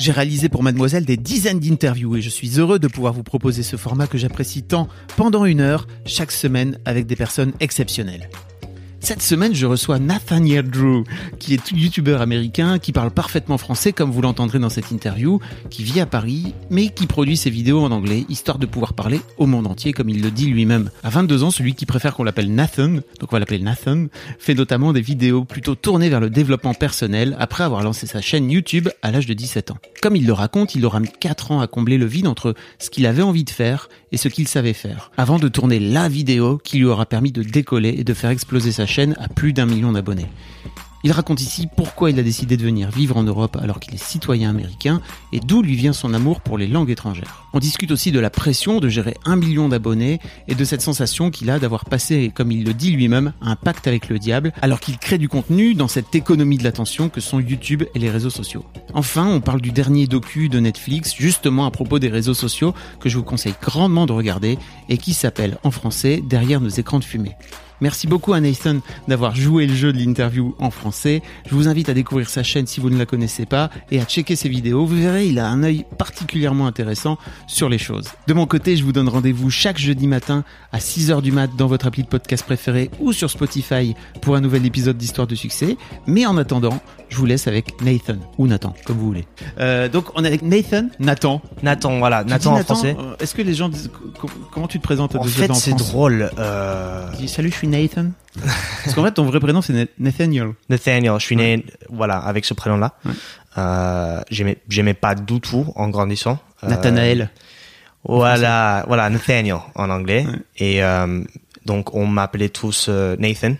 [0.00, 3.62] J'ai réalisé pour Mademoiselle des dizaines d'interviews et je suis heureux de pouvoir vous proposer
[3.62, 8.30] ce format que j'apprécie tant pendant une heure chaque semaine avec des personnes exceptionnelles.
[9.02, 11.04] Cette semaine, je reçois Nathaniel Drew,
[11.38, 15.82] qui est youtubeur américain, qui parle parfaitement français, comme vous l'entendrez dans cette interview, qui
[15.82, 19.46] vit à Paris, mais qui produit ses vidéos en anglais, histoire de pouvoir parler au
[19.46, 20.90] monde entier, comme il le dit lui-même.
[21.02, 24.06] À 22 ans, celui qui préfère qu'on l'appelle Nathan, donc on va l'appeler Nathan,
[24.38, 28.50] fait notamment des vidéos plutôt tournées vers le développement personnel, après avoir lancé sa chaîne
[28.50, 29.78] YouTube à l'âge de 17 ans.
[30.02, 32.90] Comme il le raconte, il aura mis 4 ans à combler le vide entre ce
[32.90, 36.58] qu'il avait envie de faire et ce qu'il savait faire, avant de tourner la vidéo
[36.58, 39.66] qui lui aura permis de décoller et de faire exploser sa chaîne à plus d'un
[39.66, 40.28] million d'abonnés.
[41.02, 44.02] Il raconte ici pourquoi il a décidé de venir vivre en Europe alors qu'il est
[44.02, 45.00] citoyen américain
[45.32, 47.46] et d'où lui vient son amour pour les langues étrangères.
[47.54, 51.30] On discute aussi de la pression de gérer un million d'abonnés et de cette sensation
[51.30, 54.78] qu'il a d'avoir passé, comme il le dit lui-même, un pacte avec le diable alors
[54.78, 58.28] qu'il crée du contenu dans cette économie de l'attention que sont YouTube et les réseaux
[58.28, 58.66] sociaux.
[58.92, 63.08] Enfin, on parle du dernier docu de Netflix justement à propos des réseaux sociaux que
[63.08, 64.58] je vous conseille grandement de regarder
[64.90, 67.36] et qui s'appelle en français Derrière nos écrans de fumée.
[67.80, 68.76] Merci beaucoup à Nathan
[69.08, 71.22] d'avoir joué le jeu de l'interview en français.
[71.48, 74.04] Je vous invite à découvrir sa chaîne si vous ne la connaissez pas et à
[74.04, 74.84] checker ses vidéos.
[74.86, 78.08] Vous verrez, il a un œil particulièrement intéressant sur les choses.
[78.26, 81.66] De mon côté, je vous donne rendez-vous chaque jeudi matin à 6h du mat dans
[81.66, 85.76] votre appli de podcast préféré ou sur Spotify pour un nouvel épisode d'Histoire de succès.
[86.06, 89.24] Mais en attendant, je vous laisse avec Nathan ou Nathan, comme vous voulez.
[89.58, 91.40] Euh, donc on est avec Nathan, Nathan.
[91.62, 92.96] Nathan, voilà, Tu Nathan en français.
[92.98, 95.54] euh, Est-ce que les gens disent co- comment tu te présentes En déjà fait, en
[95.54, 96.30] c'est drôle.
[96.38, 98.06] Euh, dis salut, je suis Nathan.
[98.84, 100.52] Parce qu'en fait, ton vrai prénom c'est Na- Nathaniel.
[100.68, 102.94] Nathaniel, je suis né, voilà, avec ce prénom-là.
[103.04, 103.12] Ouais.
[103.58, 106.38] Euh, j'aimais, j'aimais pas du tout en grandissant.
[106.62, 107.30] Euh, Nathanaël.
[108.04, 110.26] Voilà, voilà, Nathaniel en anglais.
[110.26, 110.38] Ouais.
[110.56, 111.22] Et euh,
[111.66, 113.54] donc, on m'appelait tous euh, Nathan.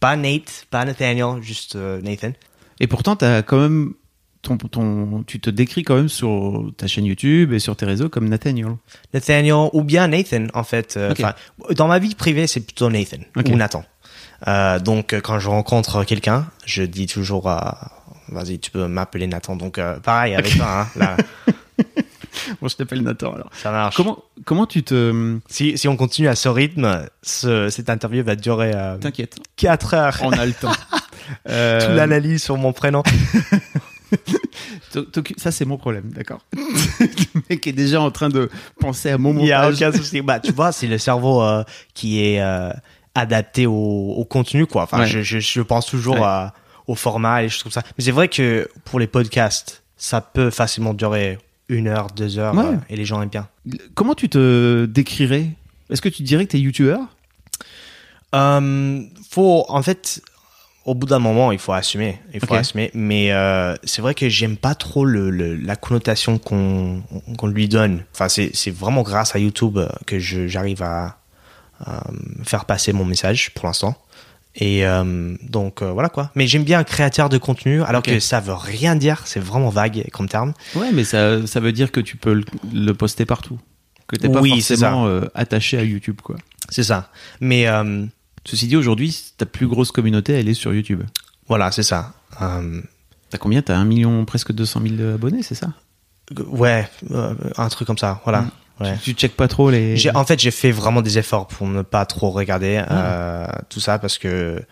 [0.00, 2.32] Pas Nate, pas Nathaniel, juste Nathan.
[2.80, 3.94] Et pourtant, t'as quand même
[4.46, 8.08] ton, ton, tu te décris quand même sur ta chaîne YouTube et sur tes réseaux
[8.08, 8.76] comme Nathaniel.
[9.12, 10.96] Nathaniel ou bien Nathan, en fait.
[10.96, 11.12] Euh,
[11.76, 13.84] Dans ma vie privée, c'est plutôt Nathan ou Nathan.
[14.46, 17.58] Euh, donc, euh, quand je rencontre quelqu'un, je dis toujours, euh,
[18.28, 19.56] vas-y, tu peux m'appeler Nathan.
[19.56, 21.16] Donc, euh, pareil avec toi, hein, là,
[22.60, 23.48] Bon, je t'appelle Nathan alors.
[23.54, 23.96] ça marche.
[23.96, 28.36] Comment, comment tu te, Si, si on continue à ce rythme, ce, cette interview va
[28.36, 30.18] durer t'inquiètes, 4 heures.
[30.22, 30.70] on a le temps.
[31.44, 31.48] Toute
[31.96, 33.02] l'analyse sur mon prénom.
[35.36, 36.40] ça c'est mon problème, d'accord?
[36.54, 38.48] le mec est déjà en train de
[38.80, 39.82] penser à mon Il y a montage.
[39.82, 40.20] aucun souci.
[40.22, 42.70] Bah, tu vois, c'est le cerveau euh, qui est euh,
[43.14, 43.72] adapté au,
[44.16, 44.82] au contenu, quoi.
[44.84, 45.06] Enfin, Ouais.
[45.06, 46.22] je, je, je pense toujours Ouais.
[46.22, 46.54] à-
[46.86, 47.82] au format et je trouve ça.
[47.98, 51.38] Mais c'est vrai que pour les podcasts, ça peut facilement durer
[51.68, 52.64] une heure, deux heures, Ouais.
[52.64, 53.48] euh, et les gens aiment bien.
[53.94, 55.50] Comment tu te décrirais?
[55.90, 57.00] Est-ce que tu dirais que t'es youtubeur?
[58.34, 60.20] Euh, faut, en fait,
[60.86, 62.18] au bout d'un moment, il faut assumer.
[62.32, 62.90] Il faut assumer.
[62.94, 67.02] Mais euh, c'est vrai que j'aime pas trop le, le- la connotation qu'on
[67.36, 68.04] qu'on lui donne.
[68.14, 71.18] Enfin, c'est vraiment grâce à YouTube euh, que j'arrive à,
[71.84, 72.04] à
[72.44, 73.94] faire passer mon message pour l'instant.
[74.58, 76.30] Et euh, donc euh, voilà quoi.
[76.34, 79.22] Mais j'aime bien un créateur de contenu, alors que ça veut rien dire.
[79.26, 80.54] C'est vraiment vague comme terme.
[80.76, 83.58] Ouais, mais ça, ça veut dire que tu peux le, le poster partout.
[84.06, 86.36] Que t'es pas Oui, forcément attaché à YouTube, quoi.
[86.70, 87.10] C'est ça.
[87.40, 87.66] Mais
[88.48, 91.02] Ceci dit, aujourd'hui, ta plus grosse communauté, elle est sur YouTube.
[91.48, 92.12] voilà, c'est ça.
[92.40, 92.80] Euh,
[93.30, 93.60] T'as combien?
[93.60, 95.68] T'as un million, presque 200 000 abonnés, c'est ça?
[96.48, 98.20] ouais, euh, un truc comme ça.
[98.24, 98.42] Voilà.
[98.42, 98.50] Mm.
[98.80, 98.94] Ouais.
[99.02, 99.96] Tu, tu checkes pas trop les.
[99.96, 102.94] J'ai, en fait, j'ai fait vraiment des efforts pour ne pas trop regarder Ah.
[102.94, 104.62] euh, tout ça parce que euh,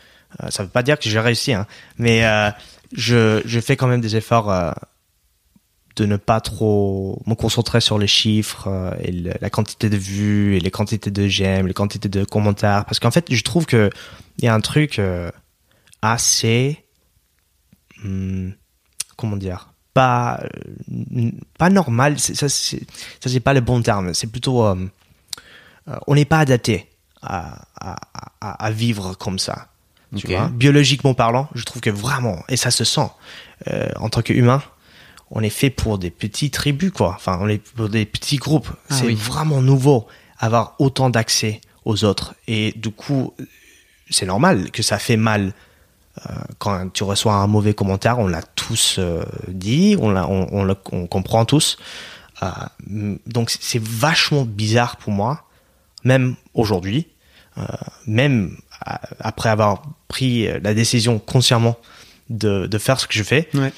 [0.50, 1.66] ça veut pas dire que j'ai réussi, hein,
[1.96, 2.50] mais euh,
[2.92, 4.72] je, je fais quand même des efforts euh,
[5.96, 9.96] de ne pas trop me concentrer sur les chiffres euh, et le- la quantité de
[9.96, 13.64] vues et les quantités de j'aime, les quantités de commentaires, parce qu'en fait, je trouve
[13.66, 13.90] que
[14.38, 15.30] il y a un truc euh,
[16.02, 16.84] assez,
[18.04, 18.52] hum,
[19.16, 22.18] comment dire, pas euh, pas normal.
[22.18, 22.80] Ça c'est
[23.22, 24.12] ça c'est pas le bon terme.
[24.14, 24.74] C'est plutôt, euh,
[26.06, 26.88] on n'est pas adapté
[27.22, 27.96] à, à,
[28.40, 29.68] à, à vivre comme ça.
[30.16, 33.08] Tu vois, biologiquement parlant, je trouve que vraiment, et ça se sent,
[33.68, 34.62] euh, en tant qu'humain,
[35.36, 37.12] on est fait pour des petits tribus, quoi.
[37.16, 38.68] Enfin, on est pour des petits groupes.
[38.88, 39.14] Ah c'est oui.
[39.14, 40.06] vraiment nouveau
[40.38, 42.34] avoir autant d'accès aux autres.
[42.48, 43.34] Et du coup,
[44.10, 45.52] c'est normal que ça fait mal
[46.24, 48.18] euh, quand tu reçois un mauvais commentaire.
[48.20, 51.78] On l'a tous euh, dit, on, l'a, on, on le- on comprend tous.
[52.42, 55.44] Euh, donc c'est vachement bizarre pour moi,
[56.04, 57.08] même aujourd'hui,
[58.06, 58.56] même
[59.20, 61.76] après avoir pris la décision consciemment
[62.30, 63.72] de, de faire ce que je fais, Ouais.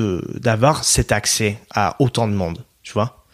[0.00, 3.24] D'avoir cet accès à autant de monde, tu vois.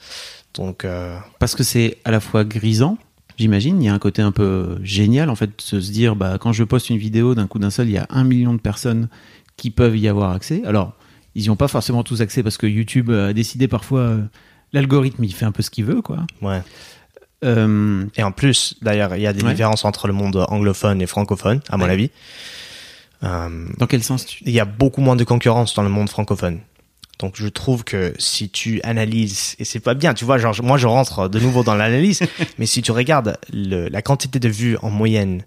[0.54, 2.98] Donc euh, Parce que c'est à la fois grisant,
[3.38, 3.80] j'imagine.
[3.82, 6.52] Il y a un côté un peu génial, en fait, de se dire, bah, quand
[6.52, 9.08] je poste une vidéo, d'un coup d'un seul, il y a un million de personnes
[9.56, 10.62] qui peuvent y avoir accès.
[10.66, 10.94] Alors,
[11.34, 14.22] ils n'y ont pas forcément tous accès parce que YouTube a décidé parfois, euh,
[14.72, 16.18] l'algorithme, il fait un peu ce qu'il veut, quoi.
[16.42, 16.62] ouais.
[17.44, 19.50] Euh, Et en plus, d'ailleurs, il y a des Ouais.
[19.52, 21.92] différences entre le monde anglophone et francophone, à mon Ouais.
[21.92, 22.10] avis.
[23.24, 24.44] Euh, dans quel sens tu...
[24.46, 26.60] il y a beaucoup moins de concurrence dans le monde francophone.
[27.18, 30.76] Donc je trouve que si tu analyses, et c'est pas bien, tu vois, genre moi
[30.78, 32.20] je rentre de nouveau dans l'analyse,
[32.58, 35.42] mais si tu regardes le- la quantité de vues en moyenne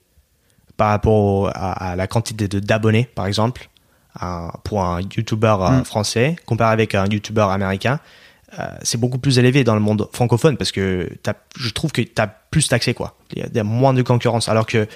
[0.76, 3.70] par rapport à, à la quantité d'abonnés, par exemple,
[4.20, 5.86] à- pour un YouTuber euh, Mm.
[5.86, 8.02] français, comparé avec un YouTuber américain,
[8.60, 11.10] euh, c'est beaucoup plus élevé dans le monde francophone parce que
[11.58, 13.16] je trouve que tu as plus d'accès, quoi.
[13.32, 14.88] Il y, a, il y a moins de concurrence, alors que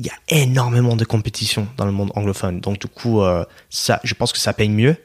[0.00, 2.60] il y a énormément de compétition dans le monde anglophone.
[2.60, 4.96] Donc du coup, euh, ça, je pense que ça paye mieux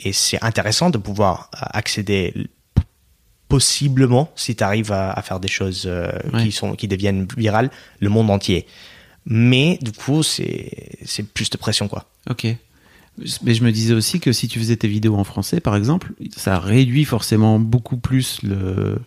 [0.00, 2.32] et c'est intéressant de pouvoir euh, accéder
[3.48, 6.44] possiblement si tu arrives à, à faire des choses euh, Ouais.
[6.44, 7.70] qui sont qui deviennent virales
[8.00, 8.66] le monde entier.
[9.26, 12.04] Mais du coup, c'est plus de pression quoi.
[12.30, 12.46] Ok.
[13.42, 16.12] Mais je me disais aussi que si tu faisais tes vidéos en français, par exemple,
[16.36, 19.00] ça réduit forcément beaucoup plus le,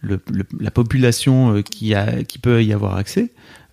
[0.00, 3.30] le- le- la population qui, a, qui peut y avoir accès.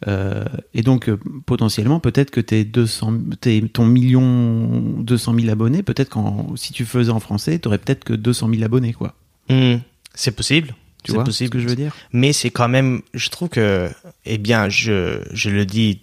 [0.07, 0.43] Euh,
[0.73, 4.69] et donc, euh, potentiellement, peut-être que tes 200, tes- ton million
[4.99, 8.49] 200 000 abonnés, peut-être qu'en si tu faisais en français, tu aurais peut-être que 200
[8.51, 9.15] 000 abonnés, quoi.
[9.49, 9.75] Hmm,
[10.13, 10.69] c'est possible.
[11.03, 11.47] Tu C'est vois possible.
[11.49, 11.95] ce que je veux dire?
[12.11, 13.89] Mais c'est quand même, je trouve que,
[14.25, 16.01] eh bien, je, je le dis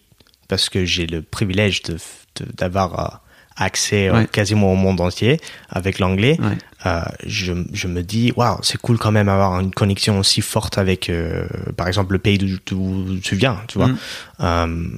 [0.48, 1.94] parce que j'ai le privilège de,
[2.36, 3.16] de- d'avoir euh,
[3.56, 4.26] accès euh, Ouais.
[4.26, 6.38] quasiment au monde entier avec l'anglais.
[6.40, 6.56] Ouais.
[6.86, 10.78] Euh, je, je me dis, waouh, c'est cool quand même avoir une connexion aussi forte
[10.78, 11.46] avec, euh,
[11.76, 13.88] par exemple, le pays d'où tu viens, tu vois.
[13.88, 13.98] Mm.
[14.40, 14.88] Euh,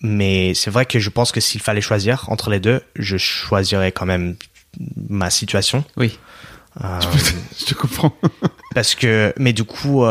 [0.00, 3.92] mais c'est vrai que je pense que s'il fallait choisir entre les deux, je choisirais
[3.92, 4.36] quand même
[5.08, 5.84] ma situation.
[5.96, 6.18] Oui,
[6.80, 8.14] je te comprends.
[8.74, 10.04] parce que, mais du coup,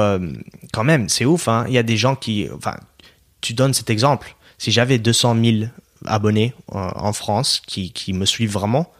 [0.74, 1.48] quand même, c'est ouf.
[1.48, 1.66] Hein.
[1.68, 2.76] Il y a des gens qui, enfin,
[3.42, 4.36] tu donnes cet exemple.
[4.58, 5.56] Si j'avais 200 000
[6.06, 8.92] abonnés en France qui, qui me suivent vraiment,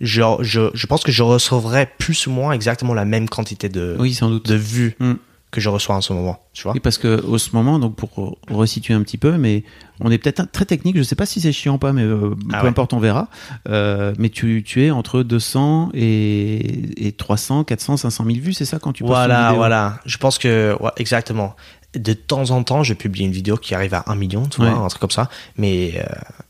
[0.00, 3.96] je, je, je pense que je recevrais plus ou moins exactement la même quantité de,
[3.98, 4.46] oui, sans doute.
[4.48, 5.14] de vues Mm.
[5.50, 6.40] que je reçois en ce moment.
[6.52, 9.62] Tu vois Oui, parce que au ce moment, donc pour resituer un petit peu, mais
[10.00, 10.96] on est peut-être très technique.
[10.96, 12.68] Je sais pas si c'est chiant ou pas, mais euh, Ah peu ouais.
[12.70, 13.28] importe, on verra.
[13.68, 18.64] Euh, mais tu, tu es entre 200 et, et 300, 400, 500 000 vues, c'est
[18.64, 20.00] ça quand tu postes Voilà, voilà.
[20.06, 21.54] Je pense que, ouais, exactement.
[21.94, 24.70] De temps en temps, je publie une vidéo qui arrive à 1 million, tu vois,
[24.72, 24.76] Ouais.
[24.84, 25.30] un truc comme ça.
[25.56, 26.02] Mais, euh,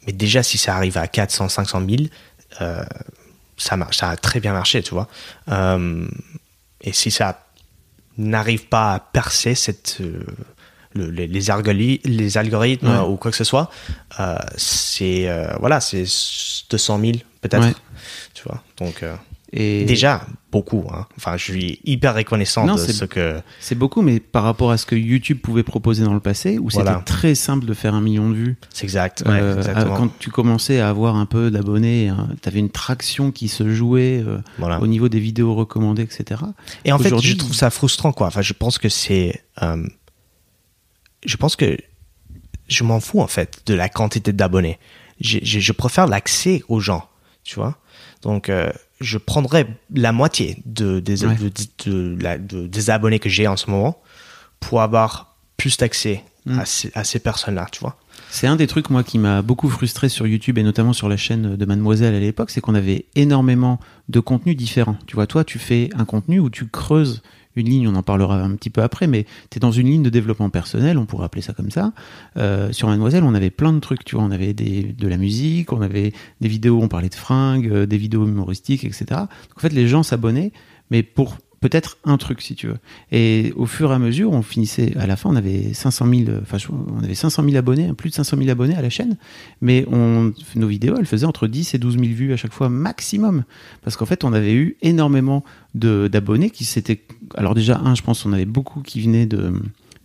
[0.06, 2.04] mais déjà, si ça arrive à 400, 500 000,
[2.62, 2.82] euh,
[3.92, 5.08] ça a très bien marché, tu vois.
[5.48, 6.06] Euh,
[6.80, 7.40] et si ça
[8.18, 10.24] n'arrive pas à percer cette, euh,
[10.94, 13.08] le- les, les, algori- les algorithmes Ouais.
[13.08, 13.70] ou quoi que ce soit,
[14.20, 15.28] euh, c'est,
[15.58, 16.04] voilà, c'est
[16.70, 17.74] 200 000 peut-être, Ouais.
[18.34, 18.62] tu vois.
[18.78, 19.02] Donc,
[19.56, 20.84] Et Déjà, beaucoup.
[20.92, 21.06] Hein.
[21.16, 23.40] Enfin, je suis hyper reconnaissant Non, de ce que.
[23.60, 26.70] c'est beaucoup, mais par rapport à ce que YouTube pouvait proposer dans le passé, où
[26.70, 26.94] Voilà.
[26.94, 28.56] c'était très simple de faire un million de vues.
[28.70, 29.22] C'est exact.
[29.26, 29.96] Ouais, euh, exactement.
[29.96, 34.24] quand tu commençais à avoir un peu d'abonnés, tu avais une traction qui se jouait
[34.26, 34.80] euh, Voilà.
[34.80, 36.40] au niveau des vidéos recommandées, etc.
[36.84, 38.26] Et en fait, je trouve ça frustrant, quoi.
[38.26, 39.40] Enfin, je pense que c'est.
[39.62, 39.86] euh,
[41.24, 41.76] je pense que
[42.68, 44.78] je m'en fous, en fait, de la quantité d'abonnés.
[45.20, 47.08] Je, je, je préfère l'accès aux gens,
[47.44, 47.78] tu vois.
[48.22, 48.72] Donc, euh,
[49.04, 51.34] je prendrais la moitié de, des, Ouais.
[51.36, 51.50] de-
[51.90, 54.00] de la- de- des abonnés que j'ai en ce moment
[54.60, 56.58] pour avoir plus d'accès Mm.
[56.58, 57.96] à ces, à ces personnes-là, tu vois.
[58.30, 61.16] C'est un des trucs, moi, qui m'a beaucoup frustré sur YouTube et notamment sur la
[61.16, 64.96] chaîne de Mademoiselle à l'époque, c'est qu'on avait énormément de contenus différents.
[65.06, 67.22] Tu vois, toi, tu fais un contenu où tu creuses
[67.56, 70.02] une ligne, on en parlera un petit peu après, mais tu es dans une ligne
[70.02, 71.92] de développement personnel, on pourrait appeler ça comme ça.
[72.36, 75.72] Euh, sur Mademoiselle, on avait plein de trucs, tu vois, on avait de la musique,
[75.72, 79.06] on avait des vidéos, on parlait de fringues, euh, des vidéos humoristiques, etc.
[79.10, 80.52] Donc, en fait, les gens s'abonnaient,
[80.90, 82.76] mais pour peut-être un truc si tu veux.
[83.10, 86.22] Et au fur et à mesure, on finissait à la fin, on avait 500 000,
[86.42, 89.16] enfin on avait 500 000 abonnés, plus de 500 000 abonnés à la chaîne,
[89.62, 93.44] mais nos vidéos, elles faisaient entre 10 et 12 000 vues à chaque fois maximum,
[93.80, 95.42] parce qu'en fait, on avait eu énormément
[95.74, 97.00] d'abonnés qui s'étaient,
[97.36, 99.54] alors déjà un, je pense, on avait beaucoup qui venaient de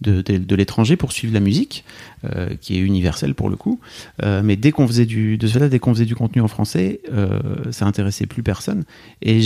[0.01, 1.83] de, de, l'étranger pour suivre la musique,
[2.23, 3.79] euh, qui est universelle pour le coup.
[4.23, 7.01] Euh, mais dès qu'on faisait du, de cela, dès qu'on faisait du contenu en français,
[7.11, 7.39] euh,
[7.71, 8.85] ça intéressait plus personne.
[9.21, 9.41] Et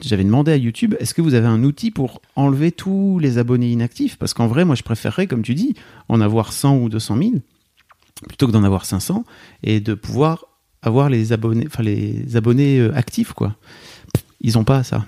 [0.00, 3.70] j'avais demandé à YouTube, est-ce que vous avez un outil pour enlever tous les abonnés
[3.70, 4.16] inactifs?
[4.16, 5.74] Parce qu'en vrai, moi, je préférerais, comme tu dis,
[6.08, 7.30] en avoir 100 ou 200 000
[8.28, 9.24] plutôt que d'en avoir 500
[9.64, 10.46] et de pouvoir
[10.82, 13.56] avoir les abonnés, enfin les abonnés actifs, quoi.
[14.40, 15.04] Ils ont pas ça.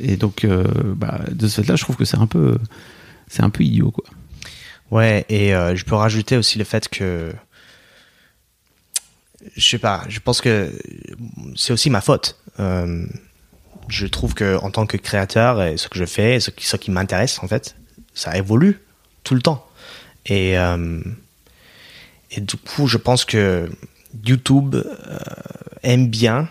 [0.00, 2.58] Et donc, bah, de ce fait-là, je trouve que c'est un peu
[3.28, 4.04] c'est un peu idiot, quoi.
[4.90, 7.32] Ouais, et euh, je peux rajouter aussi le fait que
[9.56, 10.72] je sais pas, je pense que
[11.56, 12.36] c'est aussi ma faute.
[12.60, 13.06] Euh,
[13.88, 16.76] je trouve que en tant que créateur, et ce que je fais, ce qui, ce
[16.76, 17.76] qui m'intéresse en fait,
[18.14, 18.80] ça évolue
[19.24, 19.66] tout le temps.
[20.24, 21.00] Et euh,
[22.30, 23.70] et du coup, je pense que
[24.24, 24.76] YouTube
[25.82, 26.48] aime bien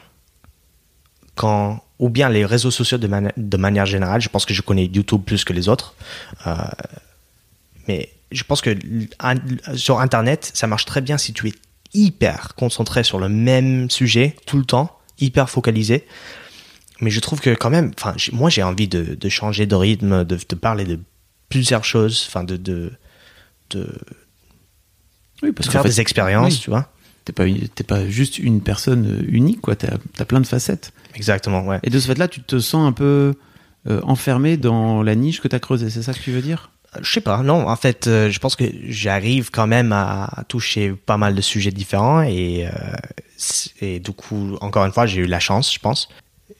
[1.35, 4.21] quand ou bien les réseaux sociaux de, de, manière générale.
[4.21, 5.95] Je pense que je connais YouTube plus que les autres.
[6.45, 6.53] Euh,
[7.87, 8.75] mais je pense que
[9.75, 11.53] sur Internet, ça marche très bien si tu es
[11.93, 16.05] hyper concentré sur le même sujet tout le temps, hyper focalisé.
[16.99, 20.23] Mais je trouve que quand même, enfin, moi j'ai envie de, de, changer de rythme,
[20.25, 20.99] de, de, parler de
[21.49, 22.91] plusieurs choses, enfin, de, de,
[23.69, 23.87] de,
[25.43, 26.89] oui, parce faire des expériences, tu vois.
[27.25, 27.45] T'es pas,
[27.87, 29.75] pas juste une personne unique, quoi.
[29.75, 30.93] T'as as plein de facettes.
[31.15, 31.79] Exactement, ouais.
[31.83, 33.33] Et de ce fait-là, tu te sens un peu
[33.87, 36.71] euh, enfermé dans la niche que tu as creusée, c'est ça que tu veux dire?
[36.95, 37.67] Euh, Je sais pas, non.
[37.67, 41.71] En fait, euh, je pense que j'arrive quand même à, toucher pas mal de sujets
[41.71, 42.67] différents et,
[43.81, 46.09] et du coup, encore une fois, j'ai eu la chance, je pense.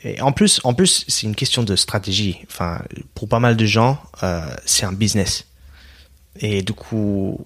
[0.03, 2.39] Et en plus, en plus, c'est une question de stratégie.
[2.47, 2.81] Enfin,
[3.15, 3.99] pour pas mal de gens,
[4.65, 5.45] c'est un business.
[6.39, 7.39] Et du coup,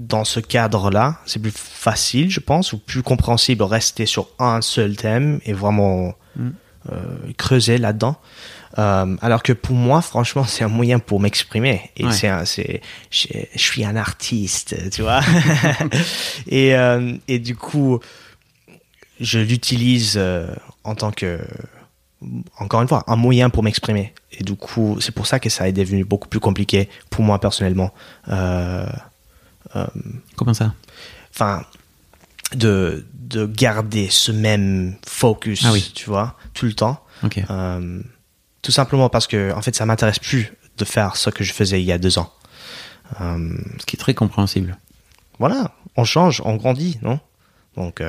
[0.00, 4.96] dans ce cadre-là, c'est plus facile, je pense, ou plus compréhensible rester sur un seul
[4.96, 6.48] thème et vraiment mm.
[6.90, 8.16] euh, creuser là-dedans.
[8.78, 11.90] Euh, alors que pour moi, franchement, c'est un moyen pour m'exprimer.
[11.98, 12.80] Et c'est, c'est,
[13.10, 15.20] je, suis un artiste, tu vois.
[16.46, 18.00] et, euh, et du coup,
[19.20, 20.18] je l'utilise
[20.84, 21.40] en tant que,
[22.56, 24.14] encore une fois, un moyen pour m'exprimer.
[24.32, 27.38] Et du coup, c'est pour ça que ça est devenu beaucoup plus compliqué pour moi
[27.38, 27.92] personnellement.
[28.28, 28.86] Euh,
[30.36, 30.74] Comment ça?
[31.32, 31.64] Enfin,
[32.54, 35.92] de, de garder ce même focus, ah oui.
[35.94, 37.04] tu vois, tout le temps.
[37.50, 38.02] Euh,
[38.62, 41.80] tout simplement parce que, en fait, ça m'intéresse plus de faire ce que je faisais
[41.80, 42.32] il y a deux ans.
[43.20, 44.78] Euh, ce qui est très compréhensible.
[45.38, 47.20] Voilà, on change, on grandit, non?
[47.76, 48.02] Donc.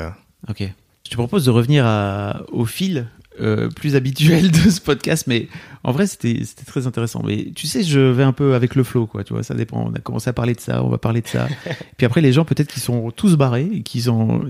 [0.49, 0.63] Ok.
[1.05, 3.07] Je te propose de revenir à, au fil
[3.39, 5.47] euh, plus habituel de ce podcast, mais
[5.83, 7.23] en vrai, c'était très intéressant.
[7.25, 9.23] Mais tu sais, je vais un peu avec le flow, quoi.
[9.23, 9.87] Tu vois, ça dépend.
[9.89, 11.47] On a commencé à parler de ça, on va parler de ça.
[11.97, 14.43] Puis après, les gens, peut-être qu'ils sont tous barrés et qu'ils ont,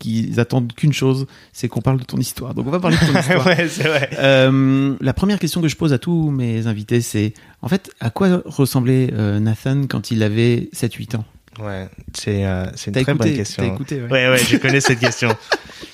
[0.00, 2.52] qu'ils attendent qu'une chose, c'est qu'on parle de ton histoire.
[2.52, 3.46] Donc, on va parler de ton histoire.
[3.46, 4.10] ouais, vrai.
[4.18, 8.10] Euh, la première question que je pose à tous mes invités, c'est, en fait, à
[8.10, 11.24] quoi ressemblait euh, Nathan quand il avait 7-8 ans?
[11.60, 13.74] Ouais, c'est une très bonne question.
[13.74, 14.08] Écouté, ouais.
[14.10, 15.28] ouais, ouais, je connais cette question.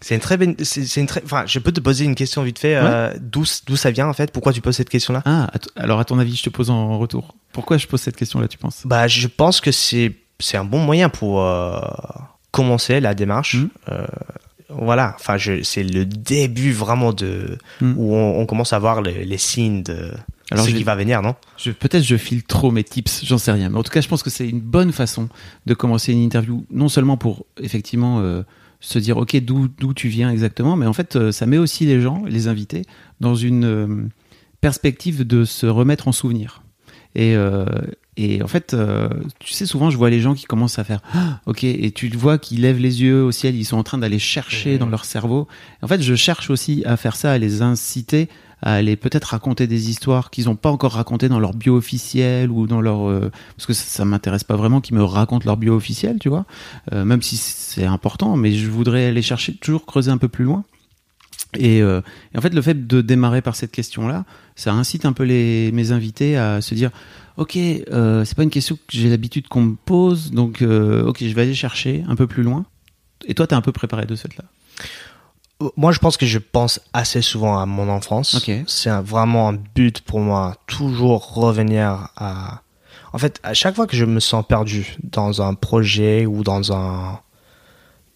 [0.00, 0.56] C'est une très bonne.
[0.62, 1.22] C'est une très.
[1.24, 2.74] Enfin, je peux te poser une question vite fait.
[2.76, 4.32] Euh, d'où d'où ça vient en fait?
[4.32, 5.22] Pourquoi tu poses cette question-là?
[5.26, 7.34] Ah, alors à ton avis, je te pose en retour.
[7.52, 8.82] Pourquoi je pose cette question-là Tu penses?
[8.86, 11.78] Bah, je pense que c'est c'est un bon moyen pour euh,
[12.50, 13.56] commencer la démarche.
[13.56, 13.68] Hmm.
[13.90, 14.06] Euh,
[14.70, 15.16] voilà.
[15.18, 17.94] Enfin, c'est le début vraiment de hmm.
[17.98, 20.12] où on, commence à voir les, les signes de.
[20.50, 21.36] Alors ce qui va venir, non?
[21.78, 23.68] Peut-être je file trop mes tips, j'en sais rien.
[23.68, 25.28] Mais en tout cas, je pense que c'est une bonne façon
[25.66, 28.20] de commencer une interview, non seulement pour effectivement
[28.80, 31.86] se dire ok d'où d'où tu viens exactement, mais en fait euh, ça met aussi
[31.86, 32.82] les gens, les invités,
[33.20, 34.08] dans une euh,
[34.60, 36.62] perspective de se remettre en souvenir.
[37.14, 37.64] Et, euh,
[38.16, 38.76] et en fait,
[39.40, 42.08] tu sais, souvent je vois les gens qui commencent à faire ah, ok, et tu
[42.08, 45.04] vois qu'ils lèvent les yeux au ciel, ils sont en train d'aller chercher dans leur
[45.04, 45.48] cerveau.
[45.82, 48.28] En fait, je cherche aussi à faire ça, à les inciter
[48.62, 52.50] à aller peut-être raconter des histoires qu'ils n'ont pas encore racontées dans leur bio officiel
[52.50, 55.56] ou dans leur euh, parce que ça, ça m'intéresse pas vraiment qu'ils me racontent leur
[55.56, 56.46] bio officiel tu vois.
[56.92, 60.44] Euh, même si c'est important mais je voudrais aller chercher toujours creuser un peu plus
[60.44, 60.64] loin.
[61.58, 62.00] Et, euh,
[62.32, 64.24] et, en fait, le fait de démarrer par cette question-là,
[64.54, 66.90] ça incite un peu les, mes invités à se dire,
[67.38, 71.34] ok, euh, c'est pas une question que j'ai l'habitude qu'on me pose, donc ok, je
[71.34, 72.66] vais aller chercher un peu plus loin.
[73.26, 74.44] Et toi, t'es un peu préparé de cette là
[75.76, 78.48] moi, je pense que je pense assez souvent à mon enfance.
[78.66, 82.62] C'est vraiment un but pour moi, toujours revenir à.
[83.12, 86.72] En fait, à chaque fois que je me sens perdu dans un projet ou dans
[86.72, 87.18] un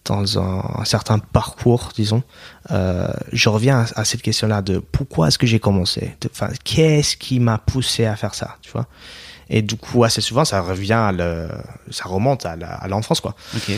[0.04, 2.22] dans un, certain parcours, disons,
[2.70, 6.14] euh, je reviens à, cette question-là de pourquoi est-ce que j'ai commencé?
[6.30, 8.86] Enfin, qu'est-ce qui m'a poussé à faire ça, tu vois?
[9.48, 11.48] Et du coup, assez souvent, ça revient, à le,
[11.90, 13.34] ça remonte à l'enfance, quoi.
[13.56, 13.72] Ok.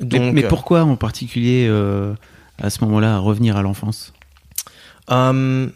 [0.00, 2.14] Donc, mais, pourquoi en particulier euh,
[2.58, 4.12] à ce moment-là à revenir à l'enfance
[5.08, 5.70] Je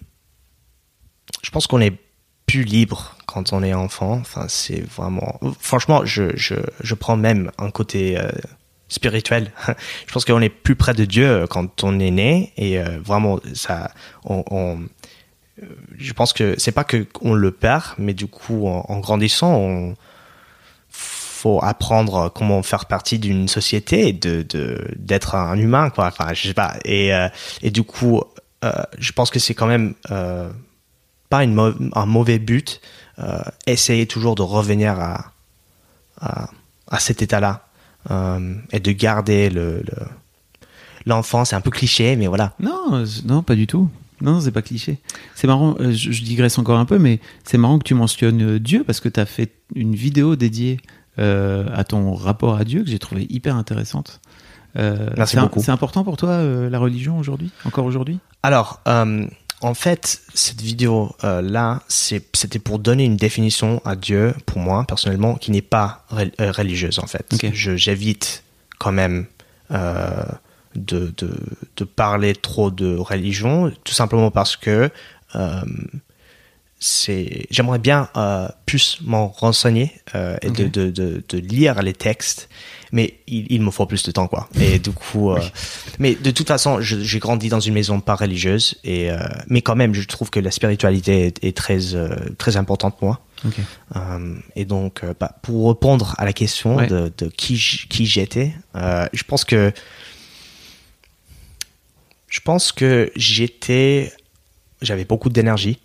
[1.53, 1.99] pense qu'on est
[2.47, 4.13] plus libre quand on est enfant.
[4.21, 5.41] Enfin, c'est vraiment.
[5.59, 8.31] Franchement, je, je, je prends même un côté euh,
[8.89, 9.53] spirituel.
[10.07, 13.41] je pense qu'on est plus près de Dieu quand on est né et euh, vraiment
[13.55, 13.91] ça.
[14.25, 14.81] On,
[15.97, 19.95] je pense que c'est pas que on le perd, mais du coup, en, grandissant, on
[21.43, 24.47] faut apprendre comment faire partie d'une société et de
[24.97, 26.07] d'être un humain quoi.
[26.07, 26.77] Enfin, je sais pas.
[26.85, 27.29] Et euh,
[27.63, 28.23] et du coup,
[28.99, 29.95] je pense que c'est quand même
[31.29, 32.81] pas une un mauvais but
[33.19, 35.33] euh, essayer toujours de revenir à,
[36.21, 37.69] à, cet état-là
[38.11, 39.83] euh, et de garder le,
[41.05, 41.45] l'enfant.
[41.45, 42.55] C'est un peu cliché, mais voilà.
[42.59, 43.91] Non, non, pas du tout.
[44.23, 44.99] Non, c'est pas cliché.
[45.35, 48.83] C'est marrant, euh, je, digresse encore un peu, mais c'est marrant que tu mentionnes Dieu
[48.83, 50.79] parce que tu as fait une vidéo dédiée
[51.19, 54.21] à ton rapport à Dieu que j'ai trouvé hyper intéressante.
[54.75, 55.61] Merci beaucoup.
[55.63, 58.19] C'est important pour toi la religion aujourd'hui, encore aujourd'hui?
[58.43, 58.81] Alors,
[59.63, 64.85] en fait, cette vidéo euh, là, c'était pour donner une définition à Dieu, pour moi
[64.87, 67.25] personnellement, qui n'est pas euh, religieuse en fait.
[67.53, 68.43] J'évite
[68.79, 69.27] quand même
[69.71, 70.25] euh,
[70.75, 74.91] de, de, parler trop de religion, tout simplement parce que
[76.83, 78.09] c'est, j'aimerais bien
[78.67, 82.49] plus m'en renseigner et de, de, de, lire les textes
[82.93, 84.49] mais il, me faut plus de temps quoi.
[84.61, 85.41] Et du coup euh,
[85.99, 89.75] mais de toute façon j'ai grandi dans une maison pas religieuse et euh, mais quand
[89.75, 93.21] même je trouve que la spiritualité est, très euh, très importante pour moi.
[94.55, 97.57] Et donc bah, pour répondre à la question de, de, qui
[97.89, 99.73] qui j'étais je pense que
[102.29, 104.13] je pense que j'étais
[104.81, 105.79] j'avais beaucoup d'énergie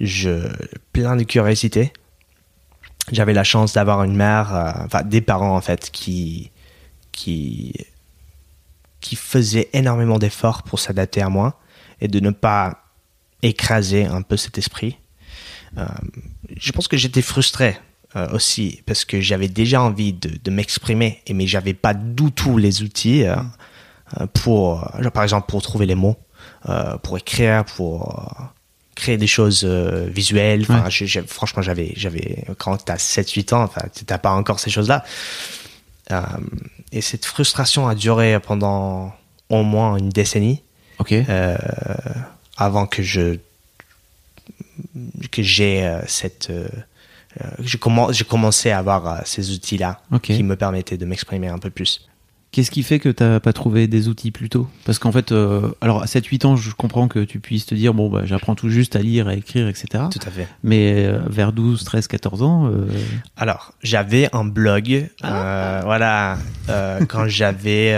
[0.00, 0.48] je
[0.92, 1.92] plein de curiosité
[3.12, 6.50] j'avais la chance d'avoir une mère, euh, enfin des parents en fait, qui
[7.12, 7.74] qui
[9.00, 11.60] qui faisaient énormément d'efforts pour s'adapter à moi
[12.00, 12.84] et de ne pas
[13.42, 14.96] écraser un peu cet esprit.
[15.76, 15.86] Euh,
[16.56, 17.78] je pense que j'étais frustré
[18.16, 22.82] euh, aussi parce que j'avais déjà envie de, m'exprimer mais j'avais pas du tout les
[22.82, 23.24] outils
[24.32, 26.16] pour, par exemple, pour trouver les mots,
[27.02, 28.53] pour écrire, pour
[28.94, 30.66] créer des choses euh, visuelles.
[30.68, 30.88] Enfin,
[31.26, 35.04] franchement, j'avais, j'avais, quand t'as 7-8 ans, enfin, t'as pas encore ces choses-là.
[36.12, 36.22] Euh,
[36.92, 39.14] et cette frustration a duré pendant
[39.48, 40.62] au moins une décennie.
[40.98, 41.12] Ok.
[41.12, 41.56] Euh,
[42.56, 43.36] avant que je,
[45.30, 46.52] que j'ai cette,
[47.60, 47.78] j'ai
[48.24, 52.06] commencé à avoir ces outils-là qui me permettaient de m'exprimer un peu plus.
[52.54, 54.68] Qu'est-ce qui fait que tu n'as pas trouvé des outils plus tôt?
[54.84, 57.94] Parce qu'en fait, euh, alors à 7-8 ans, je comprends que tu puisses te dire,
[57.94, 60.04] bon, bah, j'apprends tout juste à lire, à écrire, etc.
[60.08, 60.46] Tout à fait.
[60.62, 62.66] Mais euh, vers 12, 13, 14 ans...
[62.66, 62.86] Euh,
[63.36, 65.80] alors, j'avais un blog, ah.
[65.82, 66.38] voilà,
[67.08, 67.92] quand j'avais...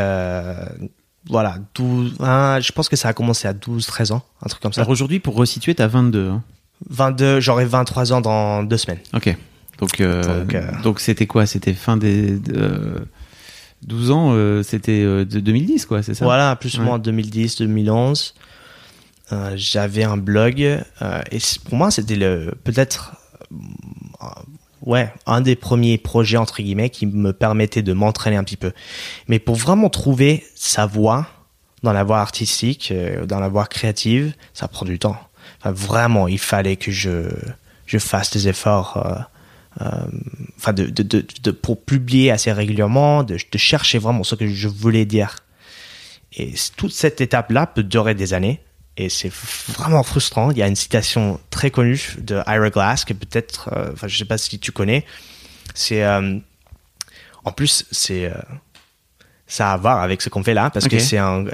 [1.29, 4.63] voilà, 12, hein, je pense que ça a commencé à 12, 13 ans, un truc
[4.63, 4.81] comme ça.
[4.81, 6.31] Alors aujourd'hui, pour resituer, tu as 22.
[6.31, 6.43] Hein.
[6.89, 9.01] 22, j'aurai 23 ans dans deux semaines.
[9.13, 9.37] Ok.
[9.77, 10.03] Donc,
[10.83, 11.45] donc, c'était quoi?
[11.45, 12.41] C'était fin des...
[13.83, 16.25] 12 ans, euh, c'était euh, de 2010, quoi, c'est ça?
[16.25, 18.35] Voilà, plus ou moins 2010, 2011.
[19.33, 23.17] Euh, j'avais un blog et pour moi, c'était le peut-être
[24.83, 28.73] ouais, un des premiers projets entre guillemets qui me permettait de m'entraîner un petit peu.
[29.27, 31.27] Mais pour vraiment trouver sa voie
[31.83, 32.93] dans la voie artistique,
[33.27, 35.17] dans la voie créative, ça prend du temps.
[35.65, 37.29] vraiment, il fallait que je
[37.87, 39.27] je fasse des efforts
[39.81, 44.69] enfin de, de, de, pour publier assez régulièrement, de, de, chercher vraiment ce que je
[44.69, 45.37] voulais dire.
[46.33, 48.61] Et toute cette étape-là peut durer des années.
[48.99, 49.31] Et c'est
[49.69, 50.51] vraiment frustrant.
[50.51, 54.17] Il y a une citation très connue de Ira Glass que peut-être, euh, enfin je
[54.17, 55.05] sais pas si tu connais.
[55.75, 56.39] C'est, euh,
[57.45, 58.33] en plus c'est,
[59.47, 61.45] ça a à voir avec ce qu'on fait là parce que c'est un,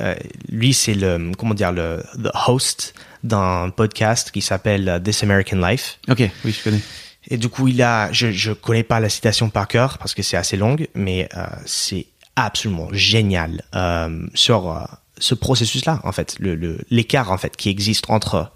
[0.49, 5.99] lui c'est le, comment dire le the host d'un podcast qui s'appelle This American Life.
[6.09, 6.81] Ok, oui je connais.
[7.29, 10.23] Et du coup, il a, je, je connais pas la citation par cœur parce que
[10.23, 12.07] c'est assez longue, mais euh, c'est
[12.37, 14.85] absolument génial euh, sur euh,
[15.19, 18.51] ce processus-là, en fait, le l'écart en fait qui existe entre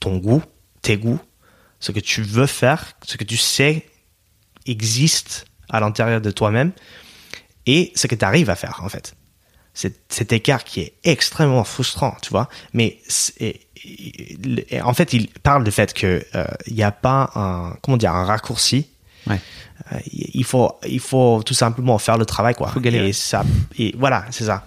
[0.00, 0.42] ton goût,
[0.82, 1.20] tes goûts,
[1.80, 3.86] ce que tu veux faire, ce que tu sais
[4.66, 6.72] existe à l'intérieur de toi-même,
[7.66, 9.14] et ce que tu arrives à faire, en fait.
[9.74, 12.48] Cet, écart qui est extrêmement frustrant, tu vois.
[12.72, 12.98] Mais
[14.82, 18.14] en fait, il parle du fait que il euh, n'y a pas un comment dire
[18.14, 18.86] un raccourci
[19.26, 19.40] Ouais.
[19.92, 22.68] Euh, il faut, il faut tout simplement faire le travail, quoi.
[22.68, 23.08] Faut galérer.
[23.08, 23.44] Et ça,
[23.78, 24.64] et voilà, c'est ça.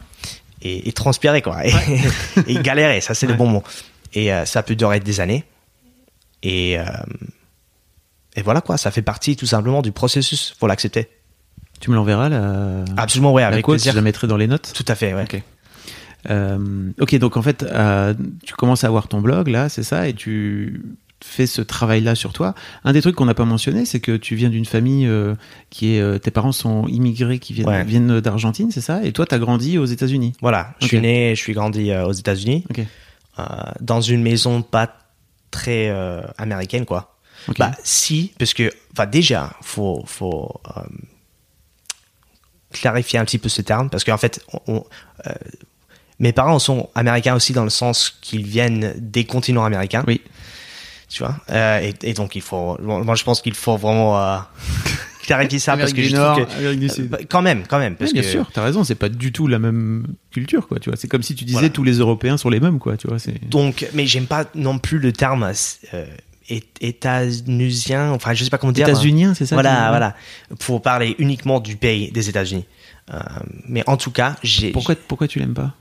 [0.61, 1.65] Et, et transpirer, quoi.
[1.65, 1.73] Et,
[2.47, 3.63] et galérer, ça, c'est le bon mot.
[4.13, 5.43] Et euh, ça peut durer des années.
[6.43, 6.85] Et, euh,
[8.35, 8.77] et voilà, quoi.
[8.77, 10.55] Ça fait partie tout simplement du processus.
[10.59, 11.09] Faut l'accepter.
[11.79, 13.91] Tu me l'enverras la, Absolument, ouais, la avec quote, plaisir.
[13.91, 14.71] je la mettrai dans les notes.
[14.75, 15.23] Tout à fait, ouais.
[15.23, 15.41] Ok.
[16.29, 18.13] Euh, ok, donc en fait, euh,
[18.43, 20.81] tu commences à avoir ton blog là, c'est ça, et tu
[21.23, 22.53] fais ce travail-là sur toi.
[22.83, 25.35] Un des trucs qu'on n'a pas mentionné, c'est que tu viens d'une famille euh,
[25.69, 27.83] qui est, tes parents sont immigrés, qui viennent, Ouais.
[27.85, 30.33] viennent d'Argentine, c'est ça, et toi, t'as grandi aux États-Unis.
[30.41, 32.65] Voilà, je suis né, je suis grandi aux États-Unis,
[33.79, 34.97] dans une maison pas
[35.51, 35.89] très
[36.37, 37.15] américaine, quoi.
[37.57, 40.59] Bah, si, parce que, enfin, déjà, faut, faut
[42.79, 44.83] clarifier un petit peu ce terme, parce qu'en fait, on- on,
[45.27, 45.31] euh,
[46.19, 50.21] mes parents sont américains aussi dans le sens qu'ils viennent des continents américains, Oui.
[51.09, 51.35] tu vois.
[51.51, 54.37] Euh, et, et donc, il faut, moi, je pense qu'il faut vraiment euh,
[55.27, 57.17] clarifier ça, parce que du je Nord, trouve que, Amérique du Sud.
[57.29, 59.45] quand même, quand même, parce Oui, bien que, sûr, t'as raison, c'est pas du tout
[59.47, 60.79] la même culture, quoi.
[60.79, 61.69] Tu vois, c'est comme si tu disais Voilà.
[61.69, 62.97] tous les Européens sont les mêmes, quoi.
[62.97, 63.43] Tu vois, c'est.
[63.49, 65.51] Donc, mais j'aime pas non plus le terme
[65.93, 66.05] euh,
[66.49, 68.87] é- états-unusien, enfin, je sais pas comment dire.
[68.87, 70.15] États-Uniens, c'est ça Voilà, voilà.
[70.59, 72.65] Pour parler uniquement du pays des États-Unis.
[73.13, 73.19] Euh,
[73.67, 74.71] mais en tout cas, j'ai.
[74.71, 75.73] Pourquoi, pourquoi tu l'aimes pas?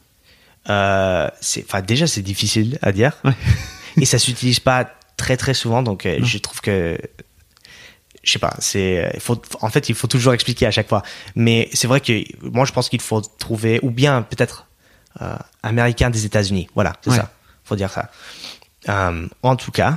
[0.68, 1.28] Euh,
[1.64, 3.12] enfin, déjà, c'est difficile à dire.
[3.24, 3.32] Ouais.
[4.00, 5.82] et ça s'utilise pas très, très souvent.
[5.82, 6.98] Donc, euh, je trouve que.
[8.22, 9.16] Je sais pas, c'est.
[9.20, 11.02] Faut, en fait, il faut toujours expliquer à chaque fois.
[11.36, 13.78] Mais c'est vrai que moi, je pense qu'il faut trouver.
[13.82, 14.66] Ou bien, peut-être.
[15.22, 16.68] euh, américain des États-Unis.
[16.74, 17.16] Voilà, c'est Ouais.
[17.16, 17.30] ça.
[17.64, 18.10] Faut dire ça.
[18.90, 19.96] Euh, en tout cas, euh,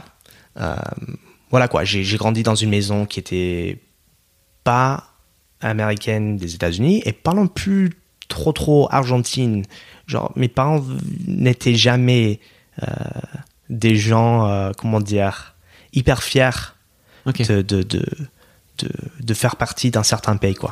[1.49, 1.83] voilà quoi.
[1.83, 3.79] J'ai, grandi dans une maison qui était
[4.63, 5.05] pas
[5.61, 7.91] américaine des États-Unis et pas non plus
[8.27, 9.65] trop trop argentine.
[10.07, 10.83] Genre, mes parents
[11.27, 12.39] n'étaient jamais
[12.83, 12.85] euh,
[13.69, 15.55] des gens, euh, comment dire,
[15.93, 16.73] hyper fiers
[17.25, 18.03] de, de, de,
[19.19, 20.71] de faire partie d'un certain pays, quoi.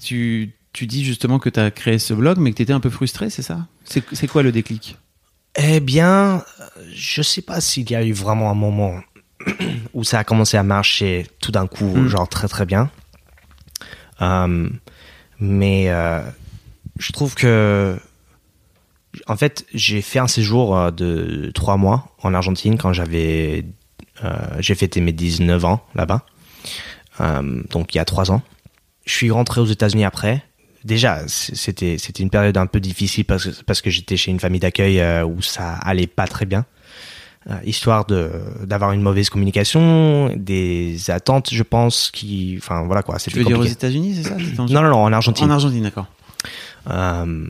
[0.00, 2.80] Tu, tu dis justement que tu as créé ce blog, mais que tu étais un
[2.80, 3.66] peu frustré, c'est ça?
[3.84, 4.96] C'est, quoi le déclic?
[5.56, 6.44] Eh bien,
[6.94, 9.00] je sais pas s'il y a eu vraiment un moment
[9.94, 12.08] où ça a commencé à marcher tout d'un coup, Mm.
[12.08, 12.90] genre très très bien.
[14.22, 14.68] Euh,
[15.40, 16.20] mais euh,
[16.98, 17.98] je trouve que,
[19.26, 23.64] en fait, j'ai fait un séjour euh, de trois mois en Argentine quand j'avais,
[24.22, 26.24] euh, j'ai fêté mes 19 ans là-bas.
[27.70, 28.40] Donc il y a trois ans.
[29.04, 30.42] Je suis rentré aux États-Unis après.
[30.84, 34.40] Déjà, c'était c'était une période un peu difficile parce que parce que j'étais chez une
[34.40, 36.64] famille d'accueil euh, où ça allait pas très bien.
[37.50, 38.30] Euh, histoire de
[38.64, 43.52] d'avoir une mauvaise communication, des attentes, je pense, qui, enfin voilà quoi, Tu veux dire
[43.56, 43.72] aux compliqué.
[43.72, 44.36] États-Unis, c'est ça
[44.68, 45.46] Non, non, non, en Argentine.
[45.46, 46.06] En Argentine, d'accord.
[46.90, 47.46] Euh,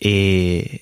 [0.00, 0.80] et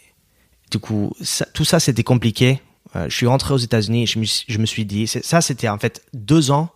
[0.70, 2.60] du coup, ça- tout ça, c'était compliqué.
[2.96, 5.40] Euh, je suis rentré aux États-Unis et je me, suis- je me suis dit, ça,
[5.40, 6.70] c'était en fait deux ans.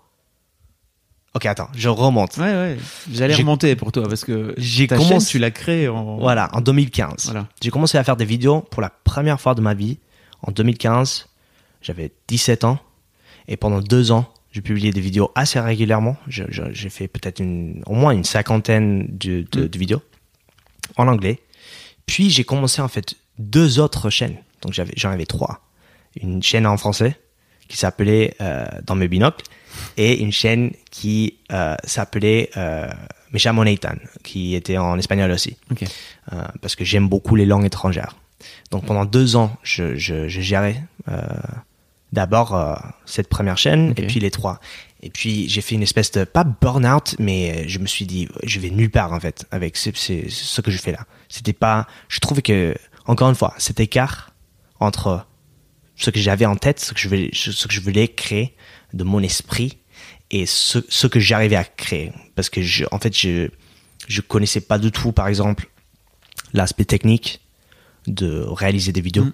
[1.34, 2.36] Ok, attends, je remonte.
[2.38, 2.78] Ouais, ouais.
[3.12, 6.16] J'allais remonter pour toi parce que J'ai commencé- chaîne, tu l'as créée en.
[6.16, 7.26] Voilà, en 2015.
[7.26, 7.46] Voilà.
[7.62, 9.98] J'ai commencé à faire des vidéos pour la première fois de ma vie
[10.42, 11.28] en 2015.
[11.82, 12.78] J'avais 17 ans
[13.46, 16.16] et pendant deux ans, j'ai publié des vidéos assez régulièrement.
[16.28, 17.40] J'ai fait peut-être
[17.86, 19.68] au moins une cinquantaine de, de- Mm.
[19.68, 20.02] de vidéos
[20.96, 21.40] en anglais.
[22.06, 24.38] Puis j'ai commencé en fait deux autres chaînes.
[24.62, 25.60] Donc j'en avais trois.
[26.20, 27.20] Une chaîne en français
[27.68, 29.44] qui s'appelait euh, Dans mes binocles
[29.96, 32.88] et une chaîne qui euh, s'appelait euh,
[33.32, 35.56] Nathan, qui était en espagnol aussi
[36.32, 38.16] euh, parce que j'aime beaucoup les langues étrangères.
[38.70, 41.22] Donc pendant deux ans, je, je, je gérais euh,
[42.12, 44.60] d'abord cette première chaîne et puis les trois.
[45.02, 48.60] Et puis j'ai fait une espèce de pas burn-out, mais je me suis dit je
[48.60, 51.06] vais nulle part en fait avec ce, ce, ce que je fais là.
[51.28, 52.74] C'était pas, je trouvais que
[53.06, 54.32] encore une fois cet écart
[54.80, 55.26] entre
[55.98, 58.54] ce que j'avais en tête, ce que je voulais, ce que je voulais créer
[58.94, 59.78] de mon esprit
[60.30, 62.12] et ce, ce que j'arrivais à créer.
[62.34, 63.48] Parce que je, en fait, je,
[64.06, 65.68] je connaissais pas du tout, par exemple,
[66.54, 67.40] l'aspect technique
[68.06, 69.24] de réaliser des vidéos.
[69.24, 69.32] Mm.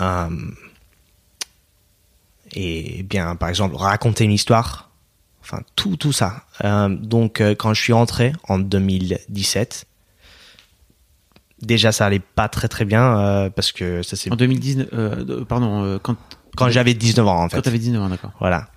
[0.00, 0.30] Euh,
[2.54, 4.90] et bien, par exemple, raconter une histoire.
[5.42, 6.44] Enfin, tout, tout ça.
[6.64, 9.86] Euh, donc, euh, quand je suis rentré en 2017,
[11.62, 15.44] déjà, ça allait pas très très bien euh, parce que ça c'est En 2019, euh,
[15.44, 16.16] pardon, euh, quand,
[16.56, 17.56] quand j'avais 19 ans en fait.
[17.56, 18.32] quand t'avais 19 ans, d'accord.
[18.40, 18.68] Voilà.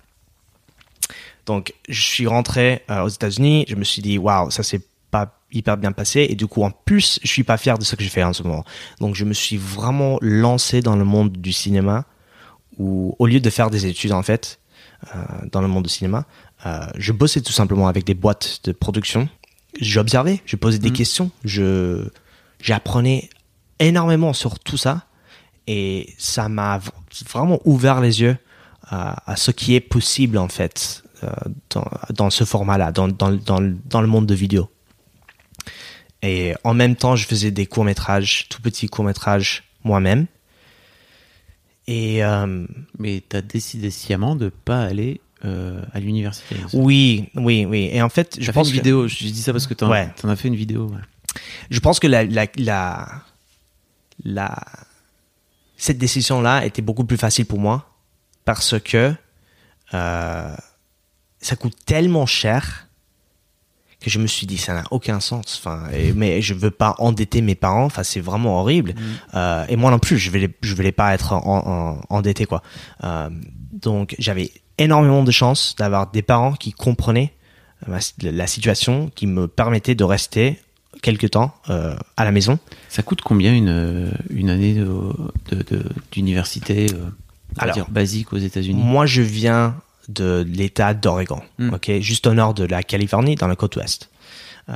[1.46, 3.66] Donc, je suis rentré aux États-Unis.
[3.68, 4.80] Je me suis dit, waouh, ça s'est
[5.12, 6.26] pas hyper bien passé.
[6.28, 8.32] Et du coup, en plus, je suis pas fier de ce que je fais en
[8.32, 8.64] ce moment.
[9.00, 12.04] Donc, je me suis vraiment lancé dans le monde du cinéma,
[12.78, 14.58] où au lieu de faire des études en fait
[15.52, 16.24] dans le monde du cinéma,
[16.96, 19.28] je bossais tout simplement avec des boîtes de production.
[19.80, 20.96] J'observais, je posais des Mhm.
[20.96, 22.08] questions, je
[22.60, 23.28] j'apprenais
[23.78, 25.06] énormément sur tout ça
[25.66, 26.80] et ça m'a
[27.32, 28.36] vraiment ouvert les yeux
[28.88, 31.28] à, à ce qui est possible en fait euh,
[31.70, 34.70] dans, dans ce format-là, dans, dans, dans, le- monde de vidéo.
[36.22, 40.26] Et en même temps, je faisais des courts-métrages, tout petits courts-métrages moi-même.
[41.86, 42.66] Et euh,
[42.98, 46.56] Mais tu as décidé sciemment de pas aller euh, à l'université.
[46.72, 47.88] oui, oui, oui.
[47.92, 49.84] Et en fait, je J'ai fait pense une que- vidéo, je dis ça parce que
[49.84, 50.08] Ouais.
[50.24, 50.86] en as fait une vidéo.
[50.88, 50.98] ouais.
[51.70, 53.08] Je pense que la, la, la,
[54.24, 54.64] la-
[55.76, 57.90] cette décision-là était beaucoup plus facile pour moi
[58.44, 59.14] parce que
[59.94, 60.56] euh,
[61.40, 62.88] ça coûte tellement cher
[64.00, 65.58] que je me suis dit ça n'a aucun sens.
[65.58, 67.84] Enfin, et- mais je veux pas endetter mes parents.
[67.84, 68.94] Enfin, c'est vraiment horrible.
[69.34, 72.62] Euh, et moi non plus, je vais je voulais pas être en, en- endetté quoi.
[73.04, 73.28] Euh,
[73.72, 77.32] donc j'avais énormément de chance d'avoir des parents qui comprenaient
[78.22, 80.58] la situation, qui me permettaient de rester
[81.02, 82.58] quelque temps euh, à la maison.
[82.88, 85.12] Ça coûte combien une, euh, une année de-
[85.50, 87.08] de- de- d'université euh,
[87.58, 88.80] Alors, dire basique aux États-Unis?
[88.82, 89.76] Moi, je viens
[90.08, 91.74] de l'État d'Oregon, Mm.
[91.74, 94.08] ok, juste au nord de la Californie, dans la côte ouest.
[94.68, 94.74] Euh,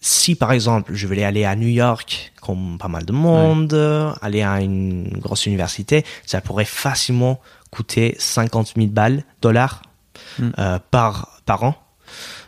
[0.00, 3.74] si par exemple, je voulais aller à New York, comme pas mal de monde,
[4.22, 7.40] aller à une grosse université, ça pourrait facilement
[7.70, 9.82] coûter 50 000 balles, dollars,
[10.38, 10.48] Mm.
[10.58, 11.74] euh, par par an.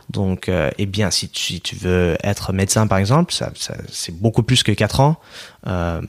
[0.09, 3.77] Donc, euh, eh bien, si tu, si tu veux être médecin, par exemple, ça, ça-
[3.91, 5.19] c'est beaucoup plus que 4 ans.
[5.67, 6.01] Euh,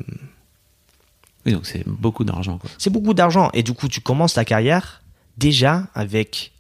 [1.47, 2.59] Oui, donc c'est beaucoup d'argent.
[2.79, 3.51] c'est beaucoup d'argent.
[3.53, 5.03] Et du coup, tu commences ta carrière
[5.39, 6.53] déjà avec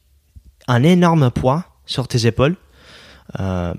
[0.68, 2.56] un énorme poids sur tes épaules.
[3.40, 3.74] Euh,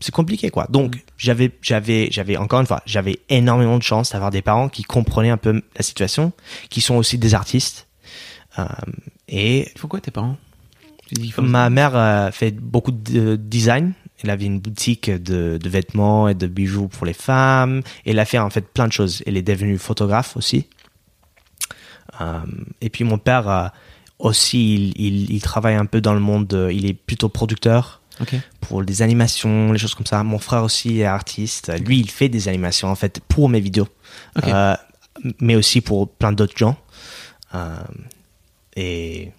[0.00, 0.66] c'est compliqué, quoi.
[0.68, 4.82] Donc, j'avais, j'avais, j'avais, encore une fois, j'avais énormément de chance d'avoir des parents qui
[4.82, 6.32] comprenaient un peu la situation,
[6.70, 7.86] qui sont aussi des artistes.
[9.28, 10.36] Et Il faut quoi tes parents
[10.80, 10.95] Tu dis qu'il faut-
[11.42, 13.92] Ma mère euh, fait beaucoup de design.
[14.22, 17.82] Elle avait une boutique de, de vêtements et de bijoux pour les femmes.
[18.04, 19.22] Elle a fait en fait plein de choses.
[19.26, 20.66] Elle est devenue photographe aussi.
[22.20, 22.40] Euh,
[22.80, 23.68] et puis mon père euh,
[24.18, 26.46] aussi, il, il, il travaille un peu dans le monde.
[26.46, 28.00] de- il est plutôt producteur
[28.62, 30.22] pour des animations, les choses comme ça.
[30.24, 31.70] Mon frère aussi est artiste.
[31.86, 33.88] Lui, il fait des animations en fait pour mes vidéos.
[34.48, 34.74] Euh,
[35.40, 36.76] mais aussi pour plein d'autres gens.
[37.54, 37.76] Euh,
[38.76, 39.30] et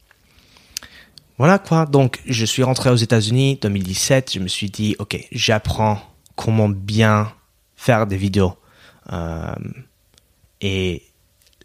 [1.37, 1.85] voilà quoi.
[1.85, 4.33] Donc, je suis rentré aux États-Unis 2017.
[4.33, 5.99] Je me suis dit, ok, j'apprends
[6.35, 7.31] comment bien
[7.75, 8.57] faire des vidéos.
[9.13, 9.53] Euh,
[10.61, 11.03] et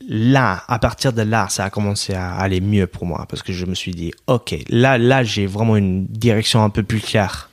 [0.06, 3.52] là, à partir de là, ça a commencé à aller mieux pour moi parce que
[3.52, 7.50] je me suis dit, ok, là, là, j'ai vraiment une direction un peu plus claire.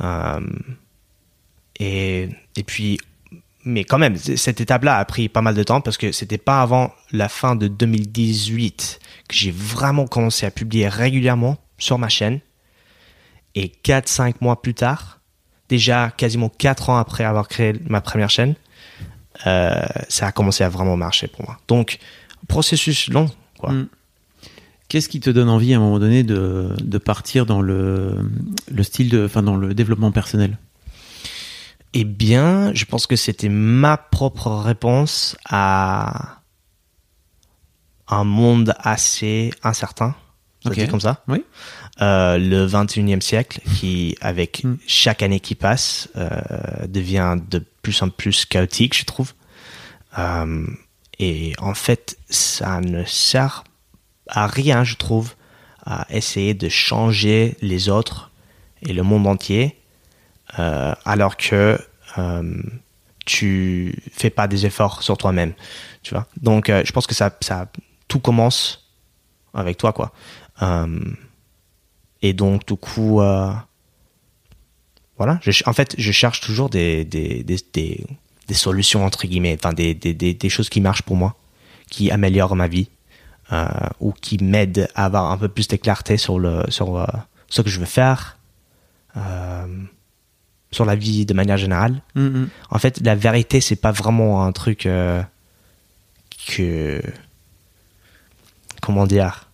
[0.00, 0.40] Euh,
[1.78, 2.98] et, et puis,
[3.64, 6.62] mais quand même, cette étape-là a pris pas mal de temps parce que c'était pas
[6.62, 12.40] avant la fin de 2018 que j'ai vraiment commencé à publier régulièrement sur ma chaîne.
[13.54, 15.20] Et 4-5 mois plus tard,
[15.68, 18.54] déjà quasiment 4 ans après avoir créé ma première chaîne,
[19.46, 21.58] euh, ça a commencé à vraiment marcher pour moi.
[21.68, 21.98] Donc,
[22.48, 23.72] processus long, quoi.
[23.72, 23.88] Mm.
[24.88, 28.16] Qu'est-ce qui te donne envie à un moment donné de, de partir dans le,
[28.70, 30.56] le style de, enfin dans le développement personnel?
[31.92, 36.37] Eh bien, je pense que c'était ma propre réponse à
[38.08, 40.14] un monde assez incertain.
[40.64, 41.44] Ça dit comme ça Oui.
[42.00, 44.74] Euh, le 21e siècle qui, avec Mm.
[44.86, 46.28] chaque année qui passe, euh,
[46.86, 49.32] devient de plus en plus chaotique, je trouve.
[50.18, 50.66] Euh,
[51.18, 53.64] et en fait, ça ne sert
[54.28, 55.34] à rien, je trouve,
[55.84, 58.30] à essayer de changer les autres
[58.82, 59.76] et le monde entier,
[61.04, 61.78] alors que
[63.24, 65.52] tu fais pas des efforts sur toi-même,
[66.02, 66.26] tu vois.
[66.40, 67.68] Donc, je pense que ça, ça,
[68.08, 68.88] tout commence
[69.54, 70.12] avec toi, quoi.
[70.62, 71.00] Euh,
[72.22, 73.52] et donc, du coup, euh,
[75.16, 75.38] voilà.
[75.42, 78.06] Je, en fait, je cherche toujours des, des, des, des,
[78.46, 81.36] des solutions, entre guillemets, enfin, des, des, des, des choses qui marchent pour moi,
[81.90, 82.88] qui améliorent ma vie,
[83.52, 83.66] euh,
[84.00, 87.06] ou qui m'aident à avoir un peu plus de clarté sur, le, sur
[87.48, 88.36] ce que je veux faire,
[90.70, 92.02] sur la vie de manière générale.
[92.14, 94.80] Mm, En fait, la vérité, c'est pas vraiment un truc
[96.46, 97.02] que.
[98.88, 99.50] Comment dire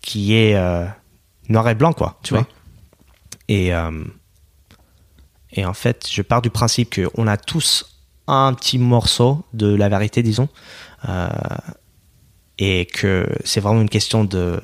[0.00, 0.86] Qui est euh,
[1.48, 2.46] noir et blanc, quoi, tu vois.
[3.48, 4.04] Et, euh,
[5.50, 9.88] et en fait, je pars du principe qu'on a tous un petit morceau de la
[9.88, 10.48] vérité, disons.
[11.08, 11.28] euh,
[12.58, 14.62] et que c'est vraiment une question de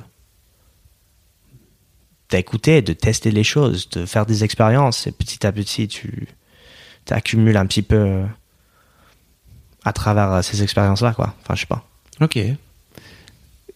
[2.31, 5.09] d'écouter, de tester les choses, de faire des expériences.
[5.09, 6.29] Et petit à petit, tu
[7.11, 8.23] accumules un petit peu
[9.85, 11.35] à travers ces expériences-là, quoi.
[11.43, 11.85] Enfin, je sais pas.
[12.21, 12.39] Ok.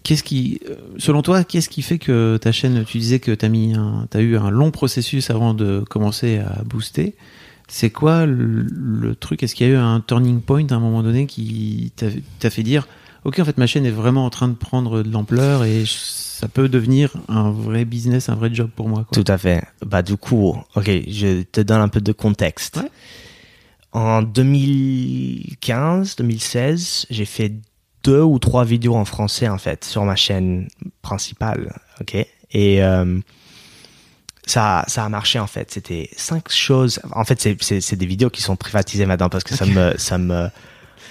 [0.06, 3.44] Qu'est-ce qui, euh, selon toi, qu'est-ce qui fait que ta chaîne, tu disais que tu
[3.44, 3.48] as,
[4.16, 7.16] as eu un long processus avant de commencer à booster.
[7.66, 9.42] C'est quoi le, truc?
[9.42, 11.92] Est-ce qu'il y a eu un turning point à un moment donné qui
[12.38, 12.86] t'a fait dire
[13.24, 16.46] Ok, en fait, ma chaîne est vraiment en train de prendre de l'ampleur et ça
[16.46, 19.06] peut devenir un vrai business, un vrai job pour moi.
[19.10, 19.64] Tout à fait.
[19.84, 22.78] Bah, du coup, ok, je te donne un peu de contexte.
[23.90, 27.52] En 2015, 2016, j'ai fait
[28.06, 30.68] deux ou trois vidéos en français en fait sur ma chaîne
[31.02, 32.14] principale, ok?
[32.52, 33.18] Et euh,
[34.46, 35.72] ça, ça a marché en fait.
[35.72, 37.00] C'était cinq choses.
[37.10, 40.48] En fait, c'est des vidéos qui sont privatisées maintenant parce que ça me, ça me,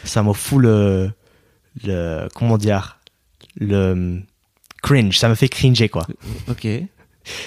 [0.05, 1.12] ça me fout le,
[1.84, 2.99] le, comment dire,
[3.58, 4.21] le
[4.81, 5.19] cringe.
[5.19, 6.08] Ça me fait cringer quoi.
[6.49, 6.65] Ok.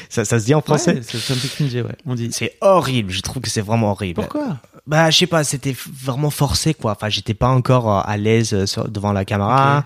[0.08, 1.00] Ça, ça se dit en français?
[1.02, 1.96] ça, me fait cringer, ouais.
[2.04, 2.30] On dit.
[2.32, 3.12] C'est horrible.
[3.12, 4.20] Je trouve que c'est vraiment horrible.
[4.20, 4.58] Pourquoi?
[4.88, 6.92] Bah, je sais pas, c'était vraiment forcé, quoi.
[6.92, 9.84] Enfin, j'étais pas encore euh, à l'aise euh, devant la caméra.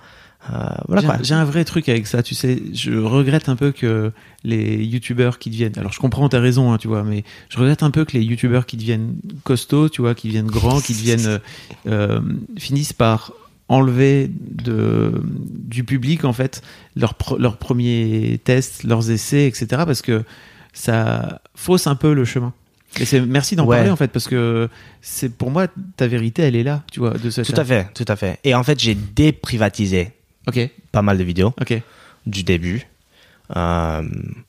[0.50, 1.18] Euh, voilà.
[1.22, 2.62] J'ai un vrai truc avec ça, tu sais.
[2.72, 4.12] Je regrette un peu que
[4.44, 5.76] les youtubeurs qui deviennent.
[5.76, 8.22] Alors, je comprends, t'as raison, hein, tu vois, mais je regrette un peu que les
[8.22, 11.40] youtubeurs qui deviennent costauds, tu vois, qui deviennent grands, qui deviennent.
[11.88, 12.20] Euh,
[12.58, 13.32] finissent par
[13.66, 16.62] enlever de, du public, en fait,
[16.94, 19.66] leurs leur premiers tests, leurs essais, etc.
[19.84, 20.22] Parce que
[20.72, 22.52] ça fausse un peu le chemin
[23.26, 24.68] merci d'en parler en fait parce que
[25.00, 28.04] c'est pour moi ta vérité elle est là tu vois de tout à fait tout
[28.08, 28.38] à fait.
[28.44, 30.12] Et en fait j'ai déprivatisé
[30.46, 30.68] ok.
[30.90, 31.80] pas mal de vidéos ok.
[32.26, 32.86] du début
[33.56, 34.02] euh,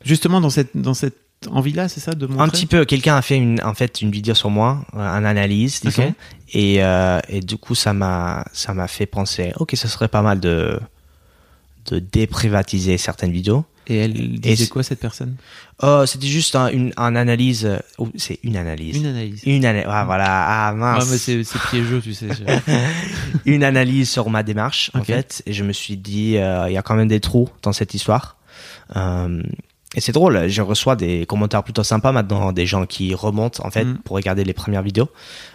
[0.04, 1.18] justement dans cette dans cette
[1.52, 2.44] envie là c'est ça de montrer?
[2.44, 2.86] Un petit peu.
[2.86, 6.14] Quelqu'un a fait une en fait une vidéo sur moi euh, un analyse disons.
[6.54, 10.22] Et euh, et du coup ça m'a ça m'a fait penser ok ce serait pas
[10.22, 10.80] mal de
[11.88, 15.36] de déprivatiser certaines vidéos et elle disait quoi cette personne?
[15.82, 17.70] Oh, c'était juste un, une, analyse.
[17.98, 18.98] Oh, c'est une analyse.
[18.98, 19.42] Une analyse.
[19.46, 19.90] Une analyse.
[19.90, 20.68] Ah, voilà.
[20.68, 21.06] Ah mince.
[21.18, 22.28] c'est, piégeux, tu sais.
[23.46, 25.44] une analyse sur ma démarche, en fait.
[25.46, 27.94] Et je me suis dit, euh, il y a quand même des trous dans cette
[27.94, 28.38] histoire.
[28.96, 29.42] Euh,
[29.96, 30.48] et c'est drôle.
[30.48, 33.98] Je reçois des commentaires plutôt sympas maintenant, des gens qui remontent en fait mm.
[34.00, 35.10] pour regarder les premières vidéos.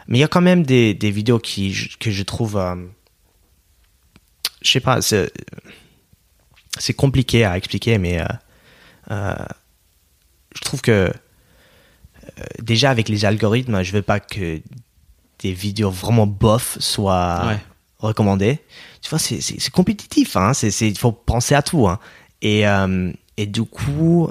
[0.07, 2.77] Mais il y a quand même des, des vidéos qui que je trouve, euh,
[4.63, 5.33] je sais pas, c'est
[6.79, 8.25] c'est compliqué à expliquer, mais euh,
[9.11, 9.35] euh,
[10.55, 14.61] je trouve que euh, déjà avec les algorithmes, je veux pas que
[15.41, 17.59] des vidéos vraiment bof soient
[17.99, 18.61] recommandées.
[19.01, 20.53] Tu vois, c'est compétitif, hein.
[20.81, 21.87] Il faut penser à tout.
[21.87, 22.01] Hein.
[22.43, 22.65] Et,
[23.37, 24.29] et du coup,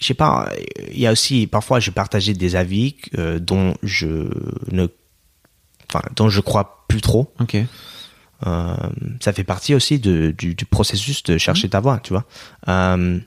[0.00, 0.50] je sais pas,
[0.90, 2.96] il y a aussi, parfois, je partageais des avis
[3.40, 4.30] dont je
[4.70, 4.88] ne,
[5.90, 7.30] enfin, dont je crois plus trop.
[7.38, 7.56] Ok.
[8.46, 8.74] Euh,
[9.20, 12.24] ça fait partie aussi de, du, du, processus de chercher ta voix, tu vois.
[12.68, 13.18] Euh,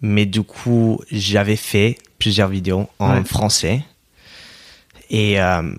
[0.00, 3.84] mais du coup, j'avais fait plusieurs vidéos en français.
[5.10, 5.74] Et euh,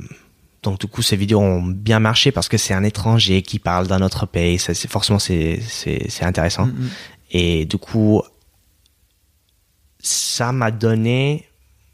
[0.63, 3.87] donc, du coup, ces vidéos ont bien marché parce que c'est un étranger qui parle
[3.87, 4.57] d'un autre pays.
[4.57, 6.67] Ça, c'est, forcément, c'est, c'est, c'est intéressant.
[6.67, 6.89] Mm-hmm.
[7.31, 8.23] Et du coup,
[9.99, 11.47] ça m'a donné.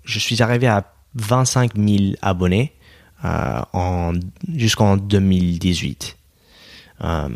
[0.03, 2.73] Je suis arrivé à 25 000 abonnés
[3.23, 4.13] en,
[4.55, 6.17] jusqu'en 2018.
[7.03, 7.29] Euh,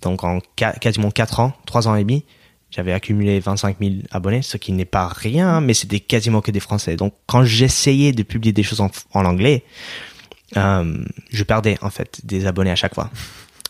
[0.00, 2.24] donc en quasiment 4 ans, 3 ans et demi,
[2.70, 6.60] j'avais accumulé 25 000 abonnés, ce qui n'est pas rien, mais c'était quasiment que des
[6.60, 6.96] Français.
[6.96, 9.64] Donc quand j'essayais de publier des choses en, en anglais,
[10.56, 13.10] euh, je perdais en fait des abonnés à chaque fois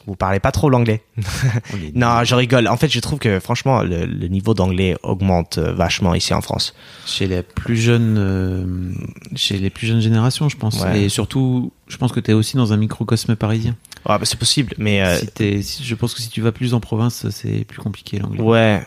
[0.07, 1.03] vous parlez pas trop l'anglais.
[1.95, 2.69] non, je rigole.
[2.69, 6.75] En fait, je trouve que franchement, le, niveau d'anglais augmente euh, vachement ici en France.
[7.07, 8.93] Chez les plus jeunes, euh,
[9.37, 10.85] chez les plus jeunes générations, je pense.
[10.95, 13.77] Et surtout, je pense que tu es aussi dans un microcosme parisien.
[14.09, 15.19] Ouais, bah, c'est possible, mais euh,
[15.61, 18.41] si je pense que si tu vas plus en province, c'est plus compliqué l'anglais.
[18.41, 18.83] Ouais,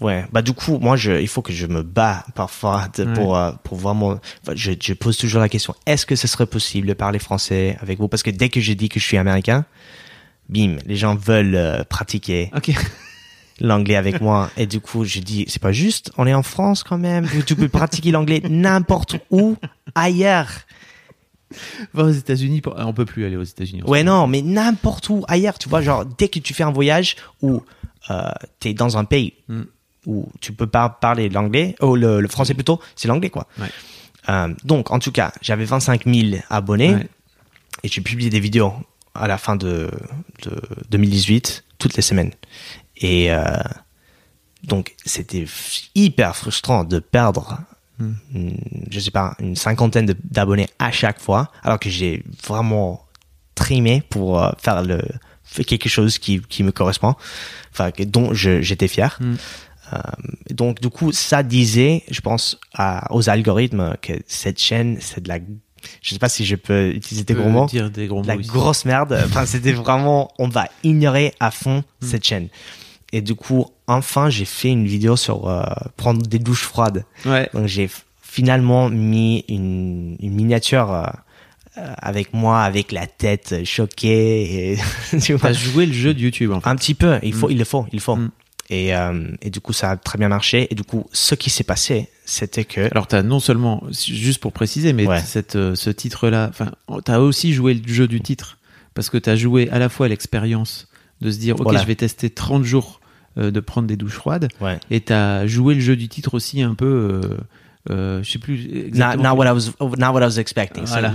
[0.00, 0.24] ouais.
[0.32, 4.18] Bah du coup, moi, je, il faut que je me bats parfois pour pour vraiment.
[4.54, 7.98] Je, je pose toujours la question est-ce que ce serait possible de parler français avec
[7.98, 8.08] vous?
[8.08, 9.64] Parce que dès que je dis que je suis américain,
[10.48, 12.50] bim, les gens veulent euh, pratiquer
[13.60, 14.50] l'anglais avec moi.
[14.56, 17.56] Et du coup, je dis, c'est pas juste, on est en France quand même, tu
[17.56, 19.56] peux pratiquer l'anglais n'importe où
[19.94, 20.50] ailleurs.
[21.92, 23.82] Va aux États-Unis, on peut plus aller aux États-Unis.
[23.84, 27.16] Ouais, non, mais n'importe où ailleurs, tu vois, genre, dès que tu fais un voyage
[27.42, 27.62] où
[28.10, 28.30] euh,
[28.60, 29.62] tu es dans un pays hmm.
[30.06, 33.46] où tu peux pas parler l'anglais, ou le, français plutôt, c'est l'anglais, quoi.
[34.28, 36.96] Euh, donc, en tout cas, j'avais 25 000 abonnés
[37.82, 38.72] et j'ai publié des vidéos
[39.14, 39.90] à la fin de,
[40.90, 42.32] 2018, toutes les semaines.
[42.96, 43.44] Et euh,
[44.62, 45.46] donc, c'était
[45.94, 47.58] hyper frustrant de perdre,
[47.98, 48.12] hmm.
[48.90, 53.04] je sais pas, une cinquantaine d'abonnés à chaque fois, alors que j'ai vraiment
[53.54, 55.00] trimé pour euh, faire le
[55.66, 57.14] quelque chose qui, qui me correspond,
[57.70, 59.16] enfin dont j'étais fier.
[59.20, 59.36] Hmm.
[59.92, 59.98] Euh,
[60.50, 65.28] donc du coup, ça disait, je pense, à, aux algorithmes que cette chaîne, c'est de
[65.28, 65.38] la,
[66.02, 68.34] je sais pas si je peux utiliser des Tu gros mots, dire des gros la
[68.34, 68.50] mots ici.
[68.50, 69.18] grosse merde.
[69.26, 72.06] Enfin, c'était vraiment, on va ignorer à fond Mm.
[72.06, 72.48] cette chaîne.
[73.12, 75.62] Et du coup, enfin, j'ai fait une vidéo sur euh,
[75.96, 77.04] prendre des douches froides.
[77.24, 77.48] Ouais.
[77.54, 77.88] Donc j'ai
[78.22, 81.04] finalement mis une, une miniature euh,
[81.78, 84.72] euh, avec moi, avec la tête choquée.
[84.72, 84.78] Et,
[85.20, 85.48] tu vois.
[85.50, 86.68] T'as joué le jeu de YouTube en fait.
[86.68, 88.16] Un petit peu, il faut, il le faut, il le faut.
[88.16, 88.30] Mm.
[88.70, 90.66] Et, euh, et du coup, ça a très bien marché.
[90.70, 94.52] Et du coup, ce qui s'est passé, c'était que Alors t'as non seulement, juste pour
[94.52, 95.20] préciser, mais Ouais.
[95.20, 96.72] cette, euh, ce titre-là, enfin,
[97.04, 98.58] t'as aussi joué le jeu du titre
[98.94, 100.88] parce que t'as joué à la fois l'expérience
[101.20, 103.00] de se dire, ok, je vais tester 30 jours
[103.38, 104.78] euh, de prendre des douches froides, ouais.
[104.90, 107.20] et t'as joué le jeu du titre aussi un peu, euh,
[107.90, 109.22] euh, je sais plus exactement.
[109.34, 110.86] not what I was, not what I was expecting.
[110.86, 111.12] Ce- Voilà,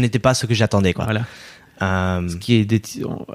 [0.00, 1.04] n'était pas ce que j'attendais, quoi.
[1.06, 1.24] Voilà.
[1.82, 2.80] Euh, Ce qui est des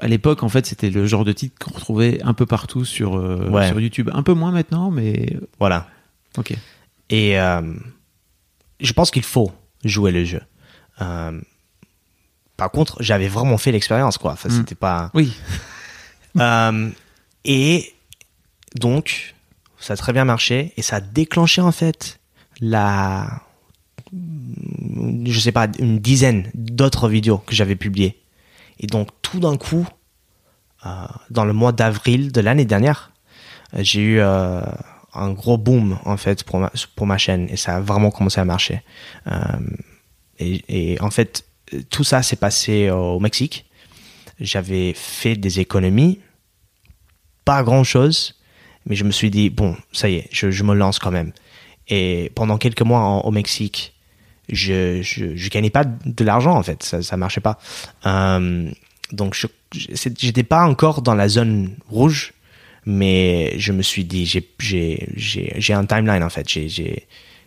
[0.00, 3.12] à l'époque en fait c'était le genre de titre qu'on retrouvait un peu partout sur
[3.14, 3.68] Ouais.
[3.68, 5.86] sur YouTube, un peu moins maintenant, mais voilà.
[6.38, 6.54] ok.
[7.12, 7.60] Et euh,
[8.80, 9.52] je pense qu'il faut
[9.84, 10.40] jouer le jeu.
[11.00, 11.40] Euh,
[12.56, 14.32] par contre, j'avais vraiment fait l'expérience, quoi.
[14.32, 14.52] Enfin, Mm.
[14.52, 15.10] c'était pas.
[15.14, 15.32] Oui.
[16.40, 16.88] Euh,
[17.44, 17.92] et
[18.74, 19.34] donc,
[19.78, 22.20] ça a très bien marché et ça a déclenché en fait
[22.58, 23.42] la,
[24.14, 28.18] je sais pas, une dizaine d'autres vidéos que j'avais publiées.
[28.80, 29.86] Et donc, tout d'un coup,
[30.86, 33.12] euh, dans le mois d'avril de l'année dernière,
[33.74, 34.62] j'ai eu euh,
[35.14, 38.40] un gros boom en fait pour ma, pour ma chaîne et ça a vraiment commencé
[38.40, 38.82] à marcher.
[39.26, 39.32] Euh,
[40.38, 41.44] et, en fait,
[41.88, 43.66] tout ça s'est passé au Mexique.
[44.40, 46.18] J'avais fait des économies,
[47.44, 48.40] pas grand chose,
[48.86, 51.32] mais je me suis dit, bon, ça y est, je, je me lance quand même.
[51.86, 53.94] Et pendant quelques mois au Mexique,
[54.48, 57.58] je, je, gagnais pas de l'argent en fait, ça, ça marchait pas.
[58.06, 58.68] Euh,
[59.12, 62.34] donc je j'étais pas encore dans la zone rouge,
[62.86, 67.06] mais je me suis dit, j'ai j'ai j'ai j'ai un timeline en fait, j'ai j'ai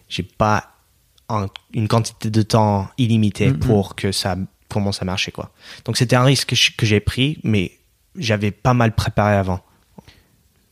[0.10, 0.72] j'ai pas
[1.30, 3.60] un- une quantité de temps illimitée Mhm.
[3.60, 4.38] pour que ça
[4.70, 5.52] commence à marcher quoi.
[5.86, 7.72] Donc c'était un risque que j'ai pris, mais
[8.16, 9.62] j'avais pas mal préparé avant.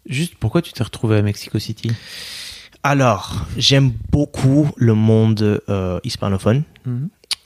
[0.05, 1.89] Juste pourquoi tu t'es retrouvé à Mexico City?
[2.83, 6.63] Alors, j'aime beaucoup le monde euh, hispanophone.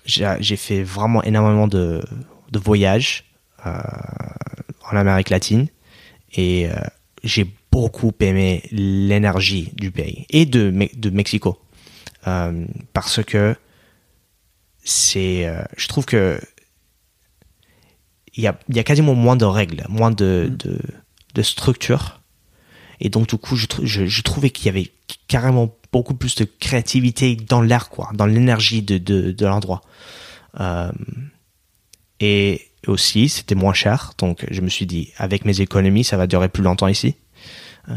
[0.05, 2.01] J'ai j'ai fait vraiment énormément de,
[2.51, 3.25] de voyages
[3.65, 3.71] euh,
[4.91, 5.67] en Amérique latine
[6.33, 6.75] et euh,
[7.27, 11.59] j'ai beaucoup aimé l'énergie du pays et de, de Mexico
[12.27, 13.55] Euh, parce que
[14.83, 16.39] c'est, euh, je trouve que
[18.35, 20.77] il y a, y a quasiment moins de règles, moins de, de,
[21.35, 22.19] de structure.
[22.99, 24.91] Et donc, du coup, je, je, je trouvais qu'il y avait
[25.27, 29.81] carrément beaucoup plus de créativité dans l'air, quoi, dans l'énergie de, de, de l'endroit.
[30.59, 30.91] Euh,
[32.19, 34.13] et aussi, c'était moins cher.
[34.17, 37.15] Donc, je me suis dit, avec mes économies, ça va durer plus longtemps ici.
[37.89, 37.95] Euh,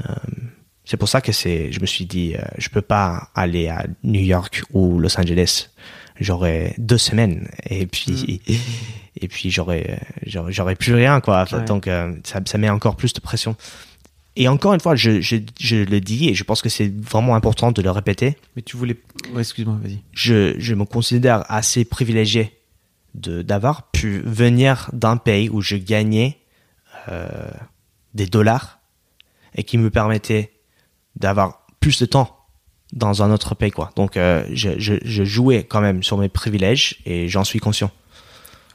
[0.84, 3.86] c'est pour ça que c'est, je me suis dit, euh, je peux pas aller à
[4.02, 5.68] New York ou Los Angeles.
[6.18, 8.42] J'aurais deux semaines et puis
[9.16, 11.46] et puis j'aurais j'aurais plus rien quoi.
[11.50, 11.64] Ouais.
[11.64, 13.56] Donc euh, ça, ça met encore plus de pression.
[14.36, 17.34] Et encore une fois, je, je, je le dis et je pense que c'est vraiment
[17.34, 18.36] important de le répéter.
[18.54, 18.96] Mais tu voulais.
[19.32, 20.00] Ouais, excuse-moi, vas-y.
[20.12, 22.52] Je, je me considère assez privilégié
[23.14, 26.38] d'avoir pu venir d'un pays où je gagnais
[27.08, 27.50] euh,
[28.14, 28.78] des dollars
[29.54, 30.52] et qui me permettait
[31.16, 32.36] d'avoir plus de temps
[32.92, 33.90] dans un autre pays quoi.
[33.96, 37.90] Donc euh, je, je, je jouais quand même sur mes privilèges et j'en suis conscient.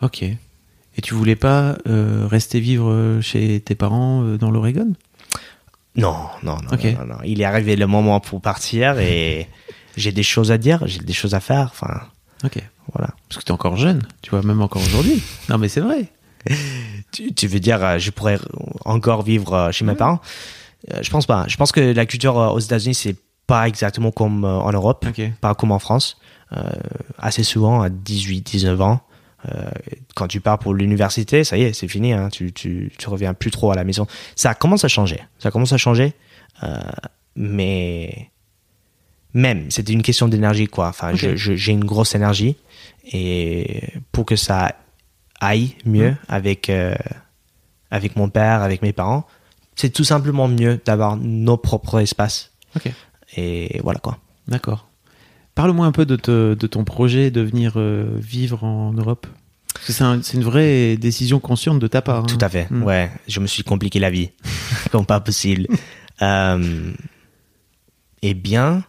[0.02, 0.24] Ok.
[0.24, 4.94] Et tu voulais pas euh, rester vivre chez tes parents euh, dans l'Oregon?
[5.98, 6.84] Non, non, non, Ok.
[6.86, 7.18] non, non, non.
[7.26, 9.48] Il est arrivé le moment pour partir et
[9.98, 11.70] j'ai des choses à dire, j'ai des choses à faire.
[11.72, 12.02] Enfin,
[12.44, 12.62] Ok.
[12.94, 13.14] voilà.
[13.30, 15.22] Parce que t'es encore jeune, tu vois, même encore aujourd'hui.
[15.50, 16.08] Non, mais c'est vrai.
[17.12, 18.38] Tu, tu veux dire, euh, je pourrais
[18.84, 20.20] encore vivre euh, chez mes parents?
[20.94, 21.46] Euh, Je pense pas.
[21.48, 23.16] Je pense que la culture aux États-Unis, c'est
[23.48, 25.06] pas exactement comme en Europe,
[25.42, 26.18] pas comme en France.
[27.18, 29.02] Assez souvent, à 18, 19 ans,
[30.16, 32.14] quand tu pars pour l'université, ça y est, c'est fini.
[32.14, 34.08] Hein, tu, tu, tu reviens plus trop à la maison.
[34.36, 35.22] Ça commence à changer.
[35.38, 36.14] Ça commence à changer.
[37.36, 38.32] Mais
[39.36, 40.88] même, c'était une question d'énergie, quoi.
[40.88, 42.56] Enfin, j'ai une grosse énergie.
[43.14, 44.76] Et pour que ça
[45.40, 46.18] aille mieux Mm.
[46.30, 46.96] avec, euh,
[47.92, 49.28] avec mon père, avec mes parents,
[49.76, 52.52] c'est tout simplement mieux d'avoir nos propres espaces.
[52.76, 52.92] Ok.
[53.38, 54.18] Et voilà, quoi.
[54.48, 54.88] D'accord.
[55.54, 59.28] Parle-moi un peu de, te- de ton projet de venir euh, vivre en Europe.
[59.82, 62.20] C'est un- c'est une vraie décision consciente de ta part.
[62.24, 62.28] hein.
[62.28, 62.72] Tout à fait.
[62.72, 62.84] Mm.
[62.84, 64.32] Ouais, je me suis compliqué la vie
[64.92, 65.68] comme pas possible.
[66.22, 66.92] Euh,
[68.22, 68.84] eh bien,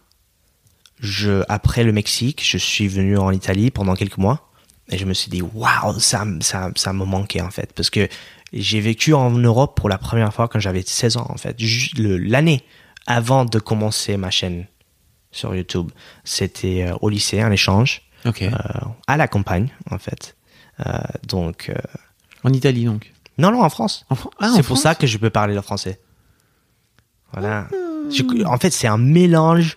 [1.00, 4.48] je après le Mexique, je suis venu en Italie pendant quelques mois
[4.88, 8.08] et je me suis dit waouh, ça ça ça me manquait en fait parce que
[8.52, 11.56] j'ai vécu en Europe pour la première fois quand j'avais 16 ans en fait,
[11.98, 12.62] l'année
[13.06, 14.66] avant de commencer ma chaîne
[15.32, 15.90] sur YouTube.
[16.24, 18.42] C'était euh, au lycée, un échange, Ok.
[18.42, 18.50] euh,
[19.06, 20.36] à la campagne, en fait.
[20.86, 20.92] Euh,
[21.28, 21.74] donc, euh,
[22.42, 23.12] En Italie donc?
[23.36, 24.06] non, non, en France.
[24.14, 26.00] Fran- ah, c'est pour France ça que je peux parler le français.
[27.32, 27.68] Voilà.
[28.10, 29.76] Je- en fait, c'est un mélange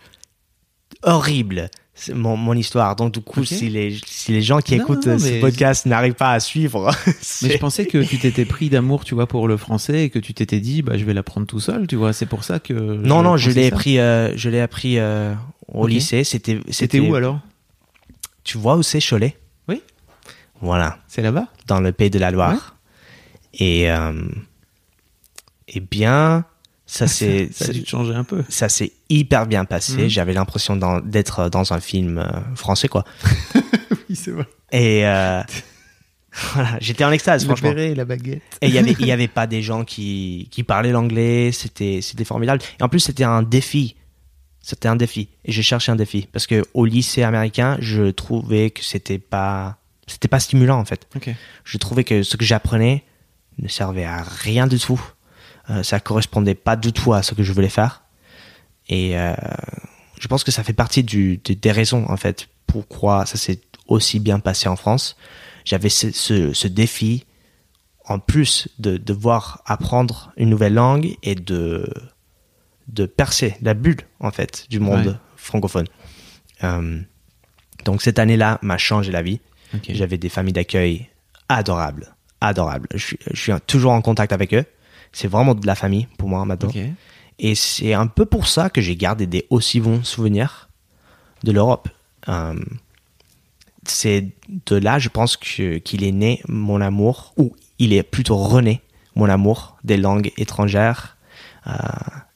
[1.03, 1.69] horrible,
[2.13, 2.95] mon, mon histoire.
[2.95, 6.13] Donc, du coup, si, les, si les gens qui Non, écoutent non, ce podcast n'arrivent
[6.13, 6.91] pas à suivre,
[7.41, 10.19] Mais je pensais que tu t'étais pris d'amour, tu vois, pour le français et que
[10.19, 12.13] tu t'étais dit, bah, je vais l'apprendre tout seul, tu vois.
[12.13, 12.73] C'est pour ça que.
[12.73, 15.33] non, non, je l'ai appris, euh, je l'ai appris euh,
[15.67, 16.23] au lycée.
[16.23, 17.39] C'était, C'était où alors?
[18.43, 19.37] Tu vois où c'est Cholet?
[19.67, 19.81] Oui.
[20.61, 21.47] Voilà, C'est là-bas?
[21.67, 22.75] Dans le pays de la Loire.
[23.53, 24.13] Et, euh,
[25.67, 26.45] eh bien,
[26.89, 28.43] ça c'est, Ça a dû changer un peu.
[28.49, 30.03] ça s'est hyper bien passé.
[30.03, 30.07] Mhm.
[30.09, 30.75] J'avais l'impression
[31.05, 33.05] d'être dans un film euh, français, quoi.
[34.09, 34.45] Oui, c'est vrai.
[34.71, 35.43] Et euh,
[36.53, 37.69] voilà, j'étais en extase, Le franchement.
[37.69, 38.41] béret et la baguette.
[38.61, 41.51] Et il y avait, y avait pas des gens qui, qui parlaient l'anglais.
[41.51, 42.63] C'était, formidable.
[42.79, 43.95] Et en plus, c'était un défi.
[44.61, 45.29] C'était un défi.
[45.45, 46.27] Et j'ai cherché un défi.
[46.31, 49.77] Parce que au lycée américain, je trouvais que c'était pas,
[50.07, 51.07] c'était pas stimulant, en fait.
[51.63, 53.03] Je trouvais que ce que j'apprenais
[53.59, 54.99] ne servait à rien du tout.
[55.69, 58.03] Euh, ça correspondait pas du tout à ce que je voulais faire.
[58.87, 59.33] Et euh,
[60.19, 63.61] je pense que ça fait partie du, de- des raisons, en fait, pourquoi ça s'est
[63.87, 65.15] aussi bien passé en France.
[65.65, 67.25] J'avais ce, ce, ce défi,
[68.05, 71.87] en plus de devoir apprendre une nouvelle langue et de,
[72.87, 75.13] de percer la bulle, en fait, du monde Ouais.
[75.35, 75.87] francophone.
[76.63, 76.99] Euh,
[77.85, 79.39] donc cette année-là m'a changé la vie.
[79.87, 81.09] J'avais des familles d'accueil
[81.47, 82.87] adorables, adorables.
[82.95, 84.65] Je suis toujours en contact avec eux.
[85.11, 86.69] C'est vraiment de la famille pour moi maintenant.
[87.39, 90.69] Et c'est un peu pour ça que j'ai gardé des aussi bons souvenirs
[91.43, 91.87] de l'Europe.
[92.27, 92.53] Euh,
[93.85, 94.27] c'est
[94.65, 98.81] de là, je pense qu'il est né mon amour, ou il est plutôt rené
[99.15, 101.17] mon amour des langues étrangères.
[101.67, 101.71] Euh,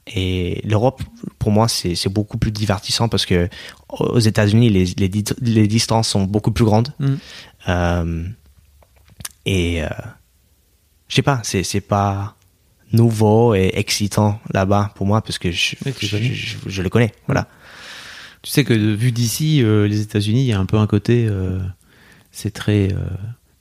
[0.08, 1.02] et l'Europe,
[1.40, 3.50] pour moi, c'est beaucoup plus divertissant parce que
[3.90, 6.94] aux États-Unis, les, les, di- les distances sont beaucoup plus grandes.
[7.00, 7.20] Mhm.
[7.70, 8.28] Euh,
[9.46, 9.90] et euh,
[11.08, 12.36] je sais pas, c'est c'est pas
[12.94, 15.76] nouveau et excitant là-bas pour moi parce que je,
[16.82, 17.12] le connais.
[17.28, 17.48] Voilà.
[18.44, 21.26] Tu sais que vu d'ici, euh, les États-Unis, il y a un peu un côté,
[21.30, 21.60] euh,
[22.32, 22.98] c'est très, euh,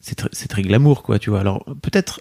[0.00, 1.40] c'est très, glamour, quoi, tu vois.
[1.40, 2.20] Alors peut-être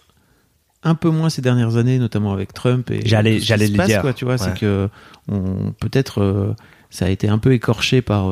[0.83, 4.01] un peu moins ces dernières années, notamment avec Trump et J'allais- j'allais le passe, dire.
[4.01, 4.37] quoi, tu vois.
[4.37, 4.89] C'est que
[5.27, 6.55] on peut-être
[6.89, 8.31] ça a été un peu écorché par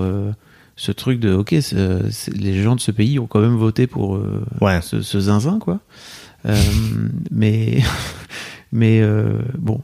[0.76, 4.20] ce truc de, ok, les gens de ce pays ont quand même voté pour
[4.62, 4.82] Ouais.
[4.82, 5.80] ce, ce zinzin, quoi.
[7.32, 7.82] Mais
[8.72, 9.82] mais euh, bon,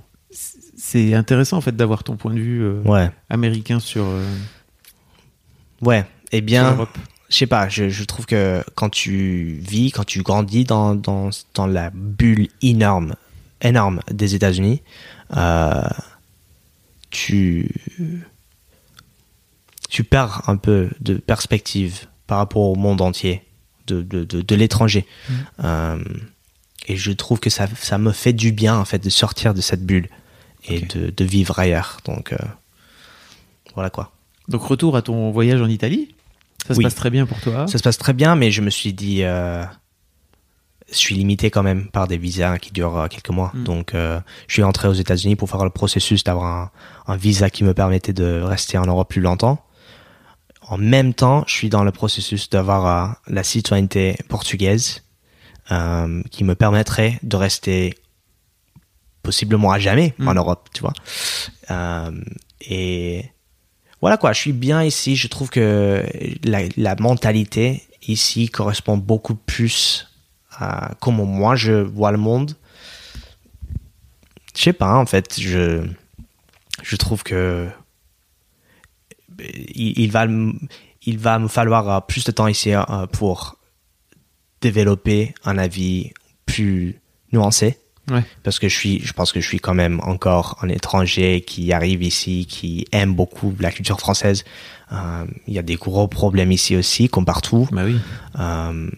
[0.77, 3.09] c'est intéressant en fait d'avoir ton point de vue euh, Ouais.
[3.29, 4.23] américain sur, euh,
[5.81, 6.05] Ouais.
[6.31, 6.87] Eh bien,
[7.29, 11.29] je sais pas, je, je trouve que quand tu vis, quand tu grandis dans, dans,
[11.53, 13.15] dans la bulle énorme,
[13.61, 14.81] énorme des États-Unis,
[15.35, 15.83] euh,
[17.09, 17.69] tu,
[19.89, 23.43] tu perds un peu de perspective par rapport au monde entier,
[23.87, 25.05] de, de, de, de l'étranger.
[25.63, 26.03] Euh,
[26.85, 29.61] et je trouve que ça, ça me fait du bien, en fait, de sortir de
[29.61, 30.09] cette bulle
[30.67, 31.97] et de, de vivre ailleurs.
[32.05, 32.37] Donc, euh,
[33.73, 34.11] voilà quoi.
[34.47, 36.15] Donc retour à ton voyage en Italie.
[36.67, 37.67] Ça se passe très bien pour toi.
[37.67, 39.63] Ça se passe très bien, mais je me suis dit, euh,
[40.91, 43.51] je suis limité quand même par des visas qui durent euh, quelques mois.
[43.53, 43.63] Mm.
[43.63, 46.71] Donc, euh, je suis entré aux États-Unis pour faire le processus d'avoir un,
[47.07, 49.63] un visa qui me permettait de rester en Europe plus longtemps.
[50.67, 55.03] En même temps, je suis dans le processus d'avoir euh, la citoyenneté portugaise
[55.71, 57.93] euh, qui me permettrait de rester
[59.23, 60.27] possiblement à jamais Mm.
[60.27, 60.93] en Europe, tu vois.
[61.71, 62.11] Euh,
[62.61, 63.25] et
[64.01, 65.15] voilà quoi, je suis bien ici.
[65.15, 66.05] Je trouve que
[66.43, 70.07] la, la mentalité ici correspond beaucoup plus
[70.51, 72.53] à comment moi je vois le monde.
[74.55, 75.85] Je sais pas, en fait, je,
[76.83, 77.67] je trouve que
[79.39, 80.53] il, il va, me-
[81.05, 82.71] il va me falloir euh, plus de temps ici
[83.11, 83.57] pour
[84.69, 86.11] développer un avis
[86.45, 86.99] plus
[87.33, 87.77] nuancé
[88.11, 88.23] Ouais.
[88.43, 91.73] parce que je suis je pense que je suis quand même encore un étranger qui
[91.73, 94.43] arrive ici qui aime beaucoup la culture française
[94.91, 97.95] Euh, il y a des gros problèmes ici aussi comme partout Bah oui.
[98.37, 98.91] Euh,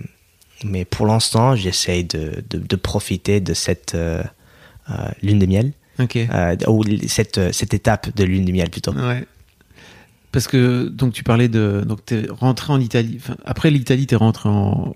[0.72, 4.22] mais pour l'instant j'essaye de, de, de profiter de cette euh,
[5.26, 5.68] lune de miel
[6.68, 9.24] ou cette cette étape de lune de miel plutôt Ouais.
[10.34, 13.15] Parce que donc tu parlais de donc t'es rentré en Italie.
[13.22, 14.93] Enfin, après l'Italie, t'es rentré en,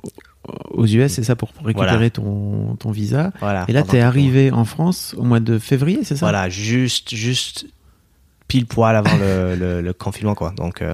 [0.71, 2.09] aux US, c'est ça pour récupérer Voilà.
[2.09, 3.31] ton, ton visa.
[3.39, 6.25] voilà Et là, t'es quelques arrivé en France au mois de février, c'est ça?
[6.25, 7.65] Voilà, juste, juste
[8.47, 10.51] pile poil avant le, le, le confinement, quoi.
[10.57, 10.93] Donc, euh,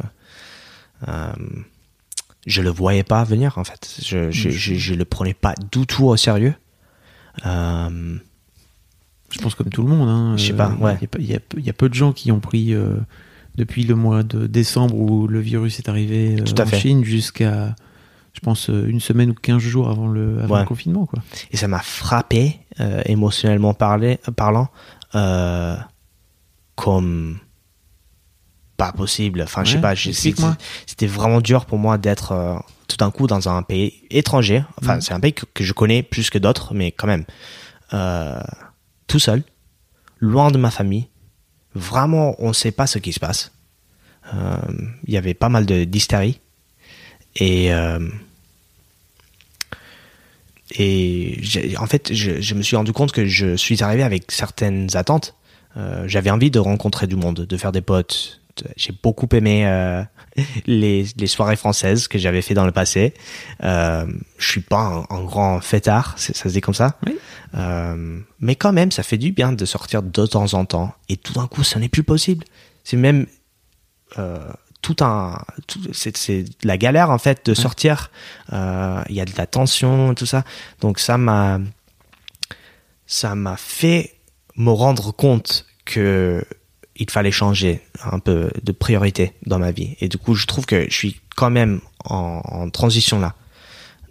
[1.08, 1.32] euh,
[2.46, 3.98] je le voyais pas venir, en fait.
[4.04, 6.54] Je, je, je, je le prenais pas du tout au sérieux.
[7.46, 8.16] Euh,
[9.30, 10.08] Je pense comme tout le monde.
[10.10, 10.98] Hein, Je sais pas, ouais.
[11.20, 12.96] Il y a peu- y, y a de gens qui ont pris euh,
[13.56, 16.80] depuis le mois de décembre où le virus est arrivé euh, Tout à en fait.
[16.80, 17.76] Chine jusqu'à,
[18.38, 20.62] je pense, euh, une semaine ou 15 jours avant le, avant Ouais.
[20.62, 21.08] le confinement.
[21.08, 21.24] Quoi.
[21.50, 24.68] Et ça m'a frappé, euh, émotionnellement parlé, parlant,
[25.16, 25.76] euh,
[26.76, 27.40] comme
[28.78, 29.42] pas possible.
[29.42, 30.36] Enfin, je sais pas, c'était
[30.86, 32.56] c'était vraiment dur pour moi d'être euh,
[32.88, 34.64] tout d'un coup dans un pays étranger.
[34.80, 35.02] Enfin, Mhm.
[35.02, 37.26] c'est un pays que, que je connais plus que d'autres, mais quand même.
[39.08, 39.42] Tout seul,
[40.20, 41.08] loin de ma famille.
[41.74, 43.52] Vraiment, on ne sait pas ce qui se passe.
[44.34, 46.40] Il y avait pas mal de d'hystérie.
[47.38, 48.00] Et, euh,
[50.72, 51.40] et
[51.80, 55.36] en fait, je, je me suis rendu compte que je suis arrivé avec certaines attentes.
[55.78, 58.42] Euh, J'avais envie de rencontrer du monde, de faire des potes.
[58.76, 60.04] J'ai beaucoup aimé euh,
[60.66, 63.14] les, les soirées françaises que j'avais fait dans le passé.
[63.64, 64.06] Euh,
[64.40, 66.98] je suis pas un, un grand fêtard, ça se dit comme ça.
[67.06, 67.18] Oui.
[67.56, 70.94] Euh, mais quand même, ça fait du bien de sortir de temps en temps.
[71.08, 72.46] Et tout d'un coup, ça n'est plus possible.
[72.84, 73.28] C'est même
[74.18, 74.40] euh,
[74.82, 75.38] tout un,
[75.92, 78.12] c'est la galère en fait de sortir.
[78.54, 80.44] Euh, Il y a de la tension, tout ça.
[80.82, 81.60] Donc ça m'a,
[83.06, 84.16] ça m'a fait
[84.56, 86.44] me rendre compte que
[86.96, 89.96] il fallait changer un peu de priorité dans ma vie.
[90.00, 93.36] Et du coup, je trouve que je suis quand même en, en transition là,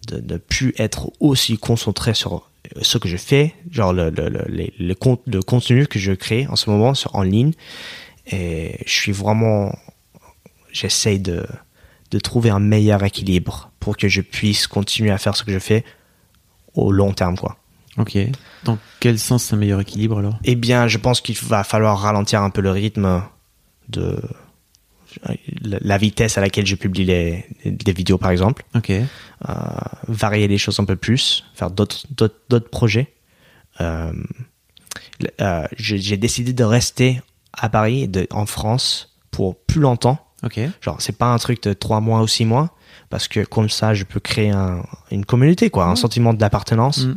[0.06, 2.48] de ne plus être aussi concentré sur
[2.82, 6.70] ce que je fais, genre le, le, le, le contenu que je crée en ce
[6.70, 7.52] moment sur, en ligne.
[8.30, 9.76] Et je suis vraiment,
[10.76, 11.46] j'essaye de,
[12.10, 15.58] de trouver un meilleur équilibre pour que je puisse continuer à faire ce que je
[15.58, 15.84] fais
[16.74, 17.56] au long terme, quoi.
[17.96, 18.18] Ok.
[18.64, 20.38] Dans quel sens c'est un meilleur équilibre alors?
[20.44, 23.22] Eh bien, je pense qu'il va falloir ralentir un peu le rythme
[23.88, 24.20] de
[25.62, 28.64] la vitesse à laquelle je publie les, les vidéos, par exemple.
[28.74, 28.90] Ok.
[28.90, 29.04] Euh,
[30.08, 33.14] varier les choses un peu plus, faire d'autres projets.
[33.80, 34.12] Euh,
[35.40, 37.22] euh, j'ai décidé de rester
[37.54, 40.25] à Paris, de, en France, pour plus longtemps.
[40.42, 40.60] Ok.
[40.80, 42.70] Genre, c'est pas un truc de trois mois ou six mois,
[43.10, 47.04] parce que comme ça, je peux créer un- une communauté, quoi, un sentiment d'appartenance.
[47.06, 47.16] Mm.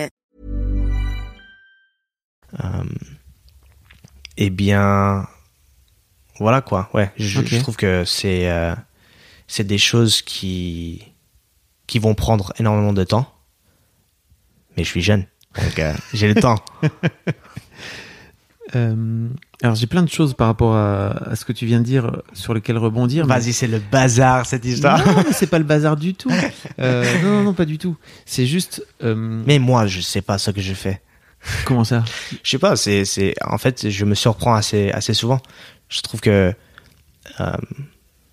[2.59, 2.83] Euh,
[4.37, 5.27] eh bien,
[6.39, 6.89] voilà quoi.
[6.93, 8.73] Ouais, je, trouve que c'est euh,
[9.47, 11.03] c'est des choses qui
[11.87, 13.31] qui vont prendre énormément de temps.
[14.77, 15.25] Mais je suis jeune,
[15.61, 16.59] donc euh, j'ai le temps.
[18.75, 19.27] Euh,
[19.61, 22.21] alors j'ai plein de choses par rapport à, à ce que tu viens de dire
[22.31, 23.27] sur lesquelles rebondir.
[23.27, 25.05] mais- Vas-y, c'est le bazar cette histoire.
[25.05, 26.31] Non, mais c'est pas le bazar du tout.
[26.77, 27.97] Non, non, non, pas du tout.
[28.25, 28.85] C'est juste.
[29.01, 31.01] Mais moi, je sais pas ce que je fais.
[31.65, 32.03] Comment ça?
[32.43, 35.39] Je sais pas, c'est, c'est, en fait, je me surprends assez, assez souvent.
[35.89, 36.53] Je trouve que
[37.39, 37.51] euh,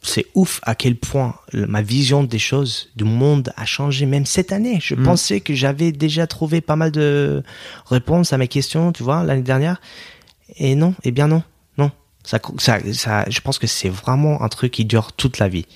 [0.02, 4.52] c'est ouf à quel point ma vision des choses, du monde a changé, même cette
[4.52, 4.78] année.
[4.82, 5.02] Je Mm.
[5.04, 7.42] pensais que j'avais déjà trouvé pas mal de
[7.86, 9.80] réponses à mes questions, tu vois, l'année dernière.
[10.56, 11.42] Et non, eh bien non,
[11.78, 11.90] non.
[12.24, 15.66] Ça, ça, ça, je pense que c'est vraiment un truc qui dure toute la vie.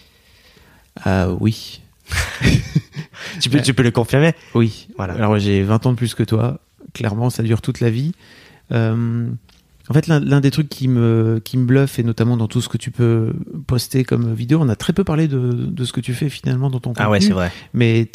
[1.04, 1.80] Ah oui.
[3.40, 4.34] Tu peux, tu peux le confirmer?
[4.54, 4.88] Oui.
[4.96, 5.14] Voilà.
[5.14, 6.58] Alors j'ai 20 ans de plus que toi.
[6.92, 8.12] Clairement, ça dure toute la vie.
[8.72, 9.28] Euh,
[9.88, 12.68] en fait, l'un des trucs qui me, qui me bluffe, et notamment dans tout ce
[12.68, 13.32] que tu peux
[13.66, 16.70] poster comme vidéo, on a très peu parlé de, de ce que tu fais finalement
[16.70, 17.28] dans ton Ah ouais, contenu.
[17.28, 17.52] c'est vrai.
[17.74, 18.08] Mais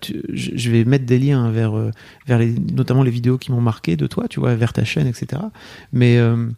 [0.00, 1.90] tu- je vais mettre des liens vers, euh,
[2.26, 5.06] vers les, notamment les vidéos qui m'ont marqué de toi, tu vois, vers ta chaîne,
[5.06, 5.42] etc.
[5.92, 6.48] Mais euh,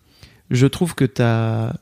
[0.50, 1.74] je trouve que tu as,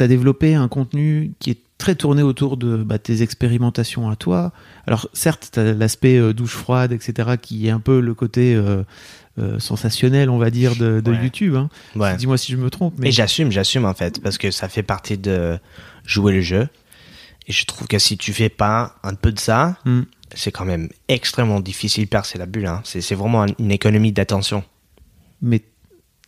[0.00, 4.52] as développé un contenu qui est très tourné autour de bah, tes expérimentations à toi.
[4.86, 8.54] Alors certes, tu as l'aspect euh, douche froide, etc., qui est un peu le côté
[8.54, 8.84] euh,
[9.38, 11.22] euh, sensationnel, on va dire, de, de Ouais.
[11.22, 11.54] YouTube.
[11.56, 11.70] Hein.
[11.96, 12.16] Ouais.
[12.16, 12.94] Dis-moi si je me trompe.
[12.98, 15.58] Mais Et j'assume, j'assume en fait, parce que ça fait partie de
[16.04, 16.68] jouer le jeu.
[17.48, 20.02] Et je trouve que si tu fais pas un peu de ça, Hmm.
[20.34, 22.66] c'est quand même extrêmement difficile de percer la bulle.
[22.66, 22.80] Hein.
[22.84, 24.62] C'est, c'est vraiment un- une économie d'attention.
[25.40, 25.62] Mais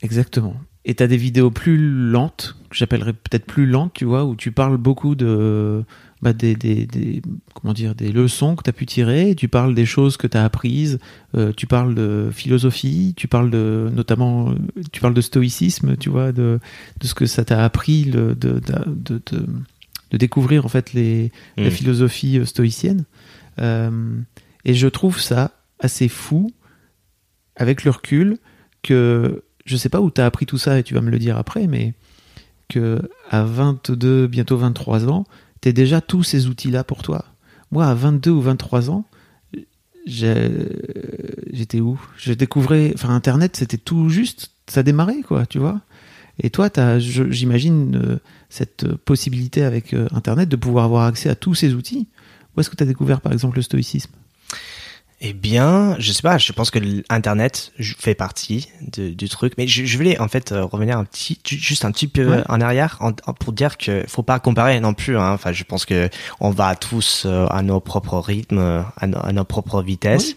[0.03, 0.57] exactement.
[0.87, 4.53] Et t'as des vidéos plus lentes, que j'appellerais peut-être plus lentes, tu vois, où tu
[4.53, 5.85] parles beaucoup de
[6.25, 7.23] bah, des, des, des-
[7.55, 10.37] comment dire des leçons que tu as pu tirer, tu parles des choses que tu
[10.37, 10.99] as apprises,
[11.37, 14.55] euh, tu parles de philosophie, tu parles de notamment
[14.91, 16.59] tu parles de stoïcisme, tu vois, de,
[17.01, 21.67] de ce que ça t'a appris le, de, de, de, découvrir en fait les, la
[21.67, 21.71] Mm.
[21.71, 23.05] philosophie euh, stoïcienne.
[23.61, 24.17] Euh,
[24.65, 25.51] et je trouve ça
[25.81, 26.51] assez fou
[27.57, 28.39] avec le recul,
[28.83, 31.19] que je sais pas où tu as appris tout ça et tu vas me le
[31.19, 31.95] dire après, mais
[32.69, 33.01] que
[33.31, 35.25] à 22, bientôt 23 ans,
[35.69, 37.25] tu déjà tous ces outils-là pour toi?
[37.71, 39.05] Moi, à 22 ou 23 ans,
[40.07, 42.01] j'étais où?
[42.17, 45.81] Je découvrais, enfin, Internet, c'était tout juste, ça démarrait, quoi, tu vois?
[46.43, 51.55] Et toi, j'imagine, euh, cette possibilité avec euh, Internet de pouvoir avoir accès à tous
[51.55, 52.09] ces outils.
[52.57, 54.11] Où est-ce que tu as découvert, par exemple, le stoïcisme?
[55.27, 58.69] Eh bien, je sais pas, je pense que l'internet fait partie
[58.99, 62.43] du truc, mais je, voulais en fait euh, revenir un petit, juste un petit peu
[62.47, 62.99] en arrière
[63.41, 65.17] pour dire que faut pas comparer non plus.
[65.17, 65.33] Hein.
[65.33, 66.11] Enfin, je pense que
[66.41, 70.35] on va tous euh, à nos propres rythmes, à, nos, propres vitesses,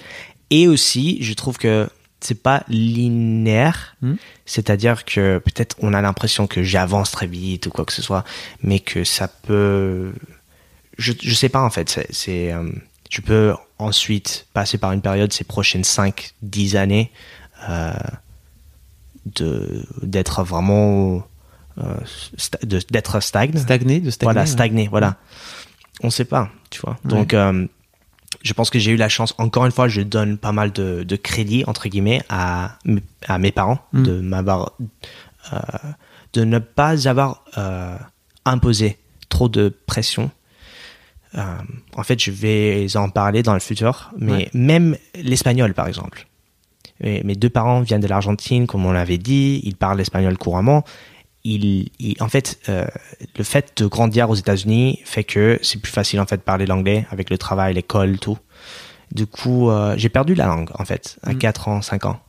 [0.52, 1.90] et aussi, je trouve que
[2.22, 4.16] c'est pas linéaire, hmm.
[4.46, 8.24] c'est-à-dire que peut-être on a l'impression que j'avance très vite ou quoi que ce soit,
[8.64, 10.14] mais que ça peut,
[10.98, 12.72] je je sais pas en fait, c'est euh,
[13.10, 17.12] tu peux ensuite passer par une période ces prochaines 5-10 années
[17.70, 17.94] euh,
[19.26, 21.24] de d'être vraiment
[21.78, 21.98] euh,
[22.64, 23.56] d'être stagne.
[23.58, 25.18] Stagné de stagner voilà stagné voilà.
[26.02, 26.98] On sait pas tu vois.
[27.06, 27.66] Donc euh,
[28.44, 31.04] je pense que j'ai eu la chance encore une fois je donne pas mal de,
[31.04, 32.78] de crédit entre guillemets à,
[33.28, 34.04] à mes parents mm.
[34.04, 34.74] de m'avoir
[35.54, 35.58] euh,
[36.34, 37.44] de ne pas avoir
[38.46, 38.98] imposé
[39.30, 40.32] trop de pression
[41.36, 41.42] euh,
[41.96, 46.28] en fait, je vais en parler dans le futur, mais même l'espagnol, par exemple.
[47.02, 50.84] mes deux parents viennent de l'Argentine, comme on l'avait dit, ils parlent l'espagnol couramment.
[51.44, 52.86] Il, en fait, euh,
[53.38, 56.66] le fait de grandir aux États-Unis fait que c'est plus facile en fait de parler
[56.66, 58.38] l'anglais avec le travail, l'école, tout.
[59.14, 61.72] Du coup, euh, j'ai perdu la langue en fait à 4 mm.
[61.72, 62.20] ans, 5 ans,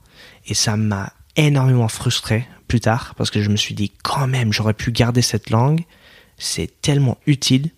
[0.47, 4.53] et ça m'a énormément frustré plus tard parce que je me suis dit quand même
[4.53, 5.85] j'aurais pu garder cette langue,
[6.37, 7.71] c'est tellement utile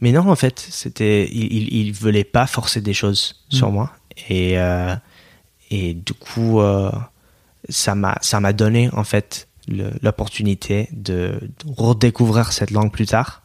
[0.00, 3.74] mais non, en fait, c'était, il, il, voulait pas forcer des choses sur mm.
[3.74, 3.92] moi.
[4.28, 4.94] Et, euh,
[5.70, 6.90] et du coup, euh,
[7.68, 11.38] ça m'a, ça m'a donné, en fait, l'opportunité de,
[11.76, 13.42] redécouvrir cette langue plus tard.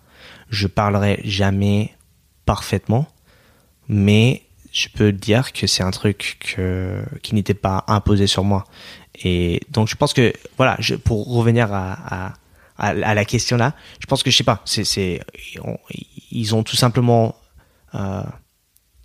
[0.49, 1.93] Je parlerai jamais
[2.45, 3.07] parfaitement,
[3.89, 8.65] mais je peux dire que c'est un truc que, qui n'était pas imposé sur moi.
[9.23, 12.33] Et donc, je pense que, voilà, je, pour revenir à, à
[12.77, 13.73] à, la question là.
[13.99, 15.21] Je pense que je sais pas, c'est,
[16.31, 17.35] ils ont tout simplement,
[17.93, 18.23] euh,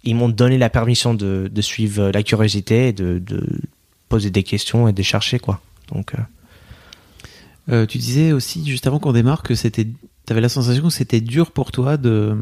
[0.02, 3.46] ils m'ont donné la permission de, de suivre la curiosité, et de, de,
[4.08, 5.60] poser des questions et de chercher quoi.
[5.92, 6.14] Donc.
[6.14, 6.18] Euh.
[7.68, 9.86] Euh, tu disais aussi juste avant qu'on démarre que c'était,
[10.28, 12.36] avais la sensation que c'était dur pour toi de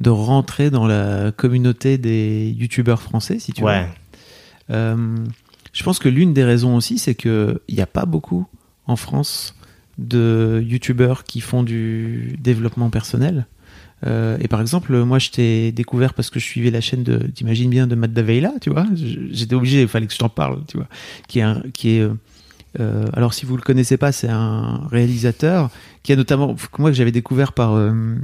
[0.00, 3.86] de rentrer dans la communauté des youtubeurs français, si tu ouais.
[4.70, 5.20] veux.
[5.72, 8.46] Je pense que l'une des raisons aussi, c'est que il n'y a pas beaucoup
[8.86, 9.54] en France
[10.00, 13.46] de youtubeurs qui font du développement personnel.
[14.06, 17.18] Euh, et par exemple, moi, je t'ai découvert parce que je suivais la chaîne de,
[17.18, 18.86] t'imagines bien, de Matt Daveila, tu vois.
[18.94, 20.88] J'étais obligé, il fallait que je t'en parle, tu vois.
[21.28, 22.08] Qui est, un, qui est
[22.78, 25.70] euh, alors si vous le connaissez pas, c'est un réalisateur
[26.04, 28.14] qui a notamment, moi que j'avais découvert par euh,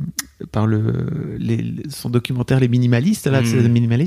[0.53, 4.07] par le les, son documentaire Les Minimalistes, là, c'est mmh.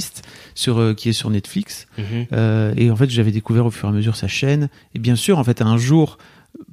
[0.55, 1.87] sur qui est sur Netflix.
[1.97, 2.77] Mmh.
[2.77, 4.69] et en fait, j'avais découvert au fur et à mesure sa chaîne.
[4.95, 6.17] Et bien sûr, en fait, un jour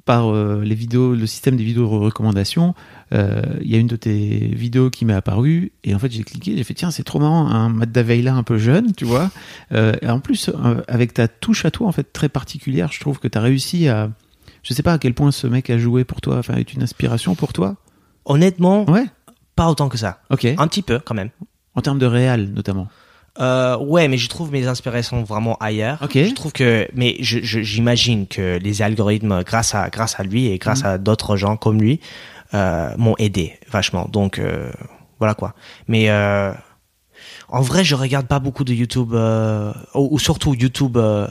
[0.07, 2.73] par euh, les vidéos, le système des vidéos de recommandation,
[3.13, 6.23] euh, il y a une de tes vidéos qui m'est apparue et en fait j'ai
[6.23, 9.29] cliqué, j'ai fait tiens c'est trop marrant, un Matt un peu jeune, tu vois.
[9.73, 10.49] Euh, et en plus
[10.87, 13.89] avec ta touche à toi en fait très particulière, je trouve que tu as réussi
[13.89, 14.09] à,
[14.63, 16.83] je sais pas à quel point ce mec a joué pour toi, enfin est une
[16.83, 17.75] inspiration pour toi.
[18.23, 19.05] Honnêtement, ouais,
[19.57, 20.21] pas autant que ça.
[20.29, 20.45] Ok.
[20.45, 21.31] Un petit peu quand même.
[21.75, 22.87] En termes de réel notamment.
[23.39, 25.99] Euh, ouais, mais je trouve mes inspirations vraiment ailleurs.
[26.01, 26.13] Ok.
[26.13, 30.57] Je trouve que, mais j'imagine je, que les algorithmes, grâce à grâce à lui et
[30.57, 30.87] grâce mhm.
[30.87, 31.99] à d'autres gens comme lui,
[32.53, 34.07] euh, m'ont aidé vachement.
[34.11, 34.71] Donc euh,
[35.19, 35.53] voilà quoi.
[35.87, 36.51] Mais euh,
[37.49, 41.27] en vrai, je regarde pas beaucoup de YouTube euh, ou, surtout YouTube euh,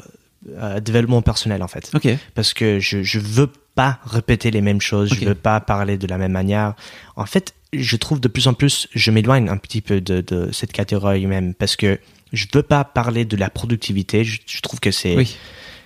[0.80, 1.90] développement personnel en fait.
[1.94, 2.08] Ok.
[2.34, 5.12] Parce que je je veux pas répéter les mêmes choses.
[5.12, 6.74] Je veux pas parler de la même manière.
[7.16, 10.50] En fait, je trouve de plus en plus, je m'éloigne un petit peu de, de,
[10.52, 11.98] cette catégorie même parce que
[12.32, 14.24] je veux pas parler de la productivité.
[14.24, 15.16] Je, je trouve que c'est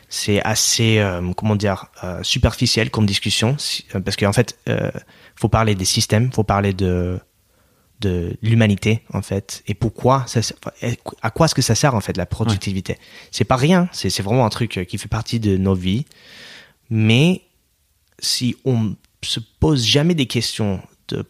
[0.09, 3.57] c'est assez euh, comment dire euh, superficiel comme discussion.
[3.95, 4.91] Euh, parce qu'en fait, euh,
[5.37, 7.19] faut parler des systèmes, faut parler de
[8.01, 9.63] de l'humanité en fait.
[9.67, 10.41] Et pourquoi ça
[11.23, 12.99] à quoi est-ce que ça sert en fait la productivité?
[13.31, 13.89] C'est pas rien.
[13.93, 16.07] C'est c'est vraiment un truc qui fait partie de nos vies.
[16.89, 17.43] Mais
[18.19, 20.81] si on se pose jamais des questions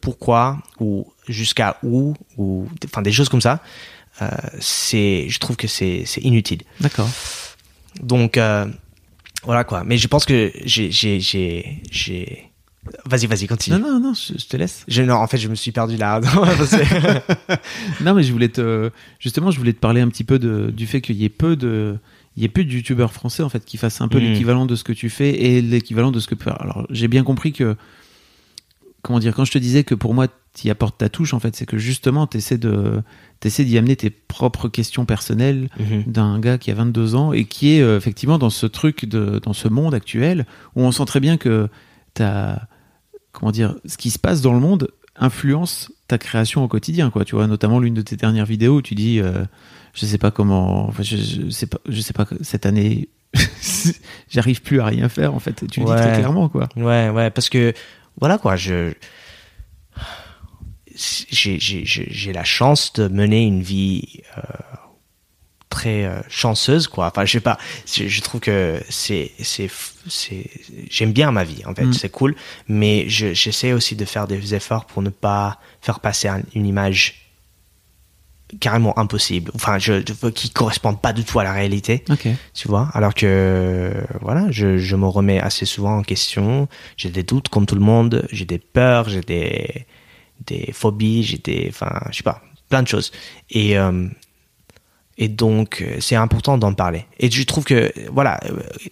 [0.01, 3.61] pourquoi ou jusqu'à où ou enfin des choses comme ça
[4.23, 4.29] euh,
[4.61, 7.09] c'est je trouve que c'est inutile d'accord
[8.03, 8.67] donc euh,
[9.45, 12.47] voilà quoi mais je pense que j'ai j'ai j'ai j'ai
[13.05, 13.79] Vas-y, vas-y, continue.
[13.79, 14.85] Non, non, non, je, te laisse.
[14.89, 16.19] Je, non, en fait, je me suis perdu là.
[18.01, 20.87] non, mais je voulais te, justement, je voulais te parler un petit peu de, du
[20.87, 21.99] fait qu'il y ait peu de,
[22.37, 24.25] il y a plus de youtubeurs français en fait qui fassent un peu Mm.
[24.25, 26.35] l'équivalent de ce que tu fais et l'équivalent de ce que.
[26.49, 27.77] Alors j'ai bien compris que
[29.03, 31.39] comment dire quand je te disais que pour moi tu y apportes ta touche en
[31.41, 36.05] fait c'est que justement tu essaies d'y amener tes propres questions personnelles Mhm.
[36.07, 39.41] d'un gars qui a 22 ans et qui est euh, effectivement dans ce truc de
[39.43, 40.45] dans ce monde actuel
[40.75, 41.69] où on sent très bien que
[42.15, 42.59] t'as
[43.33, 47.25] comment dire ce qui se passe dans le monde influence ta création au quotidien quoi.
[47.25, 49.45] Tu vois notamment l'une de tes dernières vidéos où tu dis euh,
[49.95, 53.09] je sais pas comment enfin je, je sais pas je sais pas cette année
[54.29, 55.65] j'arrive plus à rien faire en fait.
[55.71, 56.69] Tu le dis très clairement quoi.
[56.77, 57.73] Ouais, ouais, parce que
[58.21, 58.93] voilà quoi, je
[60.95, 64.43] j'ai j'ai j'ai j'ai la chance de mener une vie euh,
[65.69, 67.07] très euh, chanceuse quoi.
[67.07, 69.71] Enfin, je sais pas, je, je trouve que c'est c'est
[70.09, 70.51] c'est
[70.91, 71.93] j'aime bien ma vie en fait, Mm.
[71.93, 72.35] c'est cool,
[72.69, 76.67] mais je j'essaie aussi de faire des efforts pour ne pas faire passer un- une
[76.67, 77.30] image
[78.59, 82.05] carrément impossible, enfin je, je- qui correspond pas du tout à la réalité.
[82.55, 86.69] Tu vois alors que voilà je, je me remets assez souvent en question.
[86.97, 88.27] J'ai des doutes comme tout le monde.
[88.33, 89.87] J'ai des peurs j'ai des
[90.47, 93.13] des phobies j'ai des enfin je sais pas plein de choses.
[93.51, 94.09] Et euh,
[95.19, 97.05] et donc c'est important d'en parler.
[97.19, 98.41] Et je trouve que voilà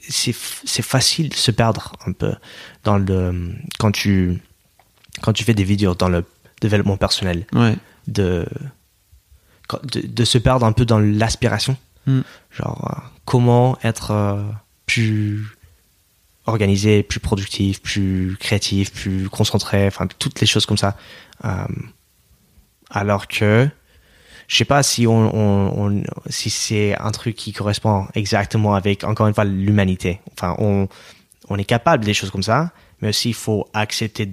[0.09, 0.35] c'est
[0.65, 2.33] c'est facile de se perdre un peu
[2.85, 4.41] dans le quand tu
[5.23, 6.25] quand tu fais des vidéos dans le
[6.61, 7.75] développement personnel ouais.
[8.09, 8.47] de
[9.85, 11.77] de, de se perdre un peu dans l'aspiration.
[12.07, 12.21] Mm.
[12.57, 14.43] genre euh, comment être euh,
[14.87, 15.45] plus
[16.47, 20.97] organisé plus productif plus créatif plus concentré enfin toutes les choses comme ça.
[21.45, 21.51] Euh,
[22.91, 23.69] alors que
[24.47, 29.05] je sais pas si on, on- on- si c'est un truc qui correspond exactement avec
[29.05, 30.21] encore une fois l'humanité.
[30.33, 30.89] Enfin on
[31.51, 32.71] on est capable des choses comme ça
[33.03, 34.33] mais aussi il faut accepter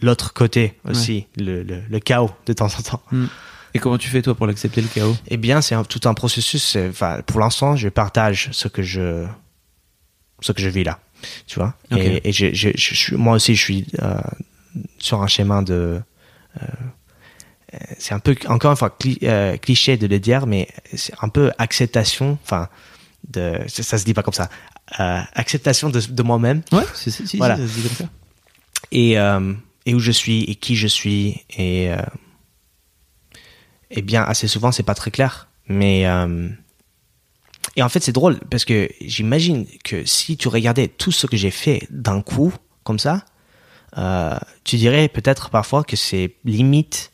[0.00, 3.02] l'autre côté aussi le, le, le chaos de temps en temps.
[3.12, 3.26] Mm.
[3.74, 5.16] Et comment tu fais toi pour l'accepter le chaos?
[5.28, 6.76] Eh bien, c'est tout un processus.
[6.90, 9.26] Enfin, pour l'instant, je partage ce que je,
[10.40, 10.98] ce que je vis là,
[11.46, 11.74] tu vois.
[11.90, 14.14] Et, et je, je, je suis, moi aussi, je suis euh,
[14.98, 16.00] sur un chemin de.
[16.62, 16.66] euh,
[17.98, 21.28] c'est un peu, encore une fois, cli- euh, cliché de le dire, mais c'est un
[21.30, 22.38] peu acceptation.
[22.44, 22.68] Enfin,
[23.28, 24.50] de, ça, ça se dit pas comme ça.
[24.98, 27.56] Acceptation de, de moi-même ouais c'est si, Voilà.
[27.56, 28.12] ça se dit comme ça
[28.90, 29.12] et,
[29.86, 31.88] et où je suis et qui je suis et
[33.92, 35.48] eh bien assez souvent c'est pas très clair.
[35.68, 36.48] Mais euh,
[37.76, 41.36] et en fait c'est drôle parce que j'imagine que si tu regardais tout ce que
[41.36, 42.52] j'ai fait d'un coup
[42.84, 43.24] comme ça
[43.98, 47.12] euh, tu dirais peut-être parfois que c'est limite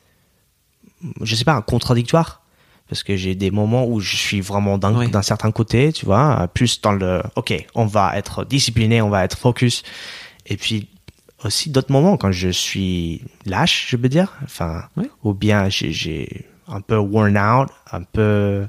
[1.21, 2.43] je sais pas un contradictoire.
[2.89, 6.81] Parce que j'ai des moments où je suis vraiment d'un certain côté tu vois plus
[6.81, 9.83] dans le ok on va être discipliné on va être focus.
[10.47, 10.89] Et puis
[11.45, 14.85] aussi d'autres moments quand je suis lâche, je veux dire, enfin,
[15.23, 18.67] ou bien j'ai un peu worn out, un peu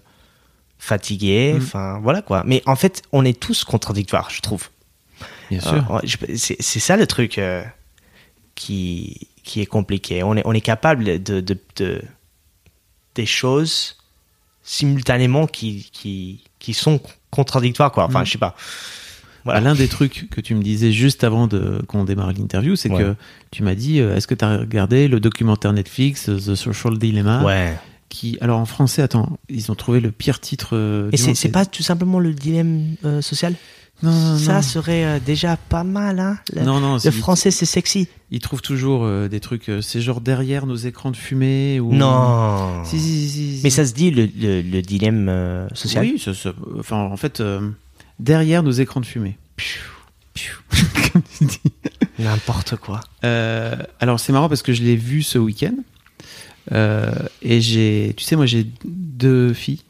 [0.78, 1.58] fatigué, Mm.
[1.58, 2.43] enfin voilà quoi.
[2.45, 4.70] Mais en fait, on est tous contradictoires, je trouve.
[5.50, 7.64] bien sûr Euh, je- c'est ça le truc euh,
[8.56, 10.24] qui qui est compliqué.
[10.24, 12.02] On est on est capable de de, de
[13.16, 13.97] des choses
[14.64, 17.00] simultanément qui qui qui sont
[17.32, 18.06] contradictoires quoi.
[18.06, 18.26] Enfin, Mm.
[18.26, 18.56] je sais pas.
[19.45, 19.62] Voilà.
[19.62, 22.91] Bah, L'un des trucs que tu me disais juste avant de qu'on démarre l'interview, c'est
[22.91, 23.00] Ouais.
[23.02, 23.16] que
[23.52, 27.43] tu m'as dit euh, est-ce que tu as regardé le documentaire Netflix The Social Dilemma?
[27.43, 27.78] Ouais.
[28.10, 31.66] Qui alors en français attends, ils ont trouvé le pire titre euh, Et c'est pas
[31.66, 33.53] tout simplement le dilemme euh, social?
[34.01, 34.62] Non non Ça non.
[34.62, 38.07] serait euh, déjà pas mal, hein Le, non non, le français, c'est sexy.
[38.32, 41.93] ils trouvent toujours euh, des trucs euh, c'est genre derrière nos écrans de fumée ou
[41.93, 42.84] Non.
[42.86, 43.62] Si, si, si, si.
[43.64, 46.05] Mais ça se dit, le, le, le dilemme social?
[46.05, 47.43] Oui, ça- ça- enfin en fait
[48.20, 49.38] derrière nos écrans de fumée.
[51.14, 51.60] Comme tu dis.
[52.20, 53.01] N'importe quoi.
[53.22, 55.76] Alors c'est marrant parce que je l'ai vu ce week-end
[56.72, 57.11] Euh,
[57.41, 59.82] et j'ai, tu sais, moi j'ai deux filles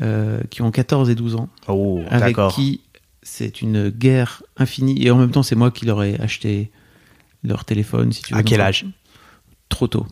[0.00, 2.80] euh, qui ont 14 et 12 ans, Oh, avec qui
[3.22, 6.70] c'est une guerre infinie et en même temps c'est moi qui leur ai acheté
[7.44, 8.12] leur téléphone.
[8.12, 8.40] Si tu veux.
[8.40, 8.86] À quel Donc, âge?
[9.68, 10.06] Trop tôt.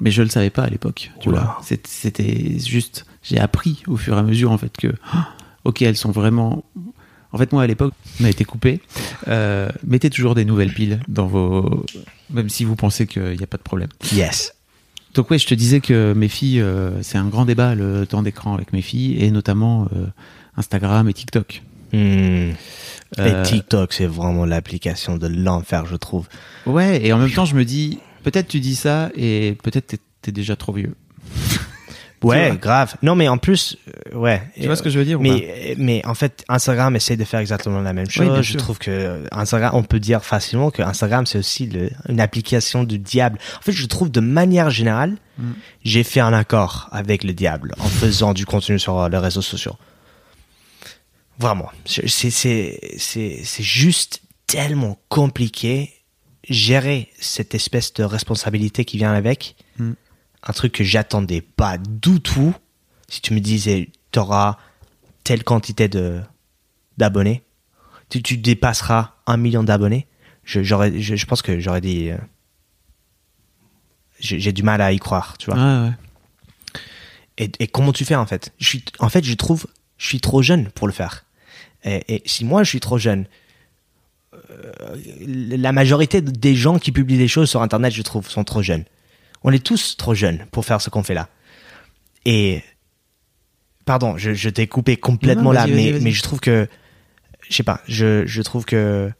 [0.00, 1.10] Mais je le savais pas à l'époque.
[1.20, 5.30] Tu vois, c'était juste, j'ai appris au fur et à mesure en fait que, ah,
[5.64, 6.64] ok, elles sont vraiment.
[7.32, 8.80] En fait, moi à l'époque, on a été coupé.
[9.26, 11.84] Euh, mettez toujours des nouvelles piles dans vos,
[12.30, 13.88] même si vous pensez qu'il n'y a pas de problème.
[14.12, 14.54] Yes.
[15.14, 18.22] Donc ouais, je te disais que mes filles, euh, c'est un grand débat le temps
[18.22, 20.06] d'écran avec mes filles et notamment euh,
[20.56, 21.62] Instagram et TikTok.
[21.94, 22.52] Euh,
[23.16, 26.28] Et TikTok, c'est vraiment l'application de l'enfer, je trouve.
[26.66, 29.98] Ouais, et en même temps, je me dis, peut-être tu dis ça et peut-être t'es,
[30.20, 30.94] t'es déjà trop vieux.
[32.22, 32.96] Ouais, grave.
[33.02, 33.76] Non, mais en plus,
[34.12, 34.42] euh, ouais.
[34.58, 37.24] Tu vois ce que je veux dire ou mais, mais en fait, Instagram essaie de
[37.24, 38.26] faire exactement la même chose.
[38.26, 41.90] bien je trouve que euh, Instagram, on peut dire facilement que Instagram, c'est aussi le-
[42.08, 43.38] une application du diable.
[43.58, 45.52] En fait, je trouve de manière générale, Mm.
[45.84, 49.40] j'ai fait un accord avec le diable en faisant du contenu sur euh, les réseaux
[49.42, 49.76] sociaux.
[51.38, 51.70] Vraiment.
[51.84, 52.30] C'est, c'est,
[52.98, 55.92] c'est, c'est juste tellement compliqué
[56.48, 59.54] gérer cette espèce de responsabilité qui vient avec.
[59.78, 59.92] Mm.
[60.42, 62.54] Un truc que j'attendais pas du tout.
[63.08, 64.58] Si tu me disais, tu auras
[65.24, 66.20] telle quantité de,
[66.96, 67.42] d'abonnés,
[68.08, 70.06] tu, tu dépasseras un million d'abonnés,
[70.44, 72.16] je, j'aurais, je, je pense que j'aurais dit, euh,
[74.20, 75.84] j'ai, du mal à y croire, tu vois.
[75.84, 75.90] Ouais.
[77.38, 78.52] Et, et comment tu fais en fait?
[78.58, 79.66] Je suis, En fait, je trouve,
[79.96, 81.24] je suis trop jeune pour le faire.
[81.84, 83.26] Et, et si moi je suis trop jeune,
[84.50, 88.62] euh, la majorité des gens qui publient des choses sur Internet, je trouve, sont trop
[88.62, 88.84] jeunes.
[89.42, 91.28] On est tous trop jeunes pour faire ce qu'on fait là.
[92.24, 92.62] Et
[93.84, 96.68] pardon, je, je t'ai coupé complètement Non, là, mais, je trouve que,
[97.48, 99.10] je sais pas, je, je trouve que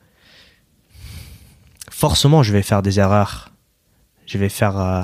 [1.90, 3.50] forcément je vais faire des erreurs.
[4.26, 5.02] Je vais faire euh,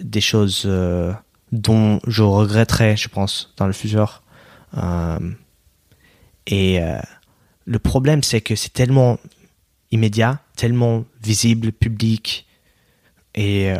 [0.00, 1.12] des choses euh,
[1.50, 4.22] dont je regretterai, je pense, dans le futur.
[4.78, 5.18] Euh,
[6.46, 6.80] et
[7.66, 9.18] le problème, c'est que c'est tellement
[9.92, 12.46] immédiat, tellement visible, public,
[13.36, 13.72] et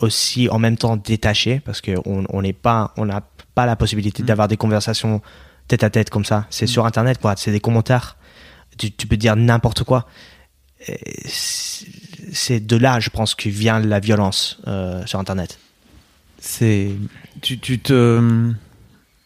[0.00, 3.22] aussi en même temps détaché, parce qu'on on n'est pas, on n'a
[3.54, 5.20] pas la possibilité d'avoir des conversations
[5.68, 6.46] tête à tête comme ça.
[6.50, 7.34] C'est sur Internet, quoi.
[7.36, 8.16] C'est des commentaires.
[8.76, 10.06] Tu, tu peux dire n'importe quoi.
[12.32, 15.58] C'est de là, je pense, que vient la violence euh, sur Internet.
[16.38, 16.90] C'est.
[17.40, 18.52] Tu, tu te.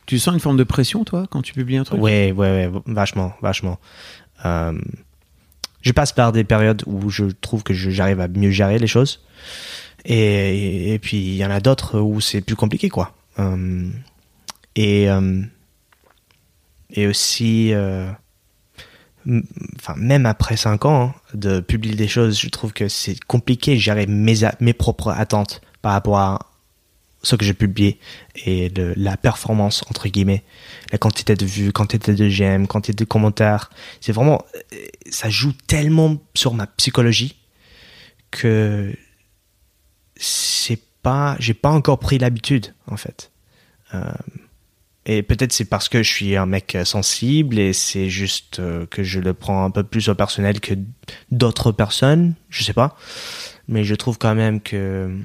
[0.07, 1.99] Tu sens une forme de pression, toi, quand tu publies un truc?
[1.99, 3.79] Ouais, ouais, ouais, vachement, vachement.
[4.45, 4.79] Euh,
[5.81, 9.25] je passe par des périodes où je trouve que j'arrive à mieux gérer les choses.
[10.05, 13.15] Et, puis, il y en a d'autres où c'est plus compliqué, quoi.
[13.39, 13.89] Euh,
[14.77, 15.43] et, euh,
[16.91, 18.11] et aussi, euh,
[19.77, 23.75] enfin, même après 5 ans hein, de publier des choses, je trouve que c'est compliqué
[23.75, 26.51] de gérer mes, mes propres attentes par rapport à
[27.23, 27.99] ce que j'ai publié
[28.45, 30.45] et de la performance entre guillemets
[30.93, 33.71] la quantité de vues quantité de j'aime quantité de commentaires
[34.03, 34.45] c'est vraiment
[35.09, 37.37] ça joue tellement sur ma psychologie
[38.31, 38.95] que
[40.17, 43.31] c'est pas j'ai pas encore pris l'habitude en fait
[43.93, 44.13] Euh,
[45.07, 49.05] et peut-être c'est parce que je suis un mec sensible et c'est juste euh, que
[49.05, 50.75] je le prends un peu plus au personnel que
[51.31, 52.97] d'autres personnes je sais pas
[53.69, 55.17] mais je trouve quand même que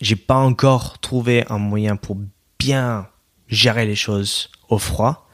[0.00, 2.16] j'ai pas encore trouvé un moyen pour
[2.58, 3.08] bien
[3.48, 5.28] gérer les choses au froid.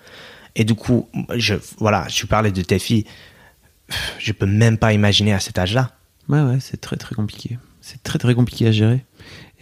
[0.55, 3.05] Et du coup, je, voilà, tu parlais de tes filles.
[4.19, 5.91] Je peux même pas imaginer à cet âge-là.
[6.29, 7.59] Ouais, ouais, c'est très très compliqué.
[7.87, 9.05] C'est très très compliqué à gérer.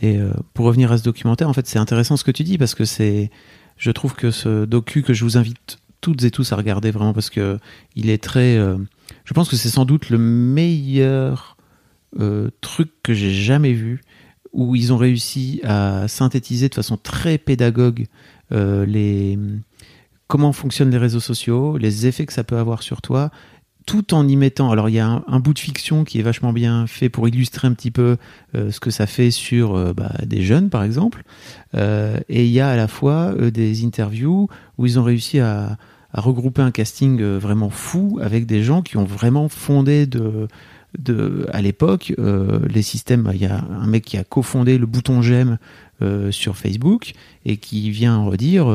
[0.01, 2.57] Et euh, pour revenir à ce documentaire, en fait, c'est intéressant ce que tu dis
[2.57, 3.31] parce que c'est,
[3.77, 7.13] je trouve que ce docu que je vous invite toutes et tous à regarder vraiment
[7.13, 7.59] parce que
[7.97, 8.79] il est très, euh,
[9.27, 11.59] je pense que c'est sans doute le meilleur
[12.19, 14.01] euh, truc que j'ai jamais vu
[14.55, 18.07] où ils ont réussi à synthétiser de façon très pédagogue
[20.29, 23.31] comment fonctionnent les réseaux sociaux, les effets que ça peut avoir sur toi,
[23.87, 24.71] tout en y mettant.
[24.71, 27.69] Alors il y a un, bout de fiction qui est vachement bien fait pour illustrer
[27.69, 28.17] un petit peu
[28.55, 31.23] euh, ce que ça fait sur euh, bah, des jeunes par exemple,
[31.75, 35.41] Euh, et il y a à la fois euh, des interviews où ils ont réussi
[35.41, 35.77] à,
[36.13, 40.49] à regrouper un casting euh, vraiment fou avec des gens qui ont vraiment fondé de
[40.97, 42.15] de, à l'époque,
[42.71, 45.59] les systèmes, il y a un mec qui a cofondé le bouton j'aime
[46.31, 47.15] sur Facebook
[47.45, 48.67] et qui vient redire,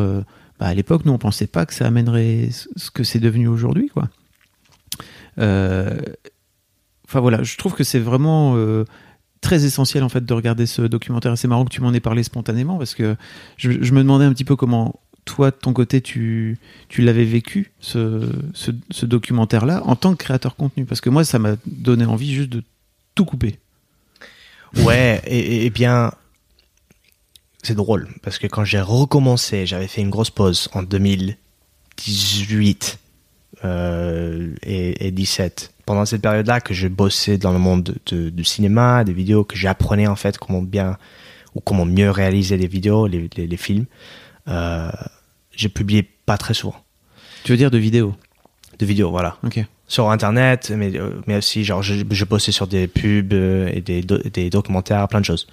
[0.60, 3.88] bah, à l'époque, nous on pensait pas que ça amènerait ce que c'est devenu aujourd'hui,
[3.88, 4.10] quoi.
[5.40, 6.00] Euh,
[7.10, 8.86] Enfin voilà, je trouve que c'est vraiment euh,
[9.42, 11.36] très essentiel en fait de regarder ce documentaire.
[11.40, 13.16] C'est marrant que tu m'en aies parlé spontanément parce que
[13.58, 16.60] je, me demandais un petit peu comment toi de ton côté tu,
[17.00, 21.56] l'avais vécu ce, ce documentaire-là en tant que créateur contenu parce que moi ça m'a
[21.66, 22.62] donné envie juste de
[23.16, 23.58] tout couper.
[24.76, 26.12] Ouais, et bien,
[27.64, 33.00] c'est drôle, parce que quand j'ai recommencé, j'avais fait une grosse pause en 2018
[33.66, 35.74] euh, et, et 17.
[35.86, 39.44] Pendant cette période-là, que je bossais dans le monde de- de- du cinéma, des vidéos,
[39.44, 40.98] que j'apprenais en fait comment bien
[41.56, 43.86] ou comment mieux réaliser les vidéos, les, les- les films,
[44.48, 44.90] euh,
[45.56, 46.76] j'ai publié pas très souvent.
[47.44, 48.16] Tu veux dire de vidéo
[48.78, 49.38] de vidéos, voilà.
[49.44, 49.60] Ok.
[49.90, 53.82] sur internet mais euh, mais aussi genre je, je bossais sur des pubs euh, et
[53.82, 55.48] des do- des documentaires plein de choses.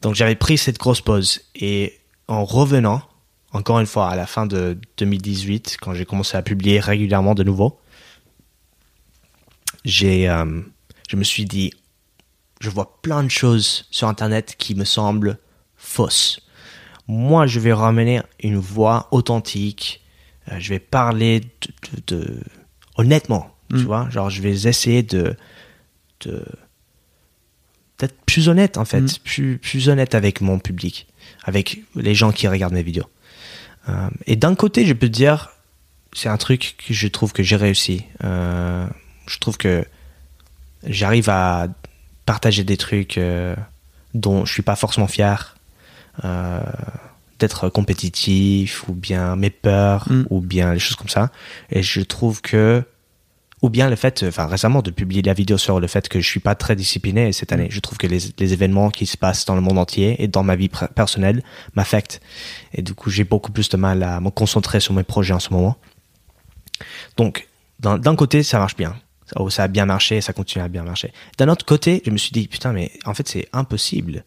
[0.00, 1.40] Donc j'avais pris cette grosse pause.
[1.54, 3.02] Et en revenant
[3.56, 7.42] encore une fois à la fin de 2018 quand j'ai commencé à publier régulièrement de
[7.42, 7.78] nouveau
[9.84, 10.60] j'ai euh,
[11.08, 11.72] je me suis dit
[12.60, 15.38] je vois plein de choses sur internet qui me semblent
[15.76, 16.40] fausses
[17.08, 20.02] moi je vais ramener une voix authentique
[20.50, 21.46] euh, je vais parler de,
[22.06, 22.40] de- de-
[22.96, 23.82] honnêtement tu Mm.
[23.82, 25.34] vois genre je vais essayer de
[26.20, 26.44] de
[27.98, 29.18] d'être plus honnête en fait Mm.
[29.24, 31.06] plus plus honnête avec mon public
[31.44, 33.06] avec les gens qui regardent mes vidéos
[34.26, 35.50] et d'un côté je peux te dire
[36.16, 38.04] c'est un truc que je trouve que j'ai réussi.
[38.24, 38.86] Euh,
[39.26, 39.84] je trouve que
[40.84, 41.68] j'arrive à
[42.24, 43.54] partager des trucs euh,
[44.14, 45.56] dont je suis pas forcément fier.
[46.24, 46.60] Euh,
[47.38, 50.24] d'être compétitif ou bien mes peurs Mm.
[50.30, 51.30] ou bien les choses comme ça
[51.70, 52.82] et je trouve que
[53.62, 56.28] ou bien le fait enfin récemment de publier la vidéo sur le fait que je
[56.28, 57.68] suis pas très discipliné cette année.
[57.70, 60.56] Je trouve que les, événements qui se passent dans le monde entier et dans ma
[60.56, 61.42] vie personnelle
[61.74, 62.20] m'affectent.
[62.74, 65.40] Et du coup j'ai beaucoup plus de mal à me concentrer sur mes projets en
[65.40, 65.76] ce moment.
[67.16, 67.48] Donc
[67.80, 68.94] d'un côté ça marche bien.
[69.26, 71.12] Ça, oh, a bien marché ça continue à bien marcher.
[71.38, 74.24] D'un autre côté je me suis dit putain mais en fait c'est impossible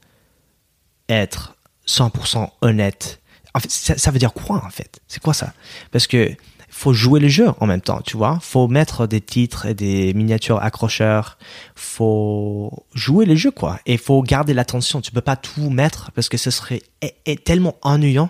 [1.08, 1.56] être
[1.88, 3.20] 100% honnête.
[3.54, 5.02] En fait, ça veut dire quoi en fait?
[5.08, 5.54] C'est quoi ça?
[5.92, 6.36] Parce que
[6.80, 8.40] faut jouer le jeu en même temps, tu vois.
[8.42, 11.38] Faut mettre des titres et des miniatures accrocheurs.
[11.76, 13.82] Faut jouer le jeu quoi.
[13.86, 15.02] Et faut garder l'attention.
[15.02, 18.30] Tu peux pas tout mettre parce que ce serait est, est tellement ennuyant.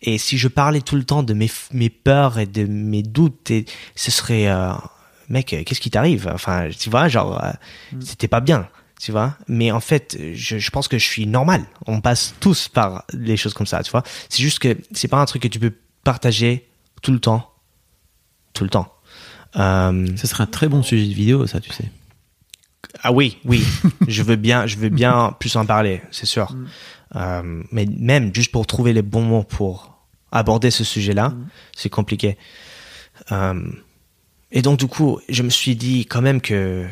[0.00, 3.52] Et si je parlais tout le temps de mes, mes peurs et de mes doutes,
[3.52, 4.72] et ce serait, euh,
[5.28, 6.28] mec, qu'est-ce qui t'arrive?
[6.34, 7.52] Enfin, tu vois, genre, euh,
[8.00, 8.68] c'était pas bien,
[9.00, 9.36] tu vois.
[9.46, 11.64] Mais en fait, je, je pense que je suis normal.
[11.86, 14.02] On passe tous par les choses comme ça, tu vois.
[14.28, 16.68] C'est juste que c'est pas un truc que tu peux partager
[17.02, 17.51] tout le temps,
[18.52, 18.92] tout le temps.
[19.56, 21.90] Euh, Ce serait un très bon sujet de vidéo, ça, tu sais.
[23.02, 23.64] ah oui, oui,
[24.08, 26.54] je veux bien, je veux bien plus en parler, c'est sûr.
[27.14, 29.92] Euh, mais même juste pour trouver les bons mots pour
[30.30, 31.34] aborder ce sujet-là,
[31.76, 32.38] c'est compliqué.
[33.30, 33.62] Euh,
[34.50, 36.86] et donc du coup, je me suis dit quand même que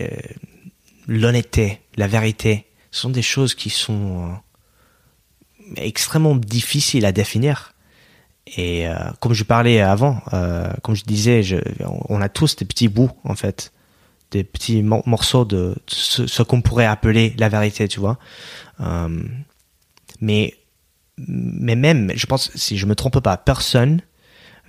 [0.00, 0.08] euh,
[1.06, 7.73] l'honnêteté, la vérité, ce sont des choses qui sont euh, extrêmement difficiles à définir.
[8.46, 11.56] Et euh, comme je parlais avant, euh, comme je disais, je,
[12.08, 13.72] on a tous des petits bouts en fait,
[14.32, 18.18] des petits mor- morceaux de ce, ce qu'on pourrait appeler la vérité, tu vois.
[18.80, 19.08] Euh,
[20.20, 20.54] mais
[21.16, 24.00] mais même, je pense, si je me trompe pas, personne,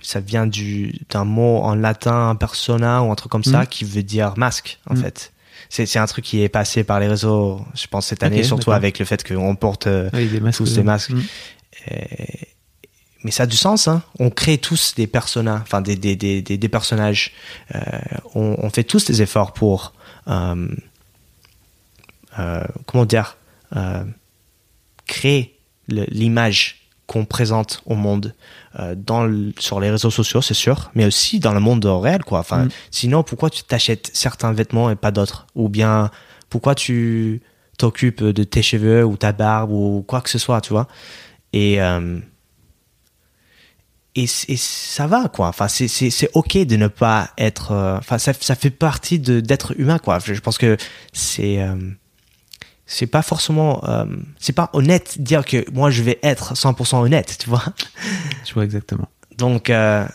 [0.00, 3.66] ça vient du d'un mot en latin, persona ou un truc comme ça, Mhm.
[3.66, 5.02] qui veut dire masque en Mhm.
[5.02, 5.32] fait.
[5.68, 8.72] C'est c'est un truc qui est passé par les réseaux, je pense cette année, surtout
[8.72, 10.58] avec le fait qu'on porte euh, Oui, des masques.
[10.58, 11.10] tous des masques.
[11.10, 11.22] Mm.
[11.90, 12.48] et-
[13.26, 14.02] mais ça a du sens, hein.
[14.20, 17.32] On crée tous des personnages, enfin des, des, des, des, personnages.
[17.74, 17.80] Euh,
[18.36, 19.92] on, on fait tous des efforts pour,
[20.28, 20.68] euh,
[22.38, 23.36] euh, comment dire,
[25.06, 25.58] créer
[25.88, 28.32] l'image qu'on présente au monde
[28.96, 32.38] dans le- sur les réseaux sociaux, c'est sûr, mais aussi dans le monde réel, quoi.
[32.40, 32.68] Enfin, Mm.
[32.90, 35.46] sinon, pourquoi tu t'achètes certains vêtements et pas d'autres?
[35.56, 36.10] Ou bien,
[36.50, 37.40] pourquoi tu
[37.78, 40.86] t'occupes de tes cheveux ou ta barbe ou quoi que ce soit, tu vois?
[41.52, 41.78] Et
[44.16, 45.48] et, ça va quoi.
[45.48, 49.18] Enfin c'est c'est c'est ok de ne pas être euh, enfin ça ça fait partie
[49.18, 50.18] de d'être humain quoi.
[50.24, 50.76] Je, je pense que
[51.12, 51.76] c'est euh,
[52.86, 54.06] c'est pas forcément euh,
[54.38, 57.64] c'est pas honnête de dire que moi je vais être 100% honnête tu vois.
[58.46, 59.08] Je vois exactement.
[59.36, 60.06] donc euh,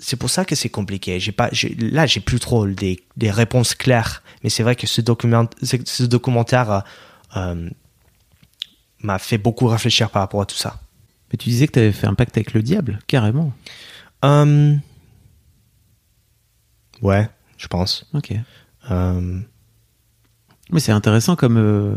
[0.00, 1.18] c'est pour ça que c'est compliqué.
[1.18, 5.00] J'ai pas là j'ai plus trop des des réponses claires mais c'est vrai que ce
[5.00, 6.82] document ce, ce documentaire
[7.36, 7.70] euh,
[9.00, 10.80] m'a fait beaucoup réfléchir par rapport à tout ça
[11.30, 13.52] Mais tu disais que tu avais fait un pacte avec le diable, carrément.
[14.24, 14.74] Euh,
[17.02, 18.32] ouais je pense Ok.
[18.90, 19.40] Euh,
[20.70, 21.94] Mais c'est intéressant comme, euh,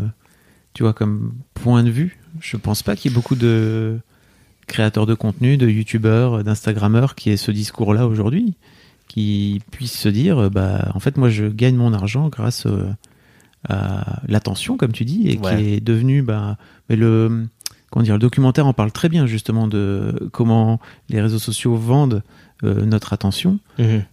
[0.74, 2.20] tu vois, comme point de vue.
[2.40, 4.00] Je pense pas qu'il y ait beaucoup de
[4.68, 8.56] créateurs de contenu, de youtubeurs, d'instagrammeurs qui aient ce discours-là aujourd'hui,
[9.08, 12.90] qui puissent se dire, euh, bah, en fait, moi, je gagne mon argent grâce euh,
[13.70, 15.58] à l'attention, comme tu dis, et Ouais.
[15.58, 16.58] qui est devenu, bah,
[16.90, 17.46] mais le,
[17.92, 22.24] comment dire, le documentaire en parle très bien justement de comment les réseaux sociaux vendent
[22.64, 23.60] euh, notre attention.
[23.78, 24.04] mhm.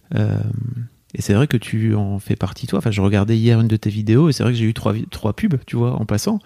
[1.15, 2.77] Et c'est vrai que tu en fais partie, toi.
[2.79, 4.93] Enfin, je regardais hier une de tes vidéos et c'est vrai que j'ai eu trois,
[5.09, 6.37] trois pubs, tu vois, en passant.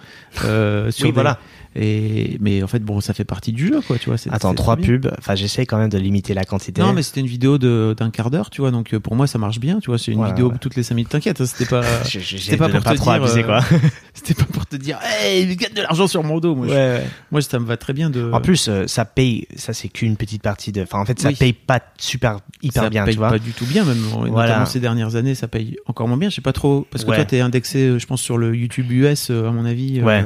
[0.45, 1.37] Euh, sur Oui, des- voilà.
[1.75, 4.17] Et, mais en fait, bon, ça fait partie du jeu, quoi, tu vois.
[4.31, 5.11] Attends, trois pubs.
[5.17, 6.81] Enfin, j'essaie quand même de limiter la quantité.
[6.81, 8.69] Non, mais c'était une vidéo de- d'un quart d'heure, tu vois.
[8.71, 9.97] Donc euh, pour moi, ça marche bien, tu vois.
[9.97, 10.57] C'est une vidéo ouais.
[10.61, 11.09] toutes les cinq minutes.
[11.11, 11.81] T'inquiète, hein, c'était pas.
[12.03, 13.59] C'était pas pour te trop dire, abuser, euh, quoi.
[14.13, 16.55] C'était pas pour te dire, hey, gagne de l'argent sur mon dos.
[16.55, 18.31] Moi, je- Ouais, moi, ça me va très bien de.
[18.31, 19.47] En plus, euh, ça paye.
[19.55, 20.83] Ça, c'est qu'une petite partie de.
[20.83, 21.35] Enfin, en fait, ça Oui.
[21.35, 23.29] paye pas super hyper ça bien, paye tu vois.
[23.29, 23.97] pas du tout bien même
[24.29, 24.52] Voilà.
[24.53, 27.09] Notamment ces dernières années ça paye encore moins bien je sais pas trop parce que
[27.09, 27.15] Ouais.
[27.17, 30.23] toi t'es indexé euh, je pense sur le YouTube US euh, à mon avis euh,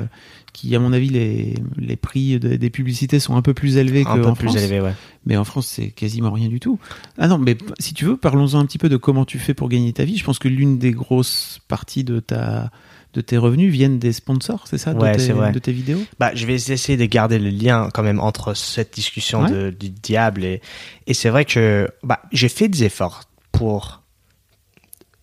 [0.53, 4.03] qui à mon avis les, les prix de- des publicités sont un peu plus élevés
[4.07, 4.93] Un peu qu'en plus France élevé, ouais.
[5.25, 6.79] mais en France c'est quasiment rien du tout
[7.17, 9.69] ah non mais si tu veux parlons-en un petit peu de comment tu fais pour
[9.69, 12.71] gagner ta vie je pense que l'une des grosses parties de ta
[13.13, 15.51] de tes revenus viennent des sponsors c'est ça de, Ouais, tes, c'est vrai.
[15.51, 15.99] de tes vidéos?
[16.19, 19.49] Bah, je vais essayer de garder le lien quand même entre cette discussion Ouais.
[19.51, 20.61] de, du diable et,
[21.07, 24.03] et c'est vrai que bah, j'ai fait des efforts pour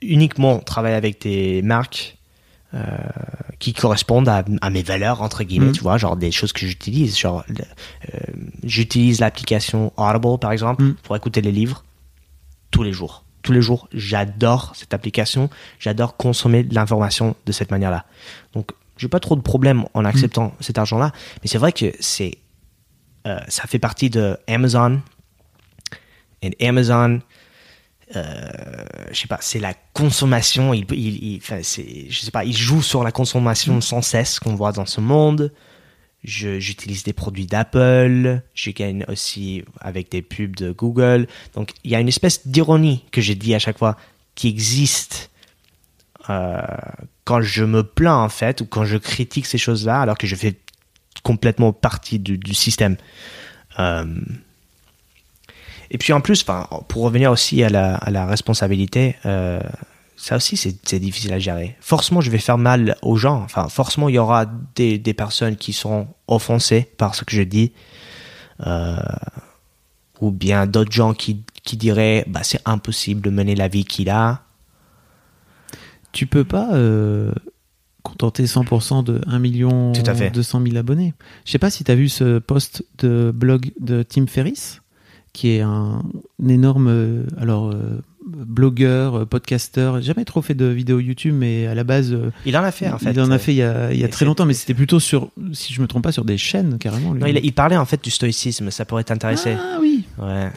[0.04, 2.16] uniquement travailler avec des marques
[2.74, 2.80] euh,
[3.60, 5.72] qui correspondent à, à mes valeurs entre guillemets, Mm.
[5.72, 8.18] tu vois, genre des choses que j'utilise, genre euh,
[8.64, 10.94] j'utilise l'application Audible par exemple Mm.
[11.02, 11.84] pour écouter les livres
[12.70, 13.24] tous les jours.
[13.42, 18.06] Tous les jours, j'adore cette application, j'adore consommer de l'information de cette manière-là.
[18.54, 21.12] Donc, j'ai pas trop de problème en acceptant cet argent-là,
[21.42, 22.38] mais c'est vrai que c'est
[23.26, 25.00] euh, ça fait partie de Amazon.
[26.42, 27.20] Et Amazon,
[28.16, 28.50] euh,
[29.10, 30.74] je sais pas, c'est la consommation.
[30.74, 34.54] Il, il, il- enfin, je sais pas, il joue sur la consommation sans cesse qu'on
[34.54, 35.52] voit dans ce monde.
[36.22, 38.40] J'utilise des produits d'Apple.
[38.54, 41.26] Je gagne aussi avec des pubs de Google.
[41.54, 43.96] Donc, il y a une espèce d'ironie que j'ai dit à chaque fois
[44.34, 45.30] qui existe
[46.30, 46.62] euh,
[47.24, 50.34] quand je me plains en fait ou quand je critique ces choses-là, alors que je
[50.34, 50.54] fais
[51.22, 52.96] complètement partie du, du système.
[53.78, 54.04] Euh,
[55.90, 56.44] et puis en plus,
[56.88, 59.60] pour revenir aussi à la, à la responsabilité, euh,
[60.16, 61.76] ça aussi c'est difficile à gérer.
[61.80, 63.42] Forcément, je vais faire mal aux gens.
[63.42, 67.42] Enfin, forcément, il y aura des, des personnes qui seront offensées par ce que je
[67.42, 67.72] dis,
[68.66, 68.96] euh,
[70.20, 74.10] ou bien d'autres gens qui, qui diraient, bah, c'est impossible de mener la vie qu'il
[74.10, 74.42] a.
[76.12, 77.32] Tu peux pas euh,
[78.04, 80.30] contenter 100% de 1 million Tout à fait.
[80.30, 81.12] 200 000 abonnés.
[81.44, 84.80] Je sais pas si tu as vu ce post de blog de Tim Ferriss,
[85.34, 86.00] qui est un,
[86.42, 91.66] un énorme euh, alors euh, blogueur, euh, podcasteur, jamais trop fait de vidéos YouTube, mais
[91.66, 92.16] à la base,
[92.46, 93.10] Il en a fait en fait.
[93.12, 94.72] il en a fait il y a, il y a Et très longtemps, mais c'était
[94.74, 97.12] plutôt sur, si je me trompe pas, sur des chaînes carrément.
[97.12, 97.20] lui.
[97.20, 99.54] Non, il, il parlait en fait du stoïcisme, ça pourrait t'intéresser.
[99.58, 100.04] Ah oui.
[100.18, 100.48] Ouais.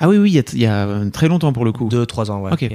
[0.00, 1.88] Ah oui, oui, il y a, il y a, très longtemps pour le coup.
[1.88, 2.52] Deux, trois ans, ouais.
[2.52, 2.68] Ok.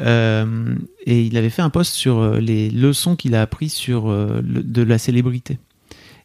[0.00, 0.74] Euh,
[1.06, 4.62] et il avait fait un post sur les leçons qu'il a appris sur euh, le-
[4.62, 5.58] de la célébrité.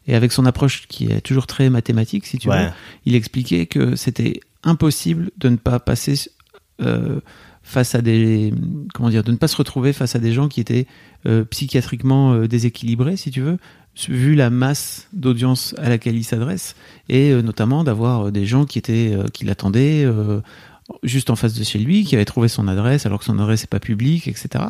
[0.06, 2.64] Et avec son approche qui est toujours très mathématique, si tu Ouais.
[2.66, 2.70] veux,
[3.06, 6.30] il expliquait que c'était impossible de ne pas passer
[6.82, 7.20] euh,
[7.62, 8.52] face à des
[8.92, 10.86] comment dire, de ne pas se retrouver face à des gens qui étaient
[11.24, 13.56] euh, psychiatriquement euh, déséquilibrés, si tu veux,
[14.08, 16.76] vu la masse d'audience à laquelle il s'adresse,
[17.08, 20.04] et notamment d'avoir des gens qui étaient qui l'attendaient
[21.04, 23.62] juste en face de chez lui, qui avaient trouvé son adresse alors que son adresse
[23.62, 24.64] n'est pas publique, etc.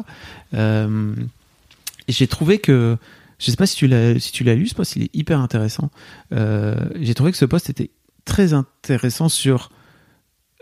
[0.52, 2.98] Et j'ai trouvé que
[3.38, 5.40] je sais pas si tu l'as si tu l'as lu ce post, il est hyper
[5.40, 5.90] intéressant.
[6.30, 7.90] J'ai trouvé que ce post était
[8.24, 9.70] très intéressant sur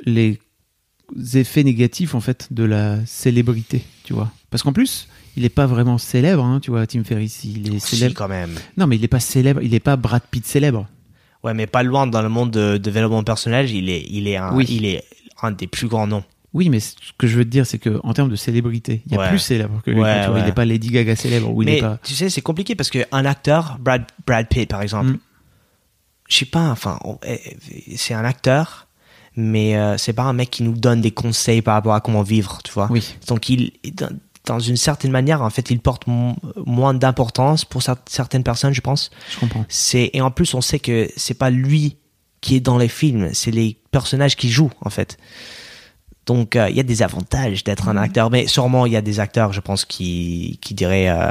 [0.03, 0.39] les
[1.35, 4.31] effets négatifs en fait de la célébrité, tu vois.
[4.51, 7.79] Parce qu'en plus, il est pas vraiment célèbre, hein, tu vois, Tim Ferriss, il est
[7.79, 8.15] Si, célèbre.
[8.15, 8.55] quand même.
[8.77, 10.87] Non, mais il est pas célèbre, il est pas Brad Pitt célèbre.
[11.43, 14.37] Ouais, mais pas loin dans le monde de, de développement personnel, il est, il est
[14.37, 14.67] un, Oui.
[14.69, 15.03] il est
[15.43, 16.25] un des plus grands noms.
[16.55, 19.13] Oui, mais ce que je veux te dire, c'est que en termes de célébrité, il
[19.13, 19.29] y a Ouais.
[19.31, 20.01] plus célèbre que lui.
[20.01, 21.99] Ouais, vois, Il n'est pas Lady Gaga célèbre ou il est pas.
[22.05, 25.19] tu sais, c'est compliqué parce que un acteur, Brad, Brad Pitt par exemple, Mm.
[26.29, 27.41] je sais pas, enfin, eh,
[27.89, 28.87] eh, c'est un acteur,
[29.37, 32.23] mais euh, c'est pas un mec qui nous donne des conseils par rapport à comment
[32.23, 32.89] vivre, tu vois.
[32.91, 33.15] Oui.
[33.29, 33.73] Donc il,
[34.47, 36.35] dans, une certaine manière, en fait, il porte mo-
[36.67, 39.11] moins d'importance pour cer- certaines personnes, je pense.
[39.33, 39.65] Je comprends.
[39.69, 41.97] C'est et en plus on sait que c'est pas lui
[42.41, 45.17] qui est dans les films, c'est les personnages qui jouent en fait.
[46.27, 49.01] Donc euh, il y a des avantages d'être un acteur, mais sûrement il y a
[49.03, 51.31] des acteurs, je pense, qui qui diraient euh,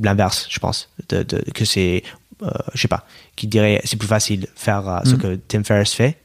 [0.00, 2.02] l'inverse, je pense, de, de- que c'est,
[2.42, 3.06] euh, je sais pas,
[3.36, 5.18] qui diraient c'est plus facile faire ce Mhm.
[5.18, 6.16] que Tim Ferriss fait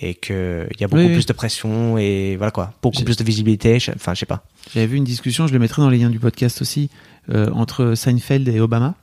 [0.00, 1.14] et que il y a beaucoup Oui, oui.
[1.14, 4.44] plus de pression et voilà quoi, beaucoup plus de visibilité, enfin je sais pas.
[4.72, 6.90] J'avais vu une discussion, je le mettrai dans les liens du podcast aussi,
[7.30, 8.94] euh, entre Seinfeld et Obama,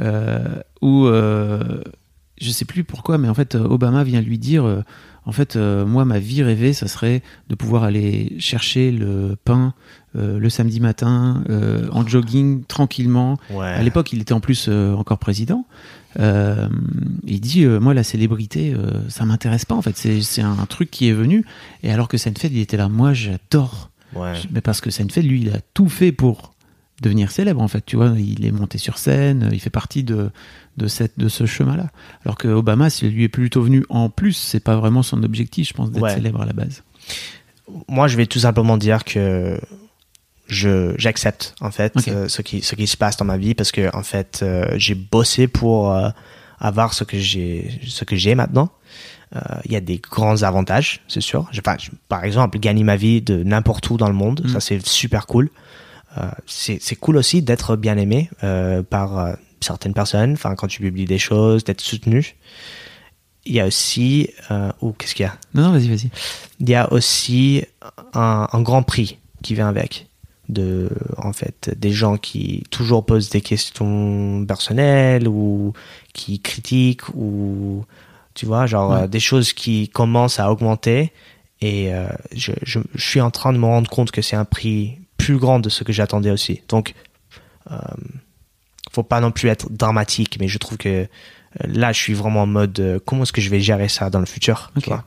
[0.00, 1.82] euh, où euh,
[2.40, 4.64] je sais plus pourquoi, mais en fait euh, Obama vient lui dire,
[5.26, 9.74] en fait moi ma vie rêvée, ça serait de pouvoir aller chercher le pain
[10.14, 11.44] le samedi matin
[11.92, 13.38] en jogging tranquillement.
[13.50, 13.66] Ouais.
[13.66, 15.66] À l'époque, il était en plus encore président.
[16.18, 16.68] Euh,
[17.24, 20.66] il dit euh, moi la célébrité euh, ça m'intéresse pas en fait c'est c'est un
[20.66, 21.44] truc qui est venu
[21.84, 24.32] et alors que Seinfeld il était là moi j'adore Ouais.
[24.50, 26.52] mais parce que Seinfeld, lui, il a tout fait pour
[27.00, 27.86] devenir célèbre, en fait.
[27.86, 30.30] Tu vois, il est monté sur scène, il fait partie de,
[30.78, 31.90] de, cette, de ce chemin-là.
[32.24, 35.68] Alors que Obama, s'il lui est plutôt venu en plus, c'est pas vraiment son objectif,
[35.68, 36.12] je pense, d'être Ouais.
[36.16, 36.82] célèbre à la base.
[37.88, 39.60] moi, je vais tout simplement dire que
[40.50, 43.72] je j'accepte en fait euh, ce qui ce qui se passe dans ma vie parce
[43.72, 46.08] que en fait euh, j'ai bossé pour euh,
[46.58, 48.70] avoir ce que j'ai ce que j'ai maintenant.
[49.36, 51.48] Euh, Il y a des grands avantages, c'est sûr.
[51.52, 54.48] Je, enfin, je- par exemple, gagner ma vie de n'importe où dans le monde, Mm.
[54.48, 55.50] ça c'est super cool.
[56.18, 60.32] Euh, c'est c'est cool aussi d'être bien aimé euh, par euh, certaines personnes.
[60.32, 62.34] Enfin, quand tu publies des choses, d'être soutenu.
[63.46, 65.34] Il y a aussi, euh, oh, qu'est-ce qu'il y a?
[65.54, 66.10] Non, non, vas-y, vas-y.
[66.58, 67.64] il y a aussi
[68.12, 70.08] un, un grand prix qui vient avec
[70.50, 75.72] de en fait des gens qui toujours posent des questions personnelles ou
[76.12, 77.84] qui critiquent ou
[78.34, 79.02] tu vois genre Ouais.
[79.02, 81.12] euh, des choses qui commencent à augmenter
[81.60, 84.44] et euh, je, je, je suis en train de me rendre compte que c'est un
[84.44, 86.94] prix plus grand de ce que j'attendais aussi donc
[87.70, 87.76] euh,
[88.92, 91.06] faut pas non plus être dramatique, mais je trouve que euh,
[91.66, 94.18] là, je suis vraiment en mode euh, comment est-ce que je vais gérer ça dans
[94.18, 94.72] le futur.
[94.74, 94.86] tu Ok.
[94.88, 95.04] vois?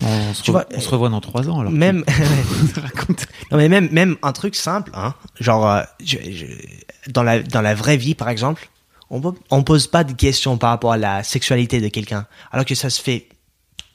[0.00, 1.72] On, se, Tu vois, on se revoit dans trois ans alors.
[1.72, 2.04] Même,
[3.50, 7.60] non, mais même, même un truc simple, hein, genre euh, je- je- dans la dans
[7.62, 8.68] la vraie vie, par exemple,
[9.10, 9.20] on
[9.50, 12.90] on pose pas de questions par rapport à la sexualité de quelqu'un, alors que ça
[12.90, 13.28] se fait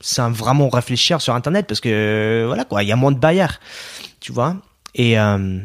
[0.01, 3.61] sans vraiment réfléchir sur Internet parce que voilà quoi, il y a moins de barrières,
[4.19, 4.57] tu vois.
[4.95, 5.59] Et euh,